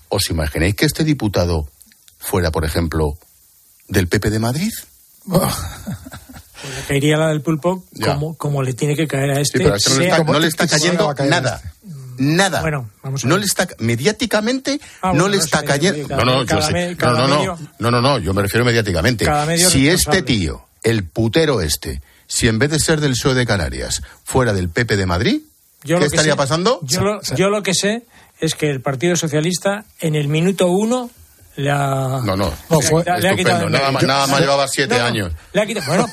¿os 0.08 0.28
imagináis 0.30 0.74
que 0.74 0.86
este 0.86 1.04
diputado 1.04 1.68
fuera, 2.18 2.50
por 2.50 2.64
ejemplo, 2.64 3.16
del 3.86 4.08
PP 4.08 4.30
de 4.30 4.38
Madrid? 4.40 4.72
Pues 6.62 6.74
le 6.74 6.82
caería 6.82 7.16
la 7.16 7.28
del 7.28 7.40
pulpo 7.40 7.84
como, 8.02 8.36
como, 8.36 8.62
le 8.62 8.72
tiene 8.72 8.96
que 8.96 9.06
caer 9.06 9.30
a 9.30 9.40
este. 9.40 9.58
no, 9.62 10.38
le 10.38 10.48
está, 10.48 10.66
cayendo 10.66 11.14
nada. 11.28 11.62
Nada. 12.18 12.62
Bueno, 12.62 12.90
vamos 13.02 13.22
a 13.22 13.26
ver. 13.26 13.32
No 13.32 13.38
le 13.38 13.46
está 13.46 13.68
mediáticamente 13.78 14.80
ah, 15.02 15.12
no 15.14 15.28
le 15.28 15.36
está 15.36 15.62
cayendo. 15.62 16.16
No, 16.16 16.24
no, 16.24 16.44
yo 16.44 16.60
sé. 16.60 16.96
No, 16.96 17.12
no, 17.12 17.28
no, 17.28 17.58
no, 17.78 17.90
no, 17.90 18.00
no, 18.00 18.18
yo 18.18 18.34
me 18.34 18.42
refiero 18.42 18.64
mediáticamente. 18.64 19.26
Si 19.56 19.88
este 19.88 20.22
tío, 20.22 20.66
el 20.82 21.04
putero 21.04 21.60
este, 21.60 22.02
si 22.26 22.48
en 22.48 22.58
vez 22.58 22.70
de 22.70 22.80
ser 22.80 23.00
del 23.00 23.12
PSOE 23.12 23.34
de 23.34 23.46
Canarias 23.46 24.02
fuera 24.24 24.52
del 24.52 24.68
PP 24.68 24.96
de 24.96 25.06
Madrid, 25.06 25.40
¿qué 25.84 25.94
estaría 26.04 26.34
pasando? 26.34 26.80
Yo 26.82 27.20
yo 27.36 27.50
lo 27.50 27.62
que 27.62 27.74
sé 27.74 28.02
es 28.40 28.54
que 28.54 28.68
el 28.68 28.80
Partido 28.80 29.14
Socialista 29.16 29.84
en 30.00 30.16
el 30.16 30.28
minuto 30.28 30.68
uno 30.68 31.10
no, 31.58 32.36
no, 32.36 32.50
fue 32.80 33.02
estupendo. 33.02 33.68
nada, 33.68 33.90
más, 33.90 34.02
nada 34.04 34.26
más 34.26 34.40
llevaba 34.40 34.68
siete 34.68 34.94
años. 35.00 35.32
Le 35.52 35.62
ha 35.62 35.66
quitado, 35.66 35.86
bueno, 35.86 36.06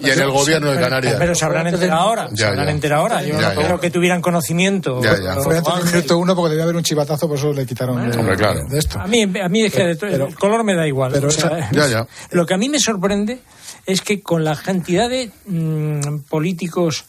y 0.00 0.10
en 0.10 0.20
el 0.20 0.30
gobierno 0.30 0.70
de 0.70 0.80
Canarias. 0.80 1.16
Pero, 1.18 1.34
se 1.34 1.44
habrán 1.44 1.66
enterado 1.68 2.00
ahora. 2.00 2.28
se 2.34 2.44
habrán 2.44 2.68
enterado 2.68 3.02
ahora. 3.02 3.22
Yo 3.22 3.40
no 3.40 3.54
creo 3.54 3.80
que 3.80 3.90
tuvieran 3.90 4.20
conocimiento. 4.20 5.02
Ya, 5.02 5.16
ya. 5.18 5.34
Fue 5.36 5.58
antes 5.58 5.74
del 5.74 5.84
minuto 5.84 6.18
uno 6.18 6.36
porque 6.36 6.50
debía 6.50 6.64
haber 6.64 6.76
un 6.76 6.82
chivatazo, 6.82 7.28
por 7.28 7.38
eso 7.38 7.52
le 7.52 7.66
quitaron 7.66 8.10
de, 8.10 8.36
claro. 8.36 8.60
de, 8.68 8.78
esto. 8.78 8.98
A 9.00 9.06
mí, 9.06 9.22
a 9.22 9.48
mí 9.48 9.64
es 9.64 9.72
que 9.72 9.82
el 9.90 10.34
color 10.34 10.64
me 10.64 10.74
da 10.74 10.86
igual. 10.86 11.12
Pero, 11.12 11.28
ya, 11.30 11.86
ya. 11.86 12.06
Lo 12.30 12.46
que 12.46 12.54
a 12.54 12.58
mí 12.58 12.68
me 12.68 12.78
sorprende 12.78 13.40
es 13.86 14.02
que 14.02 14.20
con 14.20 14.44
la 14.44 14.56
cantidad 14.56 15.08
de 15.08 15.30
mmm, 15.46 16.18
políticos 16.28 17.04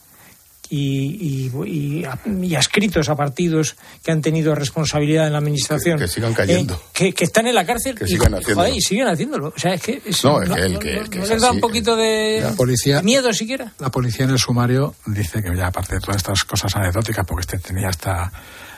y, 0.70 1.50
y, 1.66 2.06
y, 2.46 2.56
adscritos 2.56 3.10
a 3.10 3.16
partidos 3.16 3.76
que 4.04 4.12
han 4.12 4.22
tenido 4.22 4.54
responsabilidad 4.56 5.28
en 5.28 5.34
la 5.34 5.40
administración. 5.40 6.00
Que, 6.00 6.08
sigan 6.08 6.34
cayendo. 6.34 6.82
Eh, 7.00 7.14
que, 7.14 7.24
están 7.24 7.48
en 7.48 7.56
la 7.56 7.66
cárcel 7.66 7.96
que 7.96 8.08
sigan 8.08 8.34
y, 8.34 8.36
haciéndolo. 8.38 8.68
y 8.70 8.82
siguen 8.82 9.08
haciéndolo. 9.08 9.48
O 9.56 9.60
sea, 9.60 9.74
es 9.74 9.82
que. 9.82 10.02
no, 10.24 10.42
es 10.42 10.50
que, 10.50 10.62
el, 10.98 11.10
que, 11.10 11.20
no, 11.20 11.26
les 11.26 11.42
da 11.42 11.52
un 11.52 11.60
poquito 11.60 11.96
de, 11.96 12.40
la 12.42 12.54
policía, 12.54 13.02
miedo 13.02 13.32
siquiera. 13.34 13.74
La 13.80 13.90
policía 13.90 14.26
en 14.26 14.32
el 14.32 14.40
sumario 14.40 14.96
dice 15.06 15.42
que 15.42 15.56
ya, 15.56 15.68
aparte 15.68 15.96
de 15.96 16.02
todas 16.02 16.18
estas 16.18 16.44
cosas 16.44 16.76
anecdóticas, 16.76 17.26
porque 17.26 17.42
este 17.42 17.60
tenía 17.60 17.90
hasta 17.90 18.32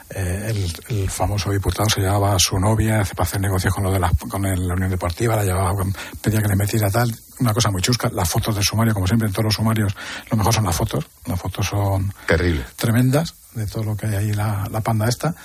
eh, 0.10 0.72
el, 0.90 1.10
famoso 1.10 1.52
diputado 1.52 1.90
se 1.90 2.02
llevaba 2.02 2.34
a 2.36 2.40
su 2.40 2.58
novia 2.58 3.04
para 3.16 3.24
hacer 3.28 3.42
negocios 3.42 3.74
con 3.74 3.84
lo 3.84 3.92
de 3.92 4.00
la, 4.00 4.12
con 4.30 4.42
la 4.42 4.74
Unión 4.74 4.90
Deportiva, 4.90 5.36
la 5.36 5.44
llevaba, 5.44 5.74
pedía 6.22 6.42
que 6.42 6.48
le 6.48 6.56
metiera 6.56 6.90
tal, 6.90 7.14
una 7.40 7.54
cosa 7.54 7.70
muy 7.70 7.82
chusca, 7.82 8.10
las 8.14 8.30
fotos 8.30 8.56
del 8.56 8.64
sumario, 8.64 8.94
como 8.94 9.08
siempre 9.08 9.28
en 9.28 9.34
todos 9.34 9.46
los 9.46 9.54
sumarios, 9.56 9.96
lo 10.32 10.38
mejor 10.38 10.54
son 10.54 10.66
las 10.66 10.76
fotos, 10.76 11.06
las 11.26 11.40
fotos 11.40 11.68
son 11.68 12.12
Terrible. 12.28 12.66
tremendas 12.76 13.36
de 13.54 13.68
todo 13.68 13.84
lo 13.84 13.96
que 13.96 14.08
hay 14.08 14.16
ahí 14.16 14.34
la, 14.34 14.68
la 14.72 14.82
panda 14.82 15.08
esta, 15.08 15.36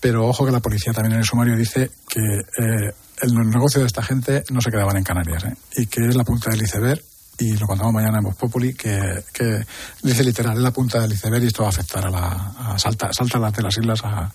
pero 0.00 0.26
ojo 0.26 0.46
que 0.46 0.52
la 0.52 0.60
policía 0.60 0.92
también 0.92 1.14
en 1.14 1.20
el 1.20 1.26
sumario 1.26 1.56
dice 1.56 1.90
que 2.08 2.20
eh, 2.20 2.92
el 3.20 3.34
negocio 3.34 3.80
de 3.80 3.86
esta 3.86 4.02
gente 4.02 4.44
no 4.50 4.60
se 4.60 4.70
quedaban 4.70 4.96
en 4.96 5.04
Canarias, 5.04 5.44
¿eh? 5.44 5.54
y 5.76 5.86
que 5.86 6.06
es 6.06 6.14
la 6.14 6.24
punta 6.24 6.50
del 6.50 6.62
iceberg 6.62 7.02
y 7.38 7.56
lo 7.56 7.66
contamos 7.66 7.94
mañana 7.94 8.18
en 8.18 8.24
Voz 8.24 8.36
Populi, 8.36 8.74
que, 8.74 9.22
que 9.32 9.64
dice 10.02 10.24
literal, 10.24 10.56
es 10.56 10.62
la 10.62 10.72
punta 10.72 11.00
del 11.00 11.12
iceberg 11.12 11.44
y 11.44 11.46
esto 11.46 11.62
va 11.62 11.68
a 11.68 11.70
afectar 11.70 12.04
a 12.06 12.10
la. 12.10 12.52
A, 12.58 12.78
salta, 12.78 13.12
salta 13.12 13.38
de 13.50 13.62
las 13.62 13.76
islas 13.78 14.04
a, 14.04 14.30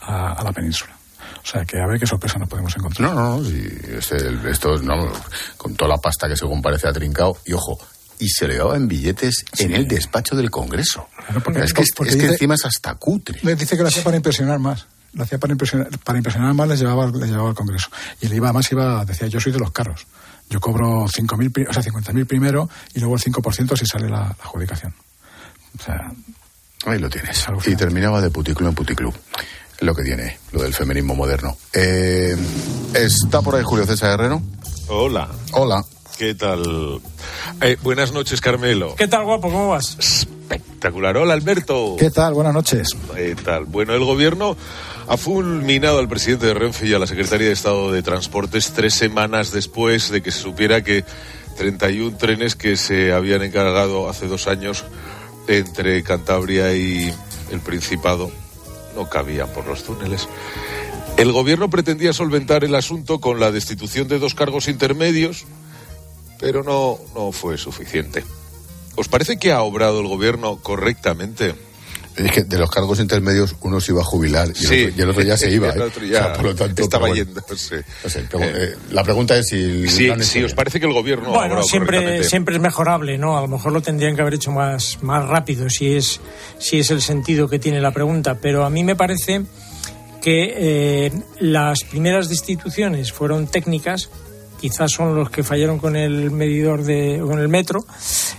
a, 0.00 0.42
la 0.42 0.52
península. 0.52 0.96
O 1.42 1.46
sea, 1.46 1.64
que 1.64 1.78
a 1.78 1.86
ver 1.86 2.00
qué 2.00 2.06
sorpresa 2.06 2.38
nos 2.38 2.48
podemos 2.48 2.74
encontrar. 2.76 3.14
No, 3.14 3.38
no, 3.38 3.48
y 3.48 3.96
este, 3.98 4.16
esto, 4.50 4.78
no, 4.78 5.12
con 5.56 5.74
toda 5.74 5.90
la 5.90 5.98
pasta 5.98 6.26
que 6.26 6.36
según 6.36 6.62
parece 6.62 6.88
ha 6.88 6.92
trincado, 6.92 7.36
y 7.44 7.52
ojo, 7.52 7.78
y 8.18 8.28
se 8.28 8.48
le 8.48 8.56
daba 8.56 8.76
en 8.76 8.88
billetes 8.88 9.44
en 9.58 9.74
el 9.74 9.86
despacho 9.86 10.34
del 10.34 10.50
Congreso. 10.50 11.08
es 11.54 11.72
que, 11.74 11.82
es 11.82 12.16
que 12.16 12.26
encima 12.26 12.54
es 12.54 12.64
hasta 12.64 12.94
cutre. 12.94 13.40
Le 13.42 13.56
dice 13.56 13.76
que 13.76 13.82
lo 13.82 13.88
hacía 13.88 14.02
para 14.02 14.16
impresionar 14.16 14.58
más. 14.58 14.86
Lo 15.12 15.22
hacía 15.22 15.38
para 15.38 15.52
impresionar, 15.52 15.88
para 16.04 16.18
impresionar 16.18 16.54
más, 16.54 16.68
les 16.68 16.80
llevaba, 16.80 17.10
les 17.10 17.30
llevaba 17.30 17.50
al 17.50 17.54
Congreso. 17.54 17.88
Y 18.20 18.28
le 18.28 18.36
iba 18.36 18.52
más, 18.52 18.70
iba, 18.72 19.04
decía, 19.04 19.28
yo 19.28 19.38
soy 19.38 19.52
de 19.52 19.58
los 19.58 19.70
carros 19.70 20.06
yo 20.48 20.60
cobro 20.60 21.06
5.000, 21.06 21.68
o 21.68 21.72
sea, 21.72 21.82
50.000 21.82 22.26
primero 22.26 22.68
y 22.94 23.00
luego 23.00 23.16
el 23.16 23.22
5% 23.22 23.76
si 23.76 23.86
sale 23.86 24.08
la, 24.08 24.28
adjudicación. 24.28 24.94
O 25.78 25.82
sea, 25.82 26.12
Ahí 26.86 26.98
lo 26.98 27.10
tienes. 27.10 27.44
Y 27.66 27.76
terminaba 27.76 28.20
de 28.20 28.30
puticlub 28.30 28.68
en 28.68 28.74
puticlub. 28.74 29.14
Lo 29.80 29.94
que 29.94 30.02
tiene, 30.02 30.38
lo 30.52 30.62
del 30.62 30.74
feminismo 30.74 31.14
moderno. 31.14 31.56
Eh, 31.72 32.36
¿Está 32.94 33.42
por 33.42 33.56
ahí 33.56 33.62
Julio 33.64 33.84
César 33.84 34.14
Herrero? 34.14 34.42
Hola. 34.88 35.28
Hola. 35.52 35.84
¿Qué 36.16 36.34
tal? 36.34 37.00
Eh, 37.60 37.76
buenas 37.82 38.12
noches, 38.12 38.40
Carmelo. 38.40 38.96
¿Qué 38.96 39.06
tal, 39.06 39.24
guapo? 39.24 39.48
¿Cómo 39.48 39.68
vas? 39.68 39.96
Espectacular. 39.98 41.16
Hola, 41.16 41.34
Alberto. 41.34 41.94
¿Qué 41.98 42.10
tal? 42.10 42.34
Buenas 42.34 42.54
noches. 42.54 42.88
¿Qué 43.14 43.36
tal? 43.36 43.66
Bueno, 43.66 43.94
el 43.94 44.04
gobierno 44.04 44.56
ha 45.08 45.16
fulminado 45.16 45.98
al 45.98 46.08
presidente 46.08 46.46
de 46.46 46.54
Renfe 46.54 46.86
y 46.86 46.92
a 46.92 46.98
la 46.98 47.06
secretaria 47.06 47.46
de 47.46 47.52
Estado 47.54 47.90
de 47.90 48.02
Transportes 48.02 48.72
tres 48.74 48.92
semanas 48.92 49.52
después 49.52 50.10
de 50.10 50.22
que 50.22 50.30
se 50.30 50.40
supiera 50.40 50.84
que 50.84 51.02
31 51.56 52.16
trenes 52.18 52.54
que 52.54 52.76
se 52.76 53.12
habían 53.12 53.42
encargado 53.42 54.08
hace 54.08 54.28
dos 54.28 54.46
años 54.48 54.84
entre 55.48 56.02
Cantabria 56.02 56.74
y 56.74 57.12
el 57.50 57.60
Principado 57.60 58.30
no 58.94 59.08
cabían 59.08 59.48
por 59.48 59.66
los 59.66 59.82
túneles. 59.82 60.28
El 61.16 61.32
gobierno 61.32 61.70
pretendía 61.70 62.12
solventar 62.12 62.62
el 62.62 62.74
asunto 62.74 63.18
con 63.18 63.40
la 63.40 63.50
destitución 63.50 64.08
de 64.08 64.18
dos 64.18 64.34
cargos 64.34 64.68
intermedios, 64.68 65.46
pero 66.38 66.62
no, 66.62 66.98
no 67.14 67.32
fue 67.32 67.56
suficiente. 67.56 68.24
¿Os 68.94 69.08
parece 69.08 69.38
que 69.38 69.52
ha 69.52 69.62
obrado 69.62 70.00
el 70.00 70.06
gobierno 70.06 70.58
correctamente? 70.62 71.54
Es 72.18 72.32
que 72.32 72.44
de 72.44 72.58
los 72.58 72.70
cargos 72.70 73.00
intermedios 73.00 73.54
uno 73.62 73.80
se 73.80 73.92
iba 73.92 74.02
a 74.02 74.04
jubilar 74.04 74.48
y, 74.50 74.54
Sí. 74.54 74.74
el, 74.74 74.88
otro, 74.90 74.98
y 74.98 75.02
el 75.02 75.10
otro 75.10 75.22
ya 75.22 75.36
se 75.36 75.50
iba. 75.50 75.68
El 75.72 75.80
¿eh? 75.80 75.84
otro 75.84 76.04
ya 76.04 76.18
O 76.18 76.22
sea, 76.24 76.32
por 76.34 76.44
lo 76.44 76.54
tanto, 76.54 76.82
estaba 76.82 77.08
bueno. 77.08 77.24
yendo, 77.24 77.42
sí. 77.56 77.74
No 78.04 78.10
sé, 78.10 78.24
pero, 78.30 78.44
eh, 78.44 78.76
la 78.90 79.04
pregunta 79.04 79.36
es 79.36 79.46
si... 79.48 79.88
Sí, 79.88 80.10
si 80.20 80.42
os 80.42 80.54
parece 80.54 80.80
que 80.80 80.86
el 80.86 80.92
gobierno 80.92 81.30
Bueno, 81.32 81.62
siempre, 81.62 82.24
siempre 82.24 82.56
es 82.56 82.60
mejorable, 82.60 83.18
¿no? 83.18 83.38
A 83.38 83.42
lo 83.42 83.48
mejor 83.48 83.72
lo 83.72 83.80
tendrían 83.80 84.16
que 84.16 84.22
haber 84.22 84.34
hecho 84.34 84.50
más, 84.50 84.98
más 85.02 85.26
rápido, 85.26 85.68
si 85.70 85.94
es, 85.94 86.20
si 86.58 86.78
es 86.78 86.90
el 86.90 87.00
sentido 87.02 87.48
que 87.48 87.58
tiene 87.58 87.80
la 87.80 87.92
pregunta. 87.92 88.38
Pero 88.40 88.64
a 88.64 88.70
mí 88.70 88.84
me 88.84 88.96
parece 88.96 89.42
que 90.20 90.54
eh, 91.06 91.12
las 91.38 91.84
primeras 91.84 92.28
destituciones 92.28 93.12
fueron 93.12 93.46
técnicas, 93.46 94.10
quizás 94.60 94.90
son 94.90 95.14
los 95.14 95.30
que 95.30 95.44
fallaron 95.44 95.78
con 95.78 95.94
el 95.96 96.30
medidor 96.30 96.82
de, 96.84 97.20
con 97.24 97.38
el 97.38 97.48
metro. 97.48 97.84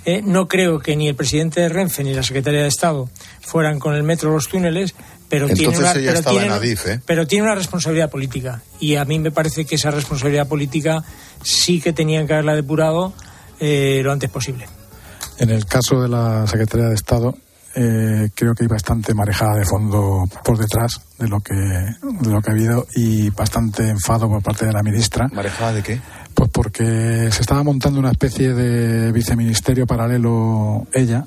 Eh, 0.06 0.22
no 0.24 0.47
creo 0.47 0.80
que 0.80 0.95
ni 0.95 1.08
el 1.08 1.16
presidente 1.16 1.62
de 1.62 1.70
Renfe 1.70 2.04
ni 2.04 2.14
la 2.14 2.24
secretaria 2.24 2.62
de 2.62 2.68
Estado 2.68 3.10
fueran 3.41 3.80
con 3.80 3.95
el 3.95 4.04
metro 4.04 4.32
los 4.32 4.47
túneles, 4.47 4.95
pero 5.28 5.47
tiene 5.47 5.78
una, 5.78 5.91
ella 5.91 6.02
pero 6.08 6.20
estaba 6.20 6.36
en 6.36 6.41
tienen- 6.43 6.58
Adif, 6.58 6.88
¿eh? 6.88 7.02
pero 7.06 7.28
tiene 7.28 7.43
una 7.45 7.56
responsabilidad 7.56 8.10
política 8.10 8.62
y 8.80 8.95
a 8.95 9.06
mí 9.06 9.20
me 9.20 9.32
parece 9.32 9.66
que 9.66 9.76
esa 9.76 9.91
responsabilidad 9.91 10.47
política 10.47 11.04
sí 11.43 11.80
que 11.82 11.93
tenían 11.93 12.26
que 12.28 12.34
haberla 12.34 12.56
depurado 12.56 13.14
eh, 13.60 14.02
lo 14.04 14.12
antes 14.12 14.30
posible. 14.30 14.66
En 15.38 15.50
el 15.50 15.66
caso 15.66 16.02
de 16.02 16.10
la 16.10 16.45
Secretaría 16.47 16.88
de 16.88 16.95
Estado, 16.95 17.36
eh, 17.76 18.30
creo 18.34 18.56
que 18.56 18.64
hay 18.64 18.68
bastante 18.68 19.14
marejada 19.14 19.56
de 19.58 19.66
fondo 19.66 20.24
por 20.43 20.58
detrás 20.58 21.02
de 21.20 21.28
lo 21.28 21.39
que 21.41 21.54
de 21.54 22.30
lo 22.30 22.41
que 22.41 22.50
ha 22.50 22.54
habido 22.54 22.88
y 22.95 23.30
bastante 23.30 23.88
enfado 23.89 24.28
por 24.28 24.41
parte 24.41 24.66
de 24.66 24.74
la 24.74 24.82
ministra. 24.82 25.28
¿Marejada 25.32 25.74
de 25.74 25.84
qué? 25.84 26.02
Pues 26.39 26.51
porque 26.51 27.29
se 27.33 27.41
estaba 27.41 27.63
montando 27.63 27.99
una 27.99 28.11
especie 28.11 28.53
de 28.53 29.11
viceministerio 29.11 29.85
paralelo 29.85 30.87
ella, 30.93 31.25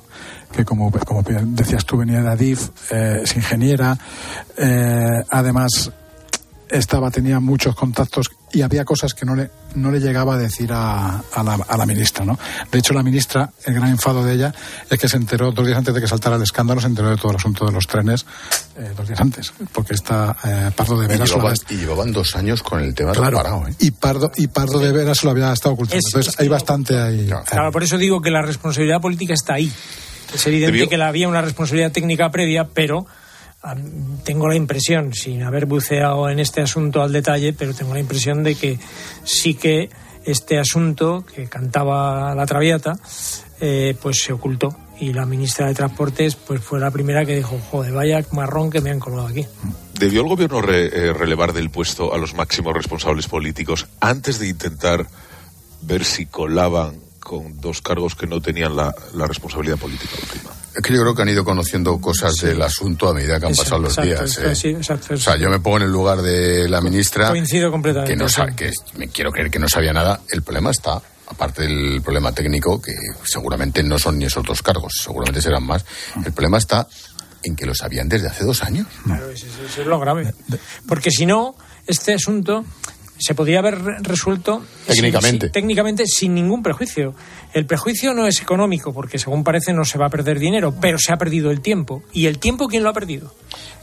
que 0.51 0.65
como, 0.65 0.91
como 0.91 1.23
decías 1.23 1.85
tú 1.85 1.99
venía 1.99 2.23
de 2.23 2.31
Adif, 2.31 2.71
eh, 2.91 3.21
es 3.23 3.37
ingeniera, 3.37 3.99
eh, 4.57 5.23
además 5.29 5.93
estaba 6.73 7.11
tenía 7.11 7.39
muchos 7.39 7.75
contactos 7.75 8.31
y 8.53 8.63
había 8.63 8.85
cosas 8.85 9.15
que 9.15 9.25
no 9.27 9.35
le 9.35 9.51
no 9.75 9.91
le 9.91 10.01
llegaba 10.01 10.35
a 10.35 10.39
decir 10.39 10.71
a, 10.73 11.19
a, 11.33 11.43
la, 11.43 11.55
a 11.55 11.77
la 11.77 11.87
ministra 11.87 12.25
no 12.25 12.39
de 12.71 12.79
hecho 12.79 12.93
la 12.95 13.03
ministra 13.03 13.51
el 13.65 13.75
gran 13.75 13.89
enfado 13.91 14.25
de 14.25 14.35
ella 14.35 14.55
es 14.91 14.99
que 14.99 15.09
se 15.09 15.17
enteró 15.17 15.53
dos 15.53 15.67
días 15.67 15.79
antes 15.79 15.95
de 15.95 16.01
que 16.01 16.07
saltara 16.07 16.37
el 16.37 16.43
escándalo 16.43 16.81
se 16.81 16.87
enteró 16.89 17.11
de 17.11 17.17
todo 17.17 17.31
el 17.33 17.37
asunto 17.37 17.65
de 17.67 17.73
los 17.73 17.87
trenes 17.87 18.27
eh, 18.79 18.91
dos 18.97 19.07
días 19.07 19.21
antes 19.21 19.53
porque 19.73 19.95
está 19.95 20.37
eh, 20.45 20.71
Pardo 20.75 20.99
de 21.01 21.15
Y 21.15 21.19
había- 21.21 21.53
y 21.69 21.77
llevaban 21.77 22.13
dos 22.13 22.35
años 22.37 22.63
con 22.63 22.81
el 22.83 22.95
tema 22.95 23.13
Claro, 23.13 23.67
¿eh? 23.69 23.75
y 23.79 23.91
Pardo 23.93 24.31
y 24.37 24.47
Pardo 24.49 24.79
de 24.79 24.93
Veras 24.93 25.19
se 25.19 25.27
lo 25.27 25.33
había 25.33 25.53
estado 25.53 25.75
ocultando. 25.75 25.99
Es- 25.99 26.07
entonces 26.07 26.31
es 26.33 26.37
que 26.37 26.43
hay 26.43 26.49
bastante 26.49 26.99
ahí. 26.99 27.31
Claro, 27.47 27.71
por 27.71 27.83
eso 27.83 27.97
digo 27.99 28.21
que 28.23 28.31
la 28.31 28.43
responsabilidad 28.43 29.01
política 29.01 29.35
está 29.35 29.55
ahí. 29.55 29.73
Es 30.35 30.47
evidente 30.47 30.73
Debió- 30.79 30.89
que 30.89 30.97
la 30.97 31.09
había 31.09 31.29
una 31.29 31.43
responsabilidad 31.43 31.93
técnica 31.93 32.31
previa, 32.31 32.67
pero 32.73 33.07
tengo 34.25 34.49
la 34.49 34.57
impresión, 34.57 35.13
sin 35.15 35.43
haber 35.43 35.67
buceado 35.67 36.29
en 36.29 36.39
este 36.39 36.61
asunto 36.61 37.03
al 37.03 37.13
detalle, 37.13 37.53
pero 37.53 37.75
tengo 37.75 37.95
la 37.95 38.01
impresión 38.01 38.43
de 38.43 38.55
que 38.55 38.79
sí 39.25 39.55
que 39.55 39.89
este 40.25 40.59
asunto 40.59 41.25
que 41.35 41.49
cantaba 41.49 42.35
la 42.35 42.47
Traviata, 42.47 42.99
eh, 43.61 43.97
pues 44.01 44.23
se 44.23 44.33
ocultó. 44.33 44.77
Y 45.01 45.13
la 45.13 45.27
ministra 45.27 45.67
de 45.67 45.75
Transportes 45.75 46.37
pues 46.37 46.61
fue 46.61 46.79
la 46.79 46.91
primera 46.93 47.25
que 47.25 47.35
dijo, 47.35 47.59
joder, 47.71 47.93
vaya 47.93 48.25
marrón 48.31 48.71
que 48.71 48.81
me 48.81 48.91
han 48.91 49.01
colgado 49.01 49.27
aquí. 49.27 49.45
¿Debió 49.99 50.21
el 50.23 50.29
gobierno 50.29 50.61
re- 50.63 50.87
eh, 50.87 51.13
relevar 51.13 51.53
del 51.53 51.71
puesto 51.71 52.15
a 52.15 52.19
los 52.19 52.35
máximos 52.35 52.73
responsables 52.75 53.27
políticos 53.27 53.89
antes 54.01 54.39
de 54.39 54.49
intentar 54.49 55.07
ver 55.81 56.05
si 56.05 56.27
colaban 56.27 57.01
con 57.19 57.61
dos 57.61 57.83
cargos 57.83 58.15
que 58.15 58.29
no 58.29 58.41
tenían 58.41 58.77
la, 58.77 58.95
la 59.15 59.27
responsabilidad 59.27 59.77
política 59.79 60.13
última? 60.23 60.51
Es 60.75 60.83
que 60.83 60.93
yo 60.95 61.01
creo 61.03 61.15
que 61.15 61.23
han 61.23 61.29
ido 61.29 61.45
conociendo 61.45 62.01
cosas 62.01 62.35
del 62.37 62.61
asunto 62.63 63.09
a 63.09 63.15
medida 63.15 63.39
que 63.39 63.47
han 63.47 63.51
Exacto, 63.53 63.63
pasado 63.65 63.83
los 63.83 63.93
exacto, 63.93 64.09
días. 64.09 64.21
exacto, 64.23 64.51
¿eh? 64.51 64.55
sí, 64.57 64.69
exacto, 64.69 65.15
O 65.15 65.17
sea, 65.19 65.37
yo 65.37 65.51
me 65.51 65.61
pongo 65.61 65.77
en 65.79 65.83
el 65.85 65.91
lugar 65.91 66.23
de 66.23 66.69
la 66.69 66.81
ministra. 66.81 67.29
Coincido 67.29 67.71
completamente. 67.71 68.13
que 68.15 68.17
no 68.19 68.29
sí. 68.29 68.35
sa- 68.37 68.47
que 68.57 68.71
me 68.97 69.09
quiero 69.09 69.31
creer 69.31 69.51
que 69.51 69.59
no 69.59 69.69
sabía 69.69 69.93
nada. 69.93 70.21
El 70.31 70.43
problema 70.43 70.71
está, 70.71 71.01
aparte 71.29 71.63
del 71.63 72.01
problema 72.03 72.33
técnico, 72.33 72.81
que 72.81 72.93
seguramente 73.25 73.83
no 73.83 73.99
son 73.99 74.19
ni 74.19 74.25
esos 74.25 74.45
dos 74.45 74.63
cargos, 74.63 74.95
seguramente 75.03 75.43
serán 75.43 75.65
más. 75.65 75.85
El 76.25 76.33
problema 76.33 76.57
está 76.59 76.87
en 77.43 77.55
que 77.57 77.67
lo 77.67 77.75
sabían 77.75 78.09
desde 78.09 78.29
hace 78.29 78.45
dos 78.45 78.63
años. 78.63 78.87
Claro, 79.05 79.29
eso, 79.31 79.47
eso- 79.47 79.65
eso 79.67 79.81
es 79.83 79.87
lo 79.87 79.99
grave. 80.01 80.33
Porque 80.89 81.11
si 81.11 81.27
no, 81.27 81.55
este 81.87 82.15
asunto 82.15 82.65
se 83.19 83.35
podría 83.35 83.61
haber 83.61 83.81
re- 83.83 83.97
resuelto 84.01 84.63
Técnicamente. 84.87 85.47
sin- 85.47 85.53
técnicamente 85.53 86.07
sin 86.07 86.35
ningún 86.35 86.63
prejuicio. 86.63 87.15
El 87.53 87.67
prejuicio 87.67 88.15
no 88.15 88.27
es 88.27 88.41
económico, 88.41 88.93
porque 88.95 89.19
según 89.19 89.45
parece 89.45 89.73
no 89.75 89.85
se 89.85 89.99
va 89.99 90.07
a 90.07 90.09
perder 90.11 90.39
dinero, 90.39 90.75
pero 90.81 90.97
se 90.99 91.13
ha 91.13 91.17
perdido 91.19 91.51
el 91.51 91.61
tiempo. 91.61 92.03
¿Y 92.13 92.27
el 92.27 92.39
tiempo 92.39 92.67
quién 92.67 92.83
lo 92.83 92.89
ha 92.89 92.93
perdido? 92.95 93.33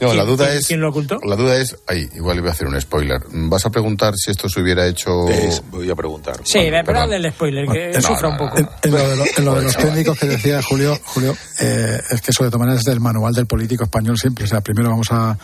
No, 0.00 0.08
¿Quién- 0.08 0.16
la 0.16 0.24
duda 0.24 0.46
quién- 0.46 0.58
es. 0.58 0.66
quién 0.66 0.80
lo 0.80 0.88
ocultó? 0.90 1.18
La 1.24 1.36
duda 1.36 1.56
es. 1.56 1.76
Ahí, 1.86 2.08
igual 2.16 2.36
le 2.36 2.40
voy 2.42 2.48
a 2.48 2.52
hacer 2.52 2.66
un 2.66 2.78
spoiler. 2.80 3.20
¿Vas 3.32 3.64
a 3.66 3.70
preguntar 3.70 4.14
si 4.16 4.30
esto 4.32 4.48
se 4.48 4.60
hubiera 4.60 4.86
hecho. 4.86 5.28
Es- 5.28 5.62
voy 5.70 5.88
a 5.88 5.94
preguntar. 5.94 6.40
Sí, 6.44 6.58
Vale, 6.58 6.70
pero 6.70 6.84
perdón. 6.86 7.10
dale 7.10 7.26
el 7.28 7.32
spoiler, 7.32 7.66
que 7.68 8.02
sufra 8.02 8.22
no, 8.22 8.30
un 8.30 8.36
poco. 8.38 8.58
En, 8.58 8.68
en 8.82 8.90
lo 8.90 9.08
de, 9.08 9.16
lo- 9.16 9.24
en 9.24 9.44
lo 9.44 9.54
de 9.54 9.60
Joder, 9.60 9.62
los 9.64 9.76
técnicos 9.76 10.18
que 10.18 10.26
decía 10.26 10.60
Julio, 10.62 10.98
Julio 11.04 11.36
eh, 11.60 12.00
es 12.10 12.20
que 12.20 12.30
eso 12.32 12.42
de 12.44 12.50
todas 12.50 12.60
maneras 12.60 12.80
es 12.80 12.86
del 12.86 13.00
manual 13.00 13.32
del 13.34 13.46
político 13.46 13.84
español 13.84 14.18
siempre. 14.18 14.44
O 14.44 14.48
sea, 14.48 14.60
primero 14.60 14.90
vamos 14.90 15.08
a, 15.12 15.38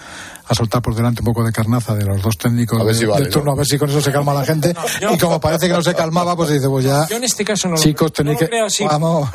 a 0.49 0.55
soltar 0.55 0.81
por 0.83 0.95
delante 0.95 1.21
un 1.23 1.27
poco 1.27 1.43
de 1.45 1.53
carnaza 1.53 1.95
de 1.95 2.05
los 2.05 2.23
dos 2.23 2.37
técnicos 2.39 2.81
A 2.81 2.85
ver 2.85 2.95
de, 2.95 3.01
si 3.01 3.07
vale, 3.07 3.25
de 3.27 3.31
turno, 3.31 3.47
¿no? 3.47 3.53
a 3.53 3.57
ver 3.57 3.67
si 3.67 3.79
con 3.79 3.91
eso 3.91 4.01
se 4.01 4.13
calma 4.13 4.33
la 4.33 4.45
gente. 4.45 4.73
yo- 5.01 5.13
y 5.15 5.19
como 5.19 5.41
parece 5.41 5.67
que 5.67 5.73
no 5.73 5.83
se 5.83 5.95
calmaba, 5.95 6.37
pues 6.37 6.51
dice, 6.51 6.69
pues 6.69 6.85
ya, 6.85 7.07
Yo 7.09 7.17
en 7.17 7.25
este 7.25 7.45
caso 7.45 7.69
no 7.69 7.75
lo, 7.75 7.81
chicos, 7.83 8.07
no 8.09 8.13
tenéis 8.13 8.35
lo 8.37 8.39
que... 8.41 8.49
creo 8.49 8.67
así. 8.67 8.85
Vamos. 8.85 9.29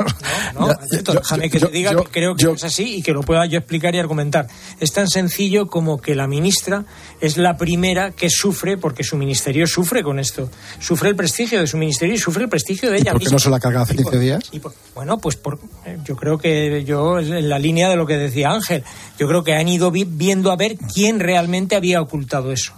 No, 0.57 0.67
Ya, 0.67 0.79
yo- 1.03 1.13
déjame 1.13 1.45
yo- 1.45 1.51
que 1.51 1.59
yo- 1.59 1.67
te 1.67 1.73
diga 1.73 1.91
yo- 1.91 2.03
que 2.05 2.11
creo 2.11 2.35
que 2.35 2.43
yo- 2.43 2.53
es 2.53 2.63
así 2.63 2.97
y 2.97 3.01
que 3.01 3.11
lo 3.13 3.21
pueda 3.21 3.45
yo 3.45 3.57
explicar 3.59 3.93
y 3.95 3.99
argumentar. 3.99 4.47
Es 4.79 4.91
tan 4.93 5.07
sencillo 5.07 5.67
como 5.67 5.99
que 5.99 6.15
la 6.15 6.27
ministra 6.27 6.85
es 7.19 7.37
la 7.37 7.57
primera 7.57 8.11
que 8.11 8.29
sufre, 8.29 8.77
porque 8.77 9.03
su 9.03 9.17
ministerio 9.17 9.67
sufre 9.67 10.03
con 10.03 10.19
esto. 10.19 10.49
Sufre 10.79 11.09
el 11.09 11.15
prestigio 11.15 11.59
de 11.59 11.67
su 11.67 11.77
ministerio 11.77 12.15
y 12.15 12.17
sufre 12.17 12.43
el 12.43 12.49
prestigio 12.49 12.89
de 12.89 12.97
¿Y 12.97 13.01
ella 13.01 13.11
por 13.11 13.19
qué 13.19 13.25
misma. 13.25 13.35
no 13.35 13.39
se 13.39 13.49
la 13.49 13.59
carga 13.59 13.81
hace 13.81 13.93
Y 13.93 13.97
por- 13.97 14.11
15 14.11 14.19
días? 14.19 14.43
y 14.51 14.59
por- 14.59 14.73
bueno, 14.95 15.17
pues 15.19 15.35
por, 15.35 15.59
yo 16.05 16.15
creo 16.15 16.37
que 16.37 16.83
yo, 16.85 17.19
en 17.19 17.49
la 17.49 17.59
línea 17.59 17.89
de 17.89 17.95
lo 17.95 18.05
que 18.05 18.17
decía 18.17 18.49
Ángel, 18.51 18.83
yo 19.19 19.27
creo 19.27 19.43
que 19.43 19.55
han 19.55 19.67
ido 19.67 19.91
vi- 19.91 20.05
viendo 20.05 20.51
a 20.51 20.55
ver 20.55 20.77
quién 20.93 21.00
realmente 21.19 21.75
había 21.75 22.01
ocultado 22.01 22.51
eso. 22.51 22.73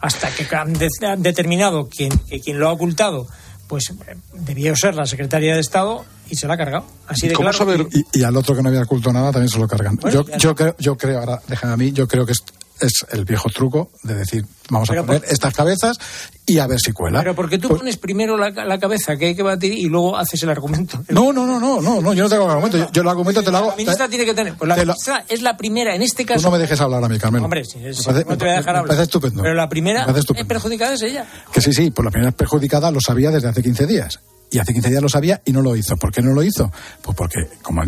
Hasta 0.00 0.30
que 0.30 0.46
han, 0.54 0.72
de- 0.74 0.88
han 1.06 1.22
determinado 1.22 1.88
quién, 1.88 2.16
que 2.28 2.40
quien 2.40 2.58
lo 2.60 2.68
ha 2.68 2.72
ocultado, 2.72 3.26
pues 3.66 3.90
eh, 3.90 4.16
debió 4.34 4.74
ser 4.76 4.94
la 4.94 5.06
secretaria 5.06 5.54
de 5.54 5.60
Estado 5.60 6.04
y 6.30 6.36
se 6.36 6.46
la 6.46 6.54
ha 6.54 6.56
cargado. 6.56 6.86
Así 7.06 7.26
de 7.28 7.34
¿Cómo 7.34 7.50
claro. 7.50 7.58
saber? 7.58 7.86
Y, 7.92 8.20
y 8.20 8.22
al 8.22 8.36
otro 8.36 8.54
que 8.54 8.62
no 8.62 8.68
había 8.68 8.82
oculto 8.82 9.12
nada 9.12 9.32
también 9.32 9.48
se 9.50 9.58
lo 9.58 9.66
cargan. 9.66 9.96
Bueno, 9.96 10.24
yo, 10.24 10.36
yo, 10.38 10.54
creo, 10.54 10.76
yo 10.78 10.96
creo, 10.96 11.18
ahora 11.20 11.40
déjame 11.48 11.72
a 11.72 11.76
mí, 11.76 11.92
yo 11.92 12.06
creo 12.06 12.24
que 12.24 12.32
es, 12.80 12.92
es 13.02 13.06
el 13.10 13.24
viejo 13.24 13.48
truco 13.50 13.90
de 14.02 14.14
decir, 14.14 14.44
vamos 14.70 14.88
a 14.90 14.92
Pero 14.92 15.06
poner 15.06 15.22
por- 15.22 15.30
estas 15.32 15.54
cabezas 15.54 15.98
y 16.46 16.58
a 16.58 16.66
ver 16.66 16.78
si 16.80 16.92
cuela. 16.92 17.20
Pero 17.20 17.34
porque 17.34 17.58
tú 17.58 17.68
Pues- 17.68 17.80
pones 17.80 17.96
primero 17.96 18.36
la, 18.36 18.50
la 18.50 18.78
cabeza 18.78 19.16
que 19.16 19.26
hay 19.26 19.34
que 19.34 19.42
batir 19.42 19.72
y 19.72 19.84
luego 19.86 20.16
haces 20.16 20.42
el 20.42 20.50
argumento. 20.50 21.02
No, 21.08 21.32
no, 21.32 21.46
no, 21.46 21.58
no, 21.60 21.80
no, 21.80 22.00
no, 22.00 22.12
yo 22.14 22.24
no 22.24 22.28
tengo 22.30 22.48
argumento. 22.50 22.78
Yo, 22.78 22.90
yo 22.92 23.02
el 23.02 23.08
argumento 23.08 23.42
te 23.42 23.50
lo 23.50 23.58
hago. 23.58 23.70
La 23.70 23.76
ministra 23.76 24.08
tiene 24.08 24.24
que 24.24 24.34
tener. 24.34 24.54
Pues 24.54 24.68
la 24.68 24.74
te 24.76 24.84
lo- 24.84 24.92
ministra 24.92 25.24
es 25.28 25.42
la 25.42 25.56
primera 25.56 25.94
en 25.94 26.02
este 26.02 26.24
Tú 26.24 26.28
caso. 26.34 26.42
no 26.48 26.52
me 26.52 26.58
dejes 26.58 26.80
hablar 26.80 27.02
a 27.04 27.08
mí, 27.08 27.18
Carmelo. 27.18 27.44
Hombre, 27.44 27.64
sí, 27.64 27.78
es- 27.84 27.98
Me 27.98 28.04
parece- 28.12 28.30
no 28.30 28.38
te 28.38 28.44
voy 28.44 28.54
a 28.54 28.56
dejar 28.58 28.64
me 28.74 28.78
hablar. 28.78 28.86
parece 28.86 29.02
estupendo. 29.02 29.42
Pero 29.42 29.54
la 29.54 29.68
primera 29.68 30.06
Me 30.06 30.18
estupendo. 30.18 30.48
perjudicada 30.48 30.94
es 30.94 31.02
ella. 31.02 31.26
Que 31.52 31.60
sí, 31.60 31.72
sí, 31.72 31.90
pues 31.90 32.04
la 32.04 32.10
primera 32.10 32.32
perjudicada 32.32 32.90
lo 32.90 33.00
sabía 33.00 33.30
desde 33.30 33.48
hace 33.48 33.62
15 33.62 33.86
días. 33.86 34.20
Y 34.50 34.58
hace 34.58 34.72
15 34.72 34.88
días 34.88 35.02
lo 35.02 35.10
sabía 35.10 35.42
y 35.44 35.52
no 35.52 35.60
lo 35.60 35.76
hizo. 35.76 35.96
¿Por 35.98 36.10
qué 36.10 36.22
no 36.22 36.32
lo 36.32 36.42
hizo? 36.42 36.72
Pues 37.02 37.14
porque, 37.14 37.48
como 37.62 37.82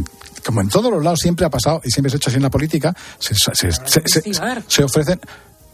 como 0.44 0.60
en 0.60 0.68
todos 0.68 0.90
los 0.92 1.02
lados 1.02 1.18
siempre 1.20 1.46
ha 1.46 1.50
pasado 1.50 1.80
y 1.84 1.90
siempre 1.90 2.10
se 2.10 2.16
ha 2.16 2.18
hecho 2.18 2.30
así 2.30 2.36
en 2.36 2.42
la 2.42 2.50
política, 2.50 2.94
se, 3.18 4.82
ofrecen. 4.84 5.20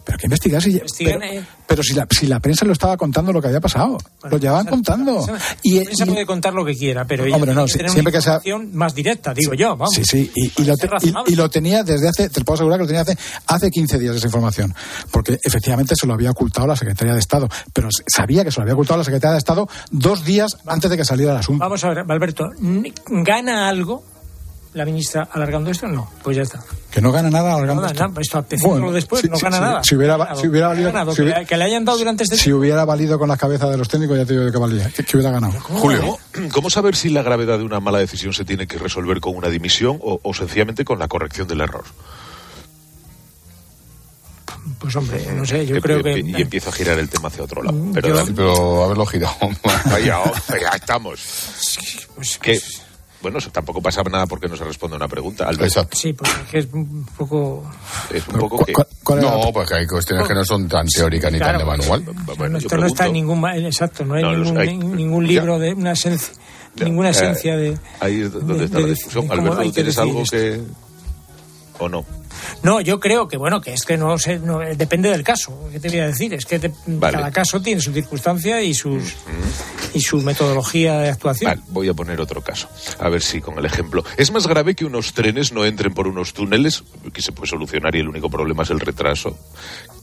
Pero 0.04 0.18
que 0.18 0.26
investigar 0.26 0.62
si, 0.62 0.80
pero, 1.04 1.20
eh. 1.20 1.44
pero 1.66 1.82
si, 1.82 1.92
la, 1.92 2.06
si 2.08 2.28
la 2.28 2.38
prensa 2.38 2.64
lo 2.64 2.72
estaba 2.72 2.96
contando 2.96 3.32
lo 3.32 3.40
que 3.40 3.48
había 3.48 3.58
pasado. 3.60 3.98
lo 4.30 4.38
llevaban 4.38 4.64
contando. 4.66 5.26
Y, 5.64 5.78
la 5.78 5.82
prensa 5.82 6.04
y- 6.04 6.08
puede 6.10 6.24
contar 6.26 6.54
lo 6.54 6.64
que 6.64 6.76
quiera, 6.76 7.04
pero 7.04 7.24
ella 7.24 7.34
Hombre, 7.34 7.52
no, 7.52 7.64
tiene 7.64 7.72
que 7.72 7.78
tener 7.78 7.90
siempre 7.90 8.10
una 8.12 8.18
que 8.18 8.22
sea- 8.22 8.34
información 8.36 8.76
más 8.78 8.94
directa, 8.94 9.34
digo 9.34 9.54
yo, 9.54 9.70
vamos. 9.76 9.92
Sí, 9.92 10.04
sí, 10.04 10.30
y, 10.32 10.62
y 10.62 10.64
lo 10.64 10.76
te- 10.76 10.88
y- 11.26 11.48
tenía 11.50 11.82
desde 11.82 12.08
hace, 12.08 12.28
te 12.30 12.44
puedo 12.44 12.54
asegurar 12.54 12.78
que 12.78 12.82
lo 12.84 12.86
tenía 12.86 13.02
hace, 13.02 13.18
hace 13.48 13.68
15 13.68 13.98
días 13.98 14.14
esa 14.14 14.26
información, 14.26 14.72
porque 15.10 15.40
efectivamente 15.42 15.96
se 15.98 16.06
lo 16.06 16.14
había 16.14 16.30
ocultado 16.30 16.68
la 16.68 16.76
Secretaría 16.76 17.12
de 17.14 17.18
Estado, 17.18 17.48
pero 17.72 17.88
sabía 18.06 18.44
que 18.44 18.52
se 18.52 18.58
lo 18.60 18.62
había 18.62 18.74
ocultado 18.74 18.98
la 18.98 19.04
Secretaría 19.04 19.32
de 19.32 19.38
Estado 19.38 19.68
dos 19.90 20.24
días 20.24 20.56
antes 20.66 20.88
de 20.88 20.96
que 20.98 21.04
saliera 21.04 21.32
el 21.32 21.38
asunto. 21.38 21.58
Vamos 21.64 21.82
a 21.82 21.88
ver, 21.88 22.04
Alberto, 22.08 22.44
¿n- 22.62 22.92
¿gana 23.08 23.68
algo 23.68 24.04
la 24.76 24.84
ministra 24.84 25.28
alargando 25.32 25.70
esto? 25.70 25.88
No, 25.88 26.10
pues 26.22 26.36
ya 26.36 26.42
está. 26.42 26.62
Que 26.90 27.00
no 27.00 27.10
gana 27.10 27.30
nada 27.30 27.50
No 27.50 27.56
alargando 27.56 27.82
gana 27.82 27.92
esto. 27.92 28.08
nada, 28.08 28.20
esto 28.20 28.68
Bueno, 28.68 28.92
después 28.92 29.22
si- 29.22 29.28
no 29.28 29.38
gana 29.38 29.56
si- 29.56 29.62
nada. 29.62 29.84
Si 29.84 29.94
hubiera, 29.96 30.14
¿Qué 30.16 30.22
ha 30.22 30.24
ganado? 30.26 30.40
si 30.42 30.48
hubiera 30.48 30.66
¿Qué 30.66 30.66
ha 30.66 30.68
valido, 30.74 30.92
ganado? 30.92 31.10
si 31.12 31.16
que, 31.16 31.22
hubiera- 31.22 31.38
le- 31.40 31.46
que 31.46 31.56
le 31.56 31.64
hayan 31.64 31.84
dado 31.84 31.98
durante 31.98 32.24
este 32.24 32.36
si 32.36 32.52
hubiera 32.52 32.84
valido 32.84 33.18
con 33.18 33.28
las 33.28 33.38
cabezas 33.38 33.70
de 33.70 33.76
los 33.78 33.88
técnicos, 33.88 34.16
ya 34.18 34.26
te 34.26 34.34
digo 34.38 34.50
que 34.52 34.58
valía, 34.58 34.90
que, 34.90 35.02
que 35.02 35.16
hubiera 35.16 35.32
ganado. 35.32 35.58
Julio, 35.60 36.18
¿cómo 36.52 36.68
saber 36.70 36.94
si 36.94 37.08
la 37.08 37.22
gravedad 37.22 37.58
de 37.58 37.64
una 37.64 37.80
mala 37.80 37.98
decisión 37.98 38.32
se 38.32 38.44
tiene 38.44 38.66
que 38.66 38.78
resolver 38.78 39.20
con 39.20 39.34
una 39.36 39.48
dimisión 39.48 39.98
o, 40.02 40.20
o 40.22 40.34
sencillamente 40.34 40.84
con 40.84 40.98
la 40.98 41.08
corrección 41.08 41.48
del 41.48 41.62
error? 41.62 41.84
Pues 44.78 44.94
hombre, 44.96 45.24
no 45.32 45.44
sé, 45.46 45.64
yo 45.66 45.76
Y- 45.76 45.80
creo 45.80 46.00
y- 46.00 46.02
que... 46.02 46.20
Y 46.38 46.42
empiezo 46.42 46.70
a 46.70 46.72
girar 46.72 46.98
el 46.98 47.08
tema 47.08 47.28
hacia 47.28 47.42
otro 47.44 47.62
lado. 47.62 47.76
Mm, 47.78 47.92
Pero, 47.92 48.08
yo-. 48.24 48.34
Pero 48.34 48.84
haberlo 48.84 49.06
girado. 49.06 49.34
Vaya, 49.90 50.18
ya 50.60 50.70
estamos. 50.76 51.20
Pues, 52.14 52.38
¿Qué? 52.38 52.60
Bueno, 53.32 53.38
tampoco 53.52 53.82
pasa 53.82 54.02
nada 54.04 54.26
porque 54.26 54.46
no 54.48 54.56
se 54.56 54.64
responde 54.64 54.94
a 54.94 54.98
una 54.98 55.08
pregunta. 55.08 55.48
Exacto. 55.50 55.96
Sí, 55.96 56.12
porque 56.12 56.58
es 56.58 56.68
un 56.72 57.04
poco... 57.16 57.68
Es 58.12 58.26
un 58.28 58.38
poco 58.38 58.64
que... 58.64 58.72
No, 59.16 59.50
porque 59.52 59.74
hay 59.74 59.86
cuestiones 59.86 60.26
que 60.28 60.34
no 60.34 60.44
son 60.44 60.68
tan 60.68 60.86
teóricas 60.86 61.32
ni 61.32 61.38
tan 61.38 61.58
de 61.58 61.64
manual. 61.64 62.04
Bueno, 62.38 62.58
yo 62.58 62.66
Esto 62.66 62.76
no 62.76 62.86
está 62.86 63.06
en 63.06 63.12
ningún, 63.14 63.44
exacto, 63.48 64.04
no 64.04 64.14
hay 64.14 64.22
No, 64.22 64.32
ningún, 64.36 64.58
hay- 64.58 64.76
ningún 64.76 65.26
libro 65.26 65.58
de 65.58 65.74
una 65.74 65.92
esencia, 65.92 66.34
ninguna 66.76 67.08
Eh, 67.08 67.12
esencia 67.12 67.56
de... 67.56 67.76
Ahí 68.00 68.20
es 68.20 68.32
donde 68.32 68.54
de- 68.58 68.64
está 68.66 68.76
de- 68.78 68.82
la 68.84 68.88
discusión. 68.90 69.26
Alberto, 69.30 69.58
hay 69.60 69.68
¿tú 69.68 69.72
que 69.72 69.74
tienes 69.74 69.98
algo 69.98 70.22
esto. 70.22 70.36
que... 70.36 70.60
¿O 71.78 71.88
no? 71.88 72.04
No, 72.62 72.80
yo 72.80 73.00
creo 73.00 73.28
que 73.28 73.36
bueno, 73.36 73.60
que 73.60 73.72
es 73.72 73.84
que 73.84 73.96
no 73.96 74.18
sé, 74.18 74.38
no, 74.38 74.58
depende 74.58 75.10
del 75.10 75.22
caso. 75.22 75.68
¿Qué 75.72 75.80
te 75.80 75.88
voy 75.88 75.98
a 76.00 76.06
decir? 76.08 76.34
Es 76.34 76.44
que 76.46 76.58
te- 76.58 76.72
Vale. 76.86 77.16
cada 77.16 77.30
caso 77.30 77.60
tiene 77.60 77.80
su 77.80 77.92
circunstancia 77.92 78.62
y 78.62 78.74
sus 78.74 79.14
y 79.94 80.00
su 80.00 80.20
metodología 80.22 80.98
de 81.00 81.10
actuación. 81.10 81.50
Vale, 81.50 81.62
voy 81.68 81.88
a 81.88 81.94
poner 81.94 82.20
otro 82.20 82.40
caso. 82.42 82.68
A 82.98 83.08
ver 83.08 83.22
si 83.22 83.40
con 83.40 83.58
el 83.58 83.64
ejemplo. 83.64 84.04
¿Es 84.16 84.30
más 84.30 84.46
grave 84.46 84.74
que 84.74 84.84
unos 84.84 85.12
trenes 85.12 85.52
no 85.52 85.64
entren 85.64 85.94
por 85.94 86.06
unos 86.08 86.32
túneles, 86.32 86.84
que 87.12 87.22
se 87.22 87.32
puede 87.32 87.48
solucionar 87.48 87.94
y 87.94 88.00
el 88.00 88.08
único 88.08 88.28
problema 88.30 88.62
es 88.62 88.70
el 88.70 88.80
retraso, 88.80 89.38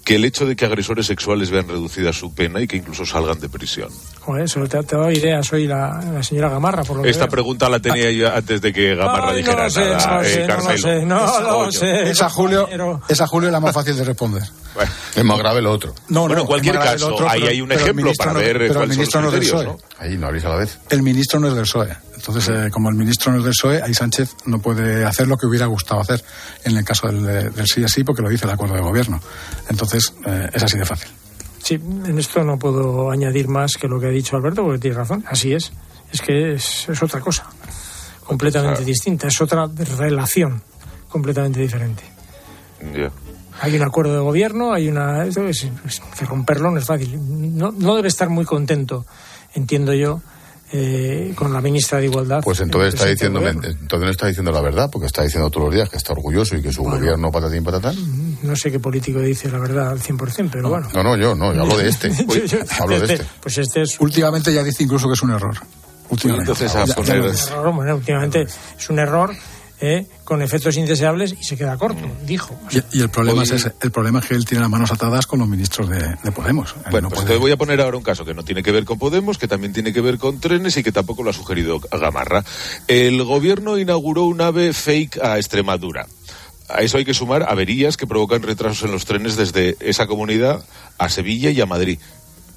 que 0.03 0.15
el 0.15 0.25
hecho 0.25 0.45
de 0.45 0.55
que 0.55 0.65
agresores 0.65 1.05
sexuales 1.05 1.49
vean 1.49 1.67
reducida 1.67 2.11
su 2.11 2.33
pena 2.33 2.59
y 2.61 2.67
que 2.67 2.75
incluso 2.77 3.05
salgan 3.05 3.39
de 3.39 3.47
prisión? 3.49 3.89
Joder, 4.19 4.49
solo 4.49 4.67
te, 4.67 4.81
te 4.83 4.95
doy 4.95 5.15
ideas, 5.17 5.45
soy 5.47 5.65
la, 5.67 6.01
la 6.13 6.21
señora 6.23 6.49
Gamarra, 6.49 6.83
por 6.83 6.97
lo 6.97 7.03
que 7.03 7.09
Esta 7.09 7.25
veo. 7.25 7.31
pregunta 7.31 7.69
la 7.69 7.79
tenía 7.79 8.11
yo 8.11 8.33
antes 8.33 8.61
de 8.61 8.73
que 8.73 8.95
Gamarra 8.95 9.29
Ay, 9.29 9.31
no 9.31 9.37
dijera 9.37 9.63
lo 9.65 9.69
sé, 9.69 9.79
nada. 9.89 10.07
no 10.07 10.15
lo 10.15 10.21
eh, 10.21 10.29
sé, 10.33 10.47
no 10.47 10.55
lo 10.57 10.77
sé, 10.77 11.05
no 11.05 11.41
lo 11.41 11.53
Coño. 11.57 11.71
sé. 11.71 12.09
Esa 12.09 12.29
Julio, 12.29 12.69
esa 13.07 13.27
Julio 13.27 13.47
es 13.49 13.53
la 13.53 13.59
más 13.59 13.73
fácil 13.73 13.95
de 13.95 14.03
responder. 14.03 14.43
Es 15.15 15.23
más 15.23 15.37
grave 15.39 15.61
lo 15.61 15.71
otro. 15.71 15.93
No, 16.09 16.21
Bueno, 16.21 16.35
no, 16.35 16.41
en 16.41 16.47
cualquier 16.47 16.79
caso, 16.79 17.13
otro, 17.13 17.29
ahí 17.29 17.39
pero- 17.41 17.51
hay 17.51 17.61
un 17.61 17.71
ejemplo 17.71 18.11
para 18.17 18.33
no- 18.33 18.39
ver 18.39 18.53
pero 18.57 18.65
el 18.65 18.73
cuáles 18.73 18.89
son 18.89 18.97
ministro 18.97 19.21
los 19.21 19.31
no 19.31 19.37
es 19.37 19.41
del 19.41 19.51
criterios, 19.51 19.81
PSOE. 19.87 20.05
Ahí 20.07 20.17
no 20.17 20.27
abrís 20.27 20.45
a 20.45 20.49
la 20.49 20.55
vez. 20.55 20.79
El 20.89 21.01
ministro 21.03 21.39
no 21.39 21.47
es 21.47 21.53
del 21.53 21.63
PSOE. 21.63 21.95
Entonces, 22.25 22.47
eh, 22.55 22.69
como 22.71 22.89
el 22.89 22.95
ministro 22.95 23.33
no 23.33 23.39
es 23.39 23.43
del 23.43 23.51
PSOE, 23.51 23.81
ahí 23.83 23.93
Sánchez 23.93 24.35
no 24.45 24.59
puede 24.59 25.03
hacer 25.03 25.27
lo 25.27 25.35
que 25.37 25.45
hubiera 25.45 25.65
gustado 25.65 25.99
hacer 25.99 26.23
en 26.63 26.77
el 26.77 26.85
caso 26.85 27.07
del, 27.07 27.27
eh, 27.27 27.49
del 27.49 27.67
sí 27.67 27.83
así, 27.83 28.05
porque 28.05 28.21
lo 28.21 28.29
dice 28.29 28.45
el 28.45 28.51
acuerdo 28.51 28.75
de 28.75 28.81
gobierno. 28.81 29.19
Entonces, 29.69 30.13
eh, 30.25 30.49
es 30.53 30.63
así 30.63 30.77
de 30.77 30.85
fácil. 30.85 31.09
Sí, 31.61 31.73
en 31.75 32.17
esto 32.17 32.41
no 32.45 32.57
puedo 32.57 33.11
añadir 33.11 33.49
más 33.49 33.73
que 33.75 33.89
lo 33.89 33.99
que 33.99 34.05
ha 34.07 34.09
dicho 34.09 34.37
Alberto, 34.37 34.63
porque 34.63 34.79
tiene 34.79 34.95
razón. 34.95 35.25
Así 35.27 35.53
es. 35.53 35.73
Es 36.13 36.21
que 36.21 36.53
es, 36.53 36.87
es 36.87 37.03
otra 37.03 37.19
cosa, 37.19 37.45
completamente 38.23 38.75
Claro. 38.77 38.85
distinta. 38.87 39.27
Es 39.27 39.41
otra 39.41 39.67
relación 39.97 40.61
completamente 41.09 41.59
diferente. 41.59 42.03
Ya. 42.95 43.11
Hay 43.61 43.75
un 43.75 43.83
acuerdo 43.83 44.13
de 44.13 44.19
gobierno, 44.19 44.73
hay 44.73 44.87
una. 44.87 45.25
esto 45.25 45.45
es- 45.47 45.67
es 45.85 46.01
que 46.17 46.25
romperlo 46.25 46.71
no 46.71 46.77
es 46.79 46.85
fácil. 46.85 47.19
No, 47.57 47.71
no 47.71 47.95
debe 47.95 48.07
estar 48.07 48.29
muy 48.29 48.45
contento, 48.45 49.05
entiendo 49.53 49.93
yo, 49.93 50.21
eh, 50.75 51.33
con 51.35 51.53
la 51.53 51.61
ministra 51.61 51.99
de 51.99 52.05
Igualdad. 52.05 52.41
Pues 52.43 52.59
entonces 52.59 52.95
está 52.95 53.05
diciendo, 53.07 53.39
entonces 53.47 53.99
no 53.99 54.09
está 54.09 54.25
diciendo 54.27 54.51
la 54.51 54.59
verdad, 54.61 54.89
porque 54.91 55.05
está 55.05 55.21
diciendo 55.21 55.49
todos 55.51 55.67
los 55.67 55.75
días 55.75 55.87
que 55.87 55.97
está 55.97 56.13
orgulloso 56.13 56.57
y 56.57 56.61
que 56.63 56.71
su 56.73 56.81
gobierno 56.83 57.31
patatín 57.31 57.63
patatán. 57.63 57.95
No 58.41 58.55
sé 58.55 58.71
qué 58.71 58.79
político 58.79 59.19
dice 59.19 59.49
la 59.51 59.59
verdad 59.59 59.89
al 59.91 59.99
100%, 59.99 60.49
pero 60.51 60.69
bueno. 60.69 60.89
No, 60.93 61.03
no, 61.03 61.15
yo 61.15 61.35
no, 61.35 61.53
yo 61.53 61.61
hablo 61.61 61.77
de 61.77 61.89
este. 61.89 62.09
Yo- 62.27 62.45
yo- 62.45 62.57
hablo 62.79 62.99
de 62.99 63.13
este. 63.13 63.25
Pues 63.41 63.57
este 63.59 63.83
es 63.83 63.99
Últimamente 63.99 64.51
ya 64.53 64.63
dice 64.63 64.83
incluso 64.83 65.07
que 65.07 65.13
es 65.13 65.21
un 65.21 65.31
error. 65.31 65.55
Últimamente. 66.09 66.51
entonces 66.51 66.75
a 66.75 66.79
Ya- 66.79 66.85
ya 66.87 66.95
poner- 66.95 67.17
lo 67.19 67.25
un 67.25 67.31
dice. 67.31 67.51
error, 67.53 67.73
bueno, 67.75 67.95
últimamente 67.95 68.41
es 68.41 68.89
un 68.89 68.99
error 68.99 69.31
eh, 69.85 70.07
con 70.23 70.41
efectos 70.41 70.77
indeseables 70.77 71.35
y 71.37 71.43
se 71.43 71.57
queda 71.57 71.75
corto, 71.77 72.01
dijo. 72.25 72.57
O 72.65 72.71
sea, 72.71 72.85
Y, 72.93 72.99
y 72.99 73.01
el 73.01 73.09
problema 73.09 73.39
Hoy- 73.39 73.43
es 73.43 73.51
ese. 73.51 73.73
El 73.81 73.91
problema 73.91 74.19
es 74.19 74.25
que 74.27 74.33
él 74.35 74.45
tiene 74.45 74.61
las 74.61 74.69
manos 74.69 74.91
atadas 74.91 75.27
con 75.27 75.39
los 75.39 75.47
ministros 75.49 75.89
de, 75.89 76.15
de 76.23 76.31
Podemos. 76.31 76.73
Él 76.85 76.91
Bueno, 76.91 77.07
no 77.07 77.09
pues 77.09 77.21
puede- 77.21 77.21
entonces 77.23 77.39
voy 77.41 77.51
a 77.51 77.57
poner 77.57 77.81
ahora 77.81 77.97
un 77.97 78.03
caso 78.03 78.23
que 78.23 78.33
no 78.33 78.43
tiene 78.43 78.63
que 78.63 78.71
ver 78.71 78.85
con 78.85 78.97
Podemos, 78.97 79.37
que 79.37 79.47
también 79.49 79.73
tiene 79.73 79.91
que 79.91 79.99
ver 79.99 80.17
con 80.19 80.39
trenes 80.39 80.77
y 80.77 80.83
que 80.83 80.93
tampoco 80.93 81.21
lo 81.23 81.31
ha 81.31 81.33
sugerido 81.33 81.79
Gamarra. 81.91 82.45
El 82.87 83.21
gobierno 83.25 83.77
inauguró 83.77 84.23
un 84.23 84.39
ave 84.39 84.71
fake 84.71 85.17
a 85.21 85.37
Extremadura. 85.37 86.07
A 86.69 86.81
eso 86.81 86.97
hay 86.97 87.03
que 87.03 87.13
sumar 87.13 87.43
averías 87.43 87.97
que 87.97 88.07
provocan 88.07 88.41
retrasos 88.41 88.83
en 88.83 88.91
los 88.93 89.03
trenes 89.03 89.35
desde 89.35 89.75
esa 89.81 90.07
comunidad 90.07 90.63
a 90.97 91.09
Sevilla 91.09 91.49
y 91.49 91.59
a 91.59 91.65
Madrid. 91.65 91.99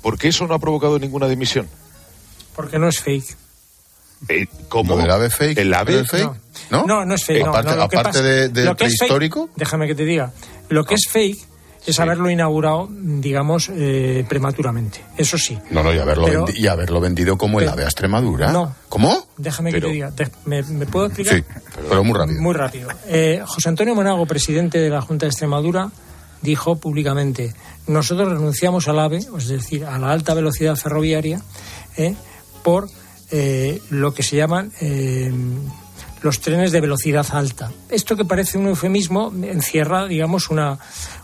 ¿Por 0.00 0.16
qué 0.16 0.28
eso 0.28 0.46
no 0.46 0.54
ha 0.54 0.60
provocado 0.60 0.98
ninguna 1.00 1.26
dimisión? 1.28 1.66
porque 2.54 2.78
no 2.78 2.88
es 2.88 3.00
fake. 3.00 3.36
Eh, 4.28 4.46
¿Cómo? 4.68 4.94
¿Lo 4.96 5.02
del 5.02 5.10
ave 5.10 5.30
fake? 5.30 5.58
¿El 5.58 5.72
ave? 5.74 6.00
¿Es 6.00 6.08
fake? 6.10 6.30
¿No? 6.70 6.84
No, 6.86 7.04
no 7.04 7.14
es 7.14 7.24
fake. 7.24 7.44
no, 7.44 7.50
Aparte, 7.50 7.70
no, 7.70 7.76
lo 7.76 7.88
que 7.88 7.96
aparte 7.98 8.18
pasa- 8.18 8.22
de, 8.28 8.48
del 8.48 8.64
lo 8.66 8.76
que 8.76 8.84
es 8.86 8.92
fake- 8.94 8.98
prehistórico. 8.98 9.50
déjame 9.56 9.86
que 9.86 9.94
te 9.94 10.04
diga. 10.04 10.32
Lo 10.68 10.84
que 10.84 10.94
es 10.94 11.06
fake 11.08 11.38
es 11.86 12.00
haberlo 12.00 12.28
inaugurado, 12.30 12.88
digamos, 12.90 13.70
eh, 13.72 14.24
prematuramente. 14.28 15.00
Eso 15.16 15.38
sí. 15.38 15.56
No, 15.70 15.84
no, 15.84 15.94
y 15.94 15.98
haberlo, 15.98 16.24
Pero- 16.26 16.44
vendi- 16.46 16.58
y 16.58 16.66
haberlo 16.66 17.00
vendido 17.00 17.38
como 17.38 17.60
el 17.60 17.68
ave 17.68 17.84
a 17.84 17.86
Extremadura. 17.86 18.50
No. 18.50 18.74
¿Cómo? 18.88 19.28
Déjame 19.36 19.70
Pero- 19.70 19.86
que 19.86 19.90
te 19.90 19.94
diga. 19.94 20.10
De- 20.10 20.28
¿me, 20.46 20.62
me 20.64 20.86
puedo 20.86 21.06
explicar? 21.06 21.36
Sí, 21.36 21.44
pero 21.88 22.02
muy 22.02 22.18
rápido. 22.18 22.40
Muy 22.42 22.54
rápido. 22.54 22.88
Eh, 23.06 23.42
José 23.46 23.68
Antonio 23.68 23.94
Monago, 23.94 24.26
presidente 24.26 24.78
de 24.78 24.90
la 24.90 25.00
Junta 25.02 25.26
de 25.26 25.30
Extremadura, 25.30 25.90
dijo 26.42 26.74
públicamente: 26.76 27.54
Nosotros 27.86 28.30
renunciamos 28.32 28.88
al 28.88 28.98
AVE, 28.98 29.18
es 29.38 29.46
decir, 29.46 29.84
a 29.84 29.96
la 30.00 30.10
alta 30.10 30.34
velocidad 30.34 30.74
ferroviaria, 30.74 31.40
eh, 31.96 32.16
por 32.64 32.88
eh, 33.30 33.80
lo 33.90 34.14
que 34.14 34.22
se 34.22 34.36
llaman 34.36 34.72
eh, 34.80 35.32
los 36.22 36.40
trenes 36.40 36.72
de 36.72 36.80
velocidad 36.80 37.26
alta. 37.32 37.70
Esto 37.88 38.16
que 38.16 38.24
parece 38.24 38.58
un 38.58 38.66
eufemismo 38.66 39.32
encierra, 39.42 40.06
digamos, 40.06 40.50
una, 40.50 40.78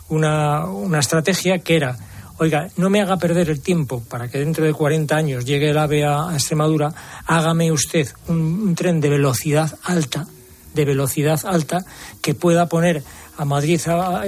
una, 0.09 0.65
una 0.65 0.99
estrategia 0.99 1.59
que 1.59 1.75
era. 1.75 1.97
Oiga, 2.37 2.67
no 2.77 2.89
me 2.89 3.01
haga 3.01 3.17
perder 3.17 3.49
el 3.49 3.61
tiempo 3.61 4.01
para 4.01 4.27
que 4.27 4.39
dentro 4.39 4.65
de 4.65 4.73
40 4.73 5.15
años 5.15 5.45
llegue 5.45 5.69
el 5.69 5.77
AVE 5.77 6.05
a, 6.05 6.29
Extremadura. 6.33 6.93
Hágame 7.25 7.71
usted 7.71 8.07
un 8.27 8.73
tren 8.75 8.99
de 9.01 9.09
velocidad 9.09 9.77
alta, 9.83 10.25
de 10.73 10.85
velocidad 10.85 11.39
alta, 11.45 11.85
que 12.21 12.33
pueda 12.33 12.67
poner 12.67 13.03
a 13.37 13.45
Madrid, 13.45 13.81
a- 13.87 14.21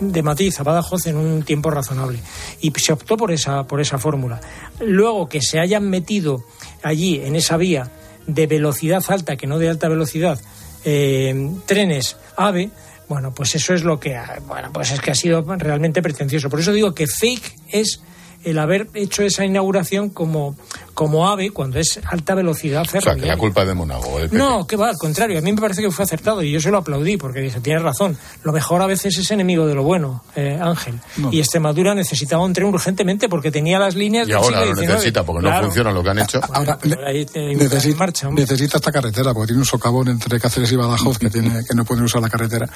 de 0.00 0.22
Madrid 0.22 0.54
a 0.58 0.62
Badajoz 0.62 1.06
en 1.06 1.16
un 1.16 1.42
tiempo 1.42 1.70
razonable. 1.70 2.18
Y 2.60 2.70
se 2.78 2.92
optó 2.92 3.16
por 3.16 3.30
esa, 3.32 3.64
por 3.66 3.80
esa 3.80 3.98
fórmula. 3.98 4.40
Luego 4.80 5.28
que 5.28 5.40
se 5.42 5.60
hayan 5.60 5.88
metido 5.90 6.44
allí, 6.82 7.20
en 7.24 7.36
esa 7.36 7.56
vía 7.56 7.90
de 8.26 8.46
velocidad 8.46 9.04
alta, 9.08 9.36
que 9.36 9.46
no 9.46 9.58
de 9.58 9.68
alta 9.68 9.88
velocidad, 9.88 10.40
eh, 10.84 11.50
trenes 11.66 12.16
AVE, 12.36 12.70
bueno, 13.08 13.34
pues 13.34 13.54
eso 13.54 13.74
es 13.74 13.82
lo 13.84 14.00
que, 14.00 14.18
bueno, 14.46 14.70
pues 14.72 14.90
es 14.92 15.00
que 15.00 15.10
ha 15.10 15.14
sido 15.14 15.42
realmente 15.42 16.00
pretencioso. 16.00 16.48
Por 16.48 16.60
eso 16.60 16.72
digo 16.72 16.94
que 16.94 17.06
fake 17.06 17.54
es 17.68 18.00
el 18.44 18.58
haber 18.58 18.88
hecho 18.94 19.22
esa 19.22 19.44
inauguración 19.44 20.10
como, 20.10 20.56
como 20.94 21.28
AVE 21.28 21.50
cuando 21.50 21.78
es 21.78 22.00
alta 22.06 22.34
velocidad 22.34 22.82
O 22.82 22.84
sea, 22.84 23.00
que 23.00 23.04
ferroviaria. 23.04 23.32
la 23.34 23.38
culpa 23.38 23.62
es 23.62 23.68
de 23.68 23.74
Monago. 23.74 24.18
el 24.18 24.28
PP. 24.28 24.36
No, 24.38 24.66
que 24.66 24.76
va, 24.76 24.90
al 24.90 24.96
contrario. 24.96 25.38
A 25.38 25.40
mí 25.42 25.52
me 25.52 25.60
parece 25.60 25.82
que 25.82 25.90
fue 25.90 26.04
acertado 26.04 26.42
y 26.42 26.50
yo 26.52 26.60
se 26.60 26.70
lo 26.70 26.78
aplaudí 26.78 27.16
porque 27.16 27.40
dije, 27.40 27.60
tienes 27.60 27.82
razón. 27.82 28.16
Lo 28.42 28.52
mejor 28.52 28.82
a 28.82 28.86
veces 28.86 29.16
es 29.18 29.30
enemigo 29.30 29.66
de 29.66 29.74
lo 29.74 29.82
bueno, 29.82 30.22
eh, 30.36 30.58
Ángel. 30.60 31.00
Y 31.30 31.40
Extremadura 31.40 31.94
necesitaba 31.94 32.44
un 32.44 32.52
tren 32.52 32.68
urgentemente 32.68 33.28
porque 33.28 33.50
tenía 33.50 33.78
las 33.78 33.94
líneas 33.94 34.26
Y 34.26 34.30
del 34.32 34.38
ahora 34.38 34.60
siglo 34.60 34.74
lo 34.74 34.80
necesita 34.82 35.24
porque 35.24 35.48
no 35.48 35.60
funciona 35.62 35.90
lo 35.92 36.02
que 36.02 36.10
han 36.10 36.18
hecho. 36.18 36.40
Ahora, 36.52 36.78
ahí 37.06 37.26
necesita, 37.34 37.98
marcha, 37.98 38.30
necesita 38.30 38.76
esta 38.76 38.92
carretera, 38.92 39.32
porque 39.32 39.48
tiene 39.48 39.60
un 39.60 39.66
socavón 39.66 40.08
entre 40.08 40.38
Cáceres 40.38 40.70
y 40.72 40.76
Badajoz 40.76 41.18
que 41.18 41.30
tiene 41.30 41.64
que 41.64 41.74
no 41.74 41.84
pueden 41.84 42.04
usar 42.04 42.20
la 42.22 42.28
carretera. 42.28 42.68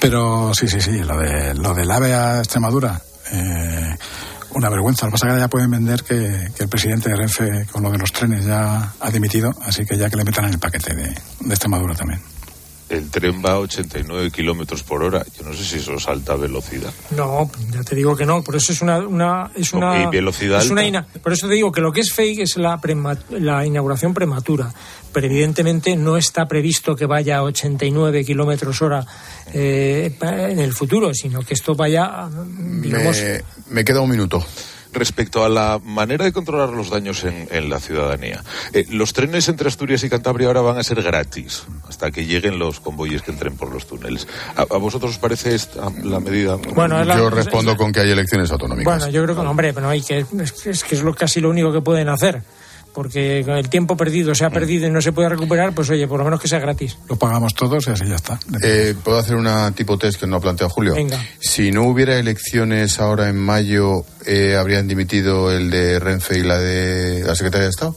Pero 0.00 0.52
sí, 0.54 0.68
sí, 0.68 0.80
sí, 0.80 0.98
lo, 0.98 1.16
de, 1.18 1.54
lo 1.54 1.74
del 1.74 1.90
AVE 1.90 2.12
a 2.14 2.38
Extremadura, 2.38 3.00
eh, 3.32 3.96
una 4.54 4.68
vergüenza. 4.68 5.06
Lo 5.06 5.12
que 5.12 5.18
pasa 5.18 5.34
que 5.34 5.40
ya 5.40 5.48
pueden 5.48 5.70
vender 5.70 6.02
que, 6.02 6.48
que 6.56 6.62
el 6.64 6.68
presidente 6.68 7.10
de 7.10 7.16
Renfe 7.16 7.66
con 7.70 7.82
lo 7.82 7.90
de 7.90 7.98
los 7.98 8.12
trenes 8.12 8.44
ya 8.44 8.94
ha 8.98 9.10
dimitido, 9.10 9.54
así 9.62 9.84
que 9.84 9.96
ya 9.96 10.08
que 10.08 10.16
le 10.16 10.24
metan 10.24 10.46
en 10.46 10.54
el 10.54 10.58
paquete 10.58 10.94
de, 10.94 11.04
de 11.04 11.54
Extremadura 11.54 11.94
también. 11.94 12.20
El 12.90 13.10
tren 13.10 13.42
va 13.44 13.52
a 13.52 13.58
89 13.60 14.30
kilómetros 14.30 14.82
por 14.82 15.02
hora. 15.02 15.24
Yo 15.38 15.44
no 15.48 15.54
sé 15.54 15.64
si 15.64 15.76
eso 15.76 15.94
es 15.94 16.06
alta 16.06 16.36
velocidad. 16.36 16.92
No, 17.16 17.50
ya 17.72 17.82
te 17.82 17.94
digo 17.96 18.14
que 18.14 18.26
no. 18.26 18.42
Por 18.44 18.56
eso 18.56 18.72
es 18.72 18.82
una, 18.82 18.98
una 18.98 19.50
es 19.56 19.72
una 19.72 20.02
Y 20.02 20.06
velocidad 20.06 20.60
es 20.62 20.70
una 20.70 20.84
ina- 20.86 21.06
por 21.22 21.32
eso 21.32 21.48
te 21.48 21.54
digo 21.54 21.72
que 21.72 21.80
lo 21.80 21.92
que 21.92 22.00
es 22.02 22.12
fake 22.12 22.40
es 22.40 22.56
la 22.58 22.78
prema- 22.80 23.18
la 23.30 23.64
inauguración 23.64 24.12
prematura. 24.12 24.72
Pero 25.12 25.26
evidentemente 25.26 25.96
no 25.96 26.16
está 26.18 26.46
previsto 26.46 26.94
que 26.94 27.06
vaya 27.06 27.38
a 27.38 27.42
89 27.44 28.24
kilómetros 28.24 28.82
hora 28.82 29.06
eh, 29.52 30.14
pa- 30.18 30.50
en 30.50 30.58
el 30.58 30.72
futuro, 30.72 31.14
sino 31.14 31.40
que 31.40 31.54
esto 31.54 31.74
vaya, 31.74 32.28
digamos, 32.82 33.16
Me, 33.20 33.42
me 33.70 33.84
queda 33.84 34.00
un 34.02 34.10
minuto. 34.10 34.44
Respecto 34.94 35.44
a 35.44 35.48
la 35.48 35.80
manera 35.84 36.24
de 36.24 36.32
controlar 36.32 36.68
los 36.70 36.88
daños 36.88 37.24
en, 37.24 37.48
en 37.50 37.68
la 37.68 37.80
ciudadanía, 37.80 38.42
eh, 38.72 38.86
los 38.90 39.12
trenes 39.12 39.48
entre 39.48 39.68
Asturias 39.68 40.04
y 40.04 40.08
Cantabria 40.08 40.46
ahora 40.46 40.60
van 40.60 40.78
a 40.78 40.84
ser 40.84 41.02
gratis 41.02 41.64
hasta 41.88 42.10
que 42.12 42.24
lleguen 42.24 42.58
los 42.60 42.78
convoyes 42.80 43.22
que 43.22 43.32
entren 43.32 43.56
por 43.56 43.72
los 43.72 43.86
túneles. 43.86 44.26
¿A, 44.56 44.62
a 44.62 44.78
vosotros 44.78 45.10
os 45.12 45.18
parece 45.18 45.54
esta, 45.54 45.90
la 46.02 46.20
medida? 46.20 46.56
Bueno, 46.74 47.02
la- 47.04 47.16
Yo 47.16 47.28
es- 47.28 47.34
respondo 47.34 47.72
es- 47.72 47.78
con 47.78 47.92
que 47.92 48.00
hay 48.00 48.10
elecciones 48.10 48.50
autonómicas. 48.52 48.84
Bueno, 48.98 49.10
yo 49.10 49.22
creo 49.24 49.36
que 49.36 49.42
no, 49.42 49.50
hombre, 49.50 49.72
pero 49.74 49.88
hay 49.88 50.00
que 50.00 50.18
es, 50.20 50.52
que- 50.52 50.70
es 50.70 50.84
que 50.84 50.94
es 50.94 51.02
lo, 51.02 51.12
casi 51.14 51.40
lo 51.40 51.50
único 51.50 51.72
que 51.72 51.80
pueden 51.80 52.08
hacer. 52.08 52.42
Porque 52.94 53.42
con 53.44 53.56
el 53.56 53.68
tiempo 53.68 53.96
perdido 53.96 54.34
se 54.36 54.44
ha 54.44 54.50
perdido 54.50 54.86
y 54.86 54.90
no 54.90 55.02
se 55.02 55.10
puede 55.10 55.28
recuperar, 55.28 55.74
pues 55.74 55.90
oye, 55.90 56.06
por 56.06 56.18
lo 56.18 56.24
menos 56.24 56.40
que 56.40 56.46
sea 56.46 56.60
gratis. 56.60 56.96
Lo 57.08 57.16
pagamos 57.16 57.52
todos 57.52 57.88
y 57.88 57.90
así 57.90 58.06
ya 58.06 58.14
está. 58.14 58.38
Eh, 58.62 58.94
¿Puedo 59.02 59.18
hacer 59.18 59.34
una 59.34 59.72
tipo 59.72 59.98
test 59.98 60.20
que 60.20 60.28
no 60.28 60.36
ha 60.36 60.40
planteado 60.40 60.70
Julio? 60.70 60.94
Venga. 60.94 61.20
Si 61.40 61.72
no 61.72 61.82
hubiera 61.82 62.16
elecciones 62.16 63.00
ahora 63.00 63.28
en 63.28 63.36
mayo, 63.36 64.04
eh, 64.24 64.56
¿habrían 64.56 64.86
dimitido 64.86 65.50
el 65.50 65.70
de 65.70 65.98
Renfe 65.98 66.38
y 66.38 66.44
la 66.44 66.58
de 66.58 67.24
la 67.24 67.34
Secretaría 67.34 67.64
de 67.64 67.70
Estado? 67.70 67.96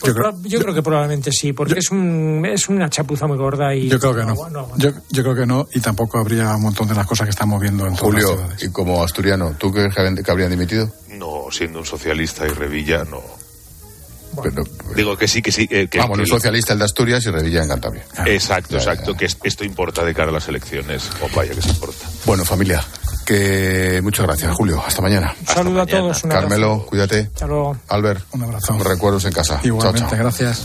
Pues 0.00 0.14
yo, 0.44 0.60
creo, 0.60 0.74
que 0.74 0.82
probablemente 0.82 1.30
sí, 1.30 1.52
porque 1.52 1.78
es, 1.78 1.90
un, 1.90 2.46
es 2.46 2.70
una 2.70 2.88
chapuza 2.88 3.26
muy 3.26 3.36
gorda 3.36 3.74
y... 3.74 3.88
Yo 3.88 3.98
creo 3.98 4.14
que 4.14 4.24
no. 4.24 4.34
yo, 4.78 4.92
yo, 5.10 5.22
creo 5.22 5.34
que 5.34 5.44
no 5.44 5.66
y 5.74 5.80
tampoco 5.80 6.18
habría 6.18 6.56
un 6.56 6.62
montón 6.62 6.88
de 6.88 6.94
las 6.94 7.06
cosas 7.06 7.26
que 7.26 7.30
estamos 7.30 7.60
viendo 7.60 7.86
en 7.86 7.96
Julio, 7.96 8.22
todas 8.22 8.38
las 8.38 8.46
ciudades. 8.46 8.62
y 8.64 8.72
como 8.72 9.04
asturiano, 9.04 9.54
¿tú 9.58 9.70
crees 9.70 9.94
que 9.94 10.30
habrían 10.30 10.50
dimitido? 10.50 10.90
No, 11.10 11.50
siendo 11.50 11.80
un 11.80 11.84
socialista 11.84 12.46
y 12.46 12.50
Revilla, 12.50 13.04
no. 13.04 13.20
Digo 14.94 15.16
que 15.16 15.28
sí, 15.28 15.42
que 15.42 15.52
sí. 15.52 15.68
Eh, 15.70 15.88
que, 15.88 15.98
Vamos, 15.98 16.16
que 16.16 16.22
un 16.22 16.26
socialista 16.26 16.72
el 16.72 16.78
de 16.78 16.84
Asturias 16.84 17.24
y 17.26 17.30
Revilla 17.30 17.62
en 17.62 17.68
Cantabria. 17.68 18.04
Exacto, 18.26 18.76
exacto, 18.76 19.14
que 19.14 19.26
esto 19.26 19.64
importa 19.64 20.04
de 20.04 20.14
cara 20.14 20.30
a 20.30 20.32
las 20.32 20.48
elecciones. 20.48 21.10
O 21.20 21.34
vaya 21.34 21.54
que 21.54 21.62
se 21.62 21.70
importa. 21.70 22.06
Bueno, 22.26 22.44
familia, 22.44 22.84
que 23.26 24.00
muchas 24.02 24.26
gracias, 24.26 24.54
Julio. 24.54 24.82
Hasta 24.84 25.02
mañana. 25.02 25.34
Un 25.40 25.46
saludo 25.46 25.82
a 25.82 25.86
todos. 25.86 26.24
Un 26.24 26.30
Carmelo, 26.30 26.86
cuídate. 26.86 27.30
Hasta 27.32 27.46
luego. 27.46 27.76
Albert, 27.88 28.24
un 28.32 28.42
abrazo. 28.42 28.78
Recuerdos 28.78 29.24
en 29.24 29.32
casa. 29.32 29.60
Igualmente, 29.62 30.00
chao, 30.00 30.10
chao. 30.10 30.18
gracias. 30.18 30.64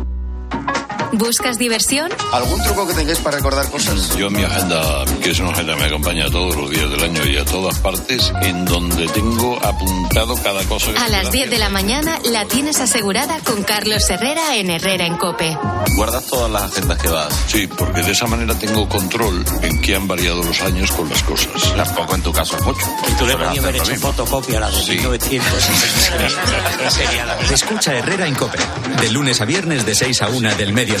¿Buscas 1.13 1.57
diversión? 1.57 2.09
¿Algún 2.31 2.61
truco 2.63 2.87
que 2.87 2.93
tengáis 2.93 3.19
para 3.19 3.37
recordar 3.37 3.69
cosas? 3.69 4.15
Yo 4.17 4.29
mi 4.29 4.43
agenda, 4.43 5.03
que 5.21 5.31
es 5.31 5.39
una 5.39 5.49
agenda 5.51 5.73
que 5.75 5.79
me 5.81 5.85
acompaña 5.87 6.25
todos 6.29 6.55
los 6.55 6.69
días 6.69 6.89
del 6.89 7.03
año 7.03 7.25
y 7.25 7.37
a 7.37 7.43
todas 7.45 7.77
partes, 7.79 8.31
en 8.41 8.63
donde 8.65 9.07
tengo 9.09 9.57
apuntado 9.63 10.35
cada 10.41 10.63
cosa 10.63 10.93
que 10.93 10.97
A 10.99 11.09
las 11.09 11.29
10 11.31 11.49
de 11.49 11.57
la 11.57 11.69
mañana 11.69 12.17
la 12.31 12.45
tienes 12.45 12.79
asegurada 12.79 13.39
con 13.43 13.61
Carlos 13.63 14.09
Herrera 14.09 14.55
en 14.55 14.69
Herrera 14.69 15.05
en 15.05 15.17
Cope. 15.17 15.57
¿Guardas 15.97 16.25
todas 16.27 16.49
las 16.49 16.63
agendas 16.71 16.97
que 16.99 17.09
vas? 17.09 17.33
Sí, 17.47 17.67
porque 17.67 18.01
de 18.03 18.11
esa 18.11 18.27
manera 18.27 18.55
tengo 18.57 18.87
control 18.87 19.43
en 19.61 19.81
qué 19.81 19.95
han 19.97 20.07
variado 20.07 20.43
los 20.43 20.61
años 20.61 20.91
con 20.91 21.09
las 21.09 21.21
cosas. 21.23 21.73
Tampoco 21.75 22.15
en 22.15 22.21
tu 22.23 22.31
caso 22.31 22.55
es 22.57 22.63
mucho. 22.63 22.85
Y 23.09 23.11
tú 23.13 23.25
le 23.25 23.33
podías 23.35 23.63
haber 23.63 23.75
hecho 23.75 23.95
fotocopia 23.97 24.57
a 24.59 24.61
la 24.61 24.69
de 24.69 24.81
Sí. 24.81 24.91
1900. 24.91 25.51
Sería 26.89 27.25
la 27.25 27.37
Escucha 27.53 27.93
Herrera 27.95 28.27
en 28.27 28.35
Cope, 28.35 28.57
de 29.01 29.09
lunes 29.11 29.41
a 29.41 29.45
viernes 29.45 29.85
de 29.85 29.93
6 29.93 30.21
a 30.21 30.29
1 30.29 30.55
del 30.55 30.73
mediodía. 30.73 31.00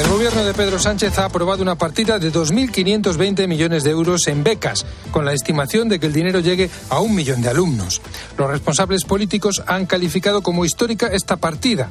El 0.00 0.08
gobierno 0.08 0.42
de 0.46 0.54
Pedro 0.54 0.78
Sánchez 0.78 1.18
ha 1.18 1.26
aprobado 1.26 1.60
una 1.60 1.74
partida 1.74 2.18
de 2.18 2.32
2.520 2.32 3.46
millones 3.46 3.84
de 3.84 3.90
euros 3.90 4.28
en 4.28 4.42
becas, 4.42 4.86
con 5.10 5.26
la 5.26 5.34
estimación 5.34 5.90
de 5.90 6.00
que 6.00 6.06
el 6.06 6.14
dinero 6.14 6.40
llegue 6.40 6.70
a 6.88 7.00
un 7.00 7.14
millón 7.14 7.42
de 7.42 7.50
alumnos. 7.50 8.00
Los 8.38 8.48
responsables 8.48 9.04
políticos 9.04 9.62
han 9.66 9.84
calificado 9.84 10.40
como 10.40 10.64
histórica 10.64 11.08
esta 11.08 11.36
partida. 11.36 11.90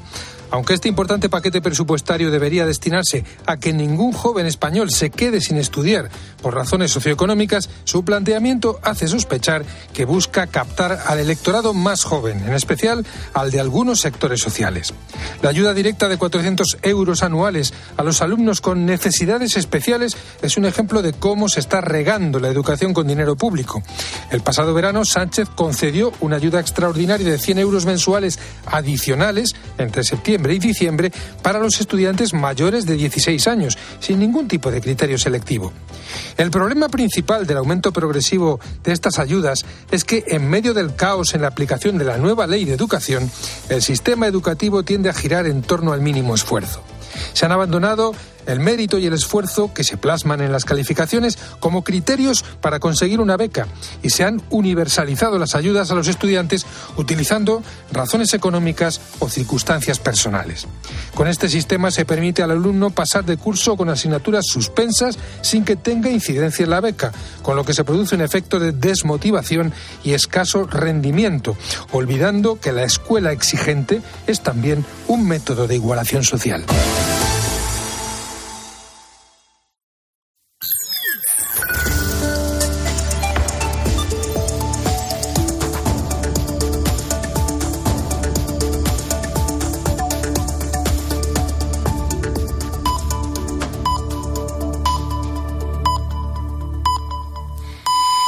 Aunque 0.52 0.74
este 0.74 0.90
importante 0.90 1.30
paquete 1.30 1.62
presupuestario 1.62 2.32
debería 2.32 2.66
destinarse 2.66 3.24
a 3.46 3.58
que 3.58 3.72
ningún 3.72 4.14
joven 4.14 4.46
español 4.46 4.90
se 4.90 5.12
quede 5.12 5.42
sin 5.42 5.58
estudiar 5.58 6.10
por 6.42 6.56
razones 6.56 6.92
socioeconómicas, 6.92 7.70
su 7.84 8.04
planteamiento 8.04 8.80
hace 8.82 9.08
sospechar 9.08 9.64
que 9.94 10.06
busca 10.06 10.48
captar 10.48 11.00
al 11.06 11.20
electorado 11.20 11.74
más 11.74 12.04
joven, 12.04 12.40
en 12.46 12.54
especial 12.54 13.06
al 13.34 13.52
de 13.52 13.60
algunos 13.60 14.00
sectores 14.00 14.40
sociales. 14.40 14.94
La 15.42 15.50
ayuda 15.50 15.74
directa 15.74 16.08
de 16.08 16.18
400 16.18 16.78
euros 16.82 17.22
anuales 17.22 17.74
a 17.98 18.04
los 18.04 18.22
alumnos 18.22 18.62
con 18.62 18.86
necesidades 18.86 19.56
especiales 19.56 20.18
es 20.42 20.58
un 20.58 20.66
ejemplo 20.66 21.02
de 21.02 21.14
cómo 21.14 21.48
se 21.50 21.60
está 21.60 21.82
regando 21.82 22.40
la 22.40 22.48
educación 22.48 22.94
con 22.94 23.08
dinero 23.08 23.36
público. 23.36 23.84
El 24.32 24.42
pasado 24.42 24.74
verano, 24.74 25.06
Sánchez 25.06 25.50
concedió 25.54 26.12
una 26.22 26.38
ayuda 26.38 26.60
extraordinaria 26.60 27.30
de 27.30 27.38
100 27.38 27.60
euros 27.60 27.86
mensuales 27.86 28.40
adicionales 28.66 29.56
entre 29.78 30.04
septiembre 30.04 30.39
y 30.48 30.60
diciembre 30.60 31.12
para 31.42 31.60
los 31.60 31.80
estudiantes 31.80 32.34
mayores 32.34 32.86
de 32.86 32.96
16 32.96 33.48
años, 33.48 33.78
sin 34.00 34.20
ningún 34.20 34.48
tipo 34.48 34.72
de 34.72 34.82
criterio 34.82 35.18
selectivo. 35.18 35.72
El 36.38 36.52
problema 36.52 36.90
principal 36.90 37.46
del 37.46 37.58
aumento 37.58 37.92
progresivo 37.92 38.60
de 38.84 38.94
estas 38.94 39.20
ayudas 39.20 39.66
es 39.92 40.04
que, 40.04 40.24
en 40.28 40.50
medio 40.50 40.74
del 40.74 40.96
caos 40.96 41.34
en 41.34 41.42
la 41.42 41.50
aplicación 41.50 41.98
de 41.98 42.06
la 42.06 42.18
nueva 42.18 42.48
ley 42.48 42.66
de 42.66 42.74
educación, 42.74 43.30
el 43.70 43.82
sistema 43.82 44.28
educativo 44.28 44.84
tiende 44.84 45.10
a 45.10 45.14
girar 45.14 45.46
en 45.48 45.62
torno 45.62 45.92
al 45.92 46.02
mínimo 46.02 46.34
esfuerzo. 46.34 46.82
Se 47.34 47.46
han 47.46 47.52
abandonado 47.52 48.14
el 48.46 48.60
mérito 48.60 48.98
y 48.98 49.06
el 49.06 49.14
esfuerzo 49.14 49.74
que 49.74 49.84
se 49.84 49.98
plasman 49.98 50.42
en 50.42 50.52
las 50.52 50.66
calificaciones 50.66 51.38
como 51.60 51.84
criterios 51.84 52.44
para 52.62 52.80
conseguir 52.80 53.20
una 53.20 53.38
beca 53.38 53.68
y 54.02 54.10
se 54.10 54.24
han 54.24 54.42
universalizado 54.50 55.38
las 55.38 55.56
ayudas 55.56 55.92
a 55.92 55.96
los 55.96 56.08
estudiantes 56.08 56.66
utilizando 56.98 57.64
razones 57.92 58.34
económicas 58.34 59.02
o 59.20 59.30
circunstancias 59.30 60.00
personales. 60.00 60.68
Con 61.16 61.28
este 61.28 61.50
sistema 61.50 61.92
se 61.92 62.06
permite 62.06 62.44
al 62.44 62.52
alumno 62.52 62.90
pasar 62.90 63.26
de 63.26 63.38
curso 63.38 63.76
con 63.76 63.90
asignaturas 63.90 64.46
suspensas 64.48 65.18
sin 65.42 65.66
que 65.66 65.76
tenga 65.76 66.10
incidencia 66.10 66.64
en 66.64 66.70
la 66.70 66.82
beca, 66.82 67.12
con 67.42 67.56
lo 67.56 67.64
que 67.64 67.74
se 67.74 67.84
produce 67.84 68.16
un 68.16 68.22
efecto 68.22 68.60
de 68.60 68.72
desmotivación 68.72 69.74
y 70.04 70.14
escaso 70.14 70.66
rendimiento, 70.66 71.58
olvidando 71.92 72.60
que 72.60 72.72
la 72.72 72.84
escuela 72.84 73.32
exigente 73.32 74.02
es 74.28 74.42
también 74.42 74.86
un 75.08 75.28
método 75.28 75.68
de 75.68 75.76
igualación 75.76 76.24
social. 76.24 76.66